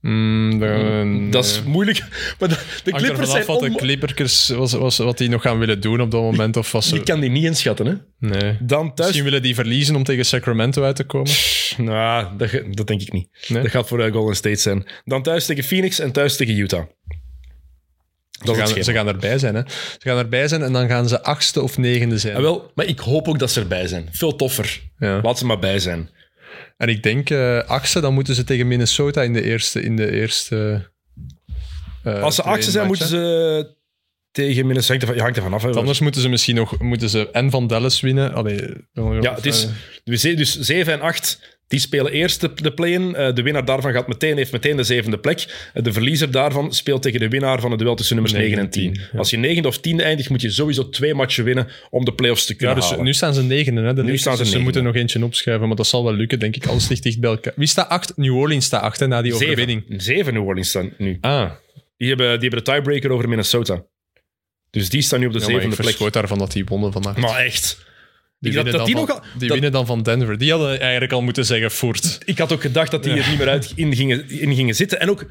[0.00, 1.98] Mm, de- Dat is moeilijk.
[2.38, 2.58] Maar de,
[2.92, 6.20] Clippers zijn wat de Clippers, was, was, wat die nog gaan willen doen op dat
[6.20, 6.56] moment.
[6.56, 7.94] Of was Je ze, kan die niet inschatten, hè.
[8.28, 8.56] nee.
[8.60, 8.98] Dan thuis...
[9.08, 11.30] Misschien willen die verliezen om tegen Sacramento uit te komen.
[11.78, 13.28] Nou, dat, dat denk ik niet.
[13.48, 13.62] Nee?
[13.62, 14.86] Dat gaat voor eh, Golden State zijn.
[15.04, 16.84] Dan thuis tegen Phoenix en thuis tegen Utah.
[18.38, 18.84] Dat Ze gaan, schema.
[18.84, 19.54] ze gaan erbij zijn.
[19.54, 19.62] Hè.
[19.98, 22.36] Ze gaan erbij zijn en dan gaan ze achtste of negende zijn.
[22.36, 24.08] Ah, wel, maar ik hoop ook dat ze erbij zijn.
[24.12, 24.80] Veel toffer.
[24.98, 25.20] Ja.
[25.22, 26.10] Laat ze maar bij zijn.
[26.76, 29.82] En ik denk eh achtste, dan moeten ze tegen Minnesota in de eerste...
[29.82, 30.88] In de eerste
[32.02, 33.76] eh, Als ze achtste zijn, moeten ze
[34.30, 35.12] tegen Minnesota...
[35.14, 35.62] Ja, hangt ervan af.
[35.62, 35.70] Hè.
[35.70, 38.34] Anders moeten ze misschien nog moeten ze en van Dallas winnen.
[38.34, 39.68] Allee, Ja, het is,
[40.04, 43.14] dus 7 en 8 die spelen eerst de, de play-in.
[43.14, 45.70] Eh, de winnaar daarvan gaat meteen, heeft meteen de zevende plek.
[45.74, 48.70] Eh, de verliezer daarvan speelt tegen de winnaar van het duel tussen nummers 9 en
[48.70, 48.94] 10.
[49.12, 49.18] ja.
[49.18, 52.44] Als je negende of tiende eindigt, moet je sowieso twee matchen winnen om de playoffs
[52.46, 53.04] te Ja, kunnen dus halen.
[53.04, 53.80] nu staan ze negende.
[53.80, 56.14] Hè, de Lakers, staan ze dus ze moeten nog eentje opschuiven, maar dat zal wel
[56.14, 56.66] lukken, denk ik.
[56.66, 57.52] Alles ligt dicht bij elkaar.
[57.56, 58.12] Wie staat acht?
[58.16, 59.82] New Orleans staat acht, hè, na die overwinning.
[59.88, 60.02] zeven.
[60.02, 61.18] zeven New Orleans staan nu.
[61.20, 61.50] Ah,
[61.96, 63.84] Die hebben, die hebben de tiebreaker over Minnesota.
[64.70, 65.86] Dus die staan nu op de ja, ik zevende plek.
[65.86, 67.16] verschoot daarvan dat die wonnen vandaag.
[67.16, 67.86] Maar echt.
[68.40, 70.38] Die, winnen, dat dan die van, nog al- die winnen dan van Denver.
[70.38, 72.18] Die hadden eigenlijk al moeten zeggen voort.
[72.24, 75.00] Ik had ook gedacht dat die er niet meer uit in gingen, in gingen zitten.
[75.00, 75.26] En ook,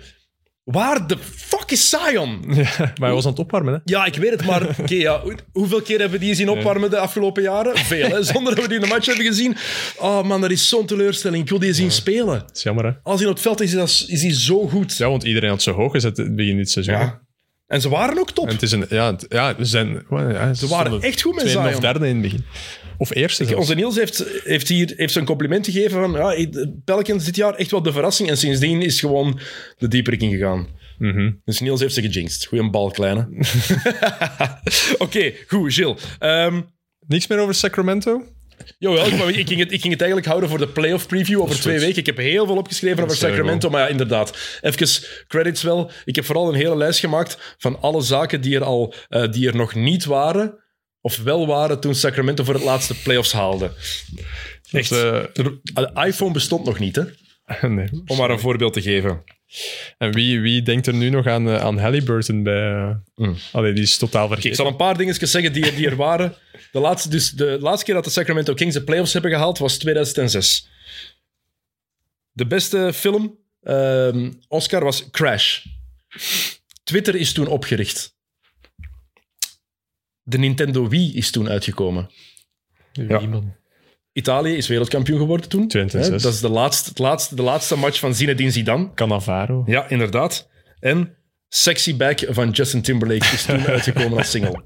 [0.64, 2.44] waar de fuck is Zion?
[2.56, 3.80] Ja, maar hij was aan het opwarmen, hè?
[3.86, 6.90] Ja, ik weet het, maar oké, ja, hoe- hoeveel keer hebben we die zien opwarmen
[6.90, 7.78] de afgelopen jaren?
[7.78, 8.24] Veel, hè?
[8.24, 9.56] zonder dat we die in de match hebben gezien.
[9.98, 11.44] Oh man, dat is zo'n teleurstelling.
[11.44, 12.40] Ik wil die zien spelen.
[12.48, 12.92] Dat is jammer, hè?
[13.04, 14.98] Als hij op het veld is, is hij- is hij zo goed.
[14.98, 16.94] Ja, want iedereen had zo hoog gezet begin dit seizoen.
[16.96, 17.22] Ja.
[17.68, 18.48] En ze waren ook top.
[18.48, 18.86] En het is een...
[18.90, 20.04] Ja, het- ja, ze zijn...
[20.10, 21.80] Ja, Ze waren echt goed met of Zion.
[21.82, 22.46] derde in het begin.
[22.98, 23.58] Of eerste.
[23.58, 26.48] Onze Niels heeft, heeft hier heeft zijn compliment gegeven van ja,
[26.86, 28.30] Pelicans dit jaar echt wel de verrassing.
[28.30, 29.40] En sindsdien is gewoon
[29.78, 30.68] de dieperik ingegaan.
[30.98, 31.32] Mhm.
[31.46, 32.46] Dus Niels heeft ze gejinxed.
[32.46, 33.28] Goeie bal, kleine.
[34.98, 36.02] Oké, goed, Gilles.
[36.20, 36.62] Ehm,
[37.08, 38.24] Niks meer over Sacramento?
[38.78, 41.42] Jawel, ik, maar ik, ging het, ik ging het eigenlijk houden voor de playoff preview
[41.42, 41.84] over twee goed.
[41.84, 42.00] weken.
[42.00, 44.60] Ik heb heel veel opgeschreven over Sacramento, maar ja, inderdaad.
[44.62, 44.88] Even
[45.28, 45.92] credits wel.
[46.06, 49.48] Ik heb vooral een hele lijst gemaakt van alle zaken die er, al, eh, die
[49.48, 50.64] er nog niet waren,
[51.02, 53.72] of wel waren toen Sacramento voor het laatste playoffs haalde.
[54.72, 54.90] Echt.
[54.90, 55.24] Dus, eh,
[55.64, 57.04] De iPhone bestond nog niet, hè?
[57.68, 57.90] nee.
[58.06, 59.24] Om maar een voorbeeld te geven.
[59.98, 62.72] En wie, wie denkt er nu nog aan, eh, aan Halliburton bij...
[62.74, 63.36] eh, Mm.
[63.52, 64.50] Allee, die is totaal vergeten.
[64.50, 66.36] ik zal een paar dingetjes zeggen die, die er waren.
[66.72, 69.78] De laatste, dus de laatste keer dat de Sacramento Kings de playoffs hebben gehaald was
[69.78, 70.70] 2006.
[72.32, 75.66] De beste film, ehm, Oscar, was Crash.
[76.84, 78.16] Twitter is toen opgericht.
[80.30, 82.10] De Nintendo Wii is toen uitgekomen.
[82.92, 83.20] Ja.
[83.20, 83.56] Wie, man?
[84.14, 85.68] Italië is wereldkampioen geworden toen.
[85.68, 86.16] 2006.
[86.16, 88.94] Hè, Dat is de laatste, het laatste, de laatste match van Zinedine Zidane.
[88.94, 89.64] Cannavaro.
[89.66, 90.50] Ja, inderdaad.
[90.80, 91.18] En
[91.48, 94.64] Sexy Back van Justin Timberlake is toen uitgekomen als single.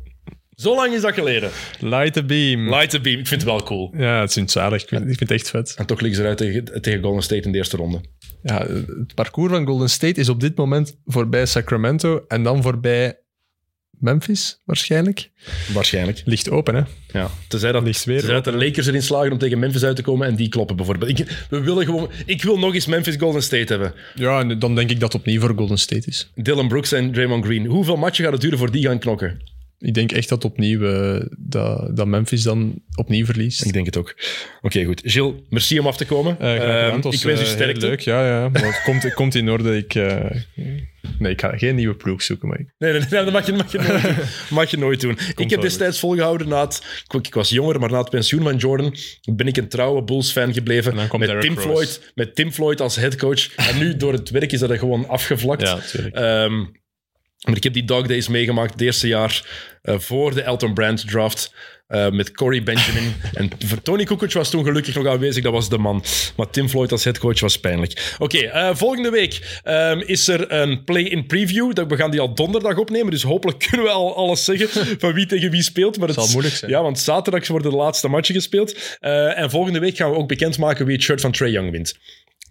[0.50, 1.50] Zo lang is dat geleden.
[1.80, 2.70] Light the beam.
[2.70, 3.94] Light the Beam, ik vind het wel cool.
[3.98, 4.82] Ja, het is zalig.
[4.82, 5.74] Ik vind, ik vind het echt vet.
[5.78, 8.02] En toch liggen ze eruit tegen, tegen Golden State in de eerste ronde.
[8.44, 13.21] Ja, het parcours van Golden State is op dit moment voorbij Sacramento en dan voorbij
[14.02, 15.30] Memphis, waarschijnlijk.
[15.74, 16.22] Waarschijnlijk.
[16.26, 16.82] Ligt open, hè?
[17.20, 17.30] Ja.
[17.48, 20.02] Tenzij dat, Ligt weer tenzij dat de Lakers erin slagen om tegen Memphis uit te
[20.02, 21.20] komen en die kloppen bijvoorbeeld.
[21.20, 23.94] Ik, we willen gewoon, ik wil nog eens Memphis Golden State hebben.
[24.16, 26.32] Ja, en dan denk ik dat het opnieuw voor Golden State is.
[26.36, 27.66] Dylan Brooks en Draymond Green.
[27.66, 29.42] Hoeveel matchen gaat het duren voor die gaan knokken?
[29.84, 33.66] Ik denk echt dat opnieuw eh, dat, dat Memphis dan opnieuw verliest.
[33.66, 34.16] Ik denk het ook.
[34.62, 35.02] Oké, goed.
[35.06, 36.32] Gilles, merci om af te komen.
[36.32, 36.92] Eh, graag gedaan.
[36.92, 37.86] Ehm, was, ik wens u eh, sterkte.
[37.86, 38.50] Leuk, ja, ja.
[38.50, 39.78] Maar het komt, het komt in orde.
[39.78, 40.26] Ik, eh,
[41.20, 42.48] nee, ik ga geen nieuwe ploeg zoeken.
[42.48, 44.16] Maar ik- Nee, nee, nee, dat mag je, mag je nooit doen.
[44.58, 45.18] Mag je nooit doen.
[45.36, 47.04] ik heb destijds volgehouden na het...
[47.08, 48.96] Ik, ik was jonger, maar na het pensioen van Jordan
[49.36, 50.92] ben ik een trouwe Bulls-fan gebleven.
[50.92, 51.68] En dan komt Met Tim, Rose.
[51.68, 53.56] Floyd, met Tim Floyd als headcoach.
[53.56, 55.62] En nu, door het werk, is dat gewoon afgevlakt.
[55.62, 56.16] ja, natuurlijk.
[56.16, 56.66] Ehm,
[57.48, 59.46] maar ik heb die dog days meegemaakt het eerste jaar
[59.82, 61.54] eh, voor de Elton Brand draft.
[61.88, 63.14] eh, met Corey Benjamin.
[63.34, 63.50] en
[63.84, 66.04] Tony Kukoc was toen gelukkig nog aanwezig, dat was de man.
[66.36, 68.16] Maar Tim Floyd als headcoach was pijnlijk.
[68.20, 71.74] Oké, eh, volgende week ehm, is er een play-in preview.
[71.74, 75.14] Dat- We gaan die al donderdag opnemen, dus hopelijk kunnen we al alles zeggen van
[75.14, 75.98] wie tegen wie speelt.
[75.98, 76.72] Maar het Zal moeilijk zijn.
[76.72, 78.98] Ja, want zaterdag worden de laatste matchen gespeeld.
[79.36, 81.96] En volgende week gaan we ook bekendmaken wie het shirt van Trey Young wint.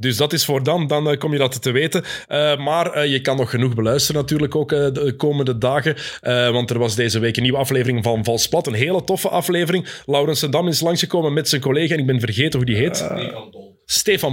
[0.01, 2.05] Dus dat is voor dan, dan eh, kom je dat te weten.
[2.27, 5.97] Eh, maar eh, je kan nog genoeg beluisteren natuurlijk ook de komende dagen.
[6.21, 8.67] Eh, want er was deze week een nieuwe aflevering van Valsplat.
[8.67, 9.87] Een hele toffe aflevering.
[10.07, 12.97] Laurens Dam is langsgekomen met zijn collega en ik ben vergeten hoe die heet.
[12.97, 13.79] Stefan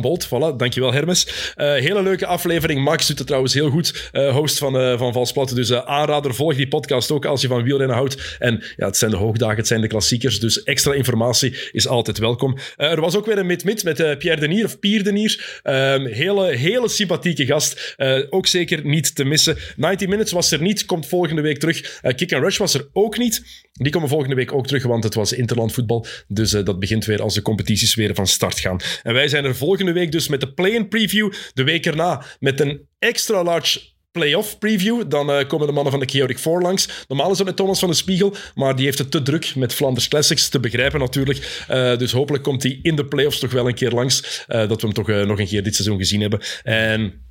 [0.01, 1.53] Bolt, voilà, dankjewel Hermes.
[1.55, 2.83] Eh, hele leuke aflevering.
[2.83, 5.55] Max doet het trouwens heel goed, eh, host van, eh van Valsplat.
[5.55, 8.35] Dus aanrader, volg die podcast ook als je van wielrennen houdt.
[8.39, 12.17] En ja, het zijn de hoogdagen, het zijn de klassiekers, dus extra informatie is altijd
[12.17, 12.57] welkom.
[12.75, 15.59] Er was ook weer een mid-mid met Pierre Denier, of Pierre Denier.
[15.63, 17.95] Ehm, hele, hele sympathieke gast.
[18.29, 19.57] Ook zeker niet te missen.
[19.75, 21.99] 90 Minutes was er niet, komt volgende week terug.
[22.15, 23.65] Kick and Rush was er ook niet.
[23.73, 26.05] Die komen volgende week ook terug, want het was interlandvoetbal.
[26.27, 28.79] Dus dat begint weer als de competities weer van start gaan.
[29.03, 31.31] En wij zijn volgende week dus met de play-in preview.
[31.53, 33.79] De week erna met een extra large
[34.17, 35.03] playoff preview.
[35.07, 37.05] Dan eh, komen de mannen van de Chaotic 4 langs.
[37.07, 39.73] Normaal is dat met Thomas van de Spiegel, maar die heeft het te druk met
[39.73, 41.63] Flanders Classics, te begrijpen natuurlijk.
[41.67, 44.81] Eh, dus hopelijk komt hij in de playoffs toch wel een keer langs, eh, dat
[44.81, 46.39] we hem toch nog een keer dit seizoen gezien hebben.
[46.63, 47.25] En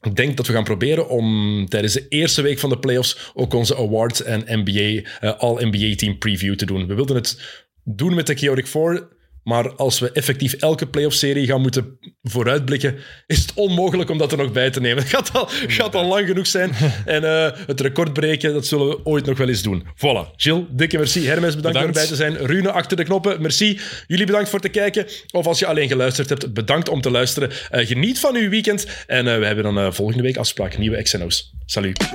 [0.00, 3.54] ik denk dat we gaan proberen om tijdens de eerste week van de playoffs ook
[3.54, 6.86] onze awards en NBA, All-NBA Team preview te doen.
[6.86, 7.40] We wilden het
[7.84, 9.08] doen met de Chaotic 4,
[9.44, 12.96] maar als we effectief elke playoff-serie gaan moeten vooruitblikken,
[13.26, 15.02] is het onmogelijk om dat er nog bij te nemen.
[15.02, 16.70] Het gaat al, gaat al lang genoeg zijn.
[17.04, 19.86] En eh, het record breken, dat zullen we ooit nog wel eens doen.
[19.96, 20.36] Voilà.
[20.36, 21.26] Jill, dikke merci.
[21.26, 22.36] Hermes, bedankt, voor erbij te zijn.
[22.36, 23.80] Rune, achter de knoppen, merci.
[24.06, 25.06] Jullie bedankt voor te kijken.
[25.30, 27.50] Of als je alleen geluisterd hebt, bedankt om te luisteren.
[27.70, 28.86] Eh, geniet van uw weekend.
[29.06, 30.78] En eh, we hebben dan volgende week afspraak.
[30.78, 31.54] Nieuwe XNO's.
[31.66, 32.10] Salut.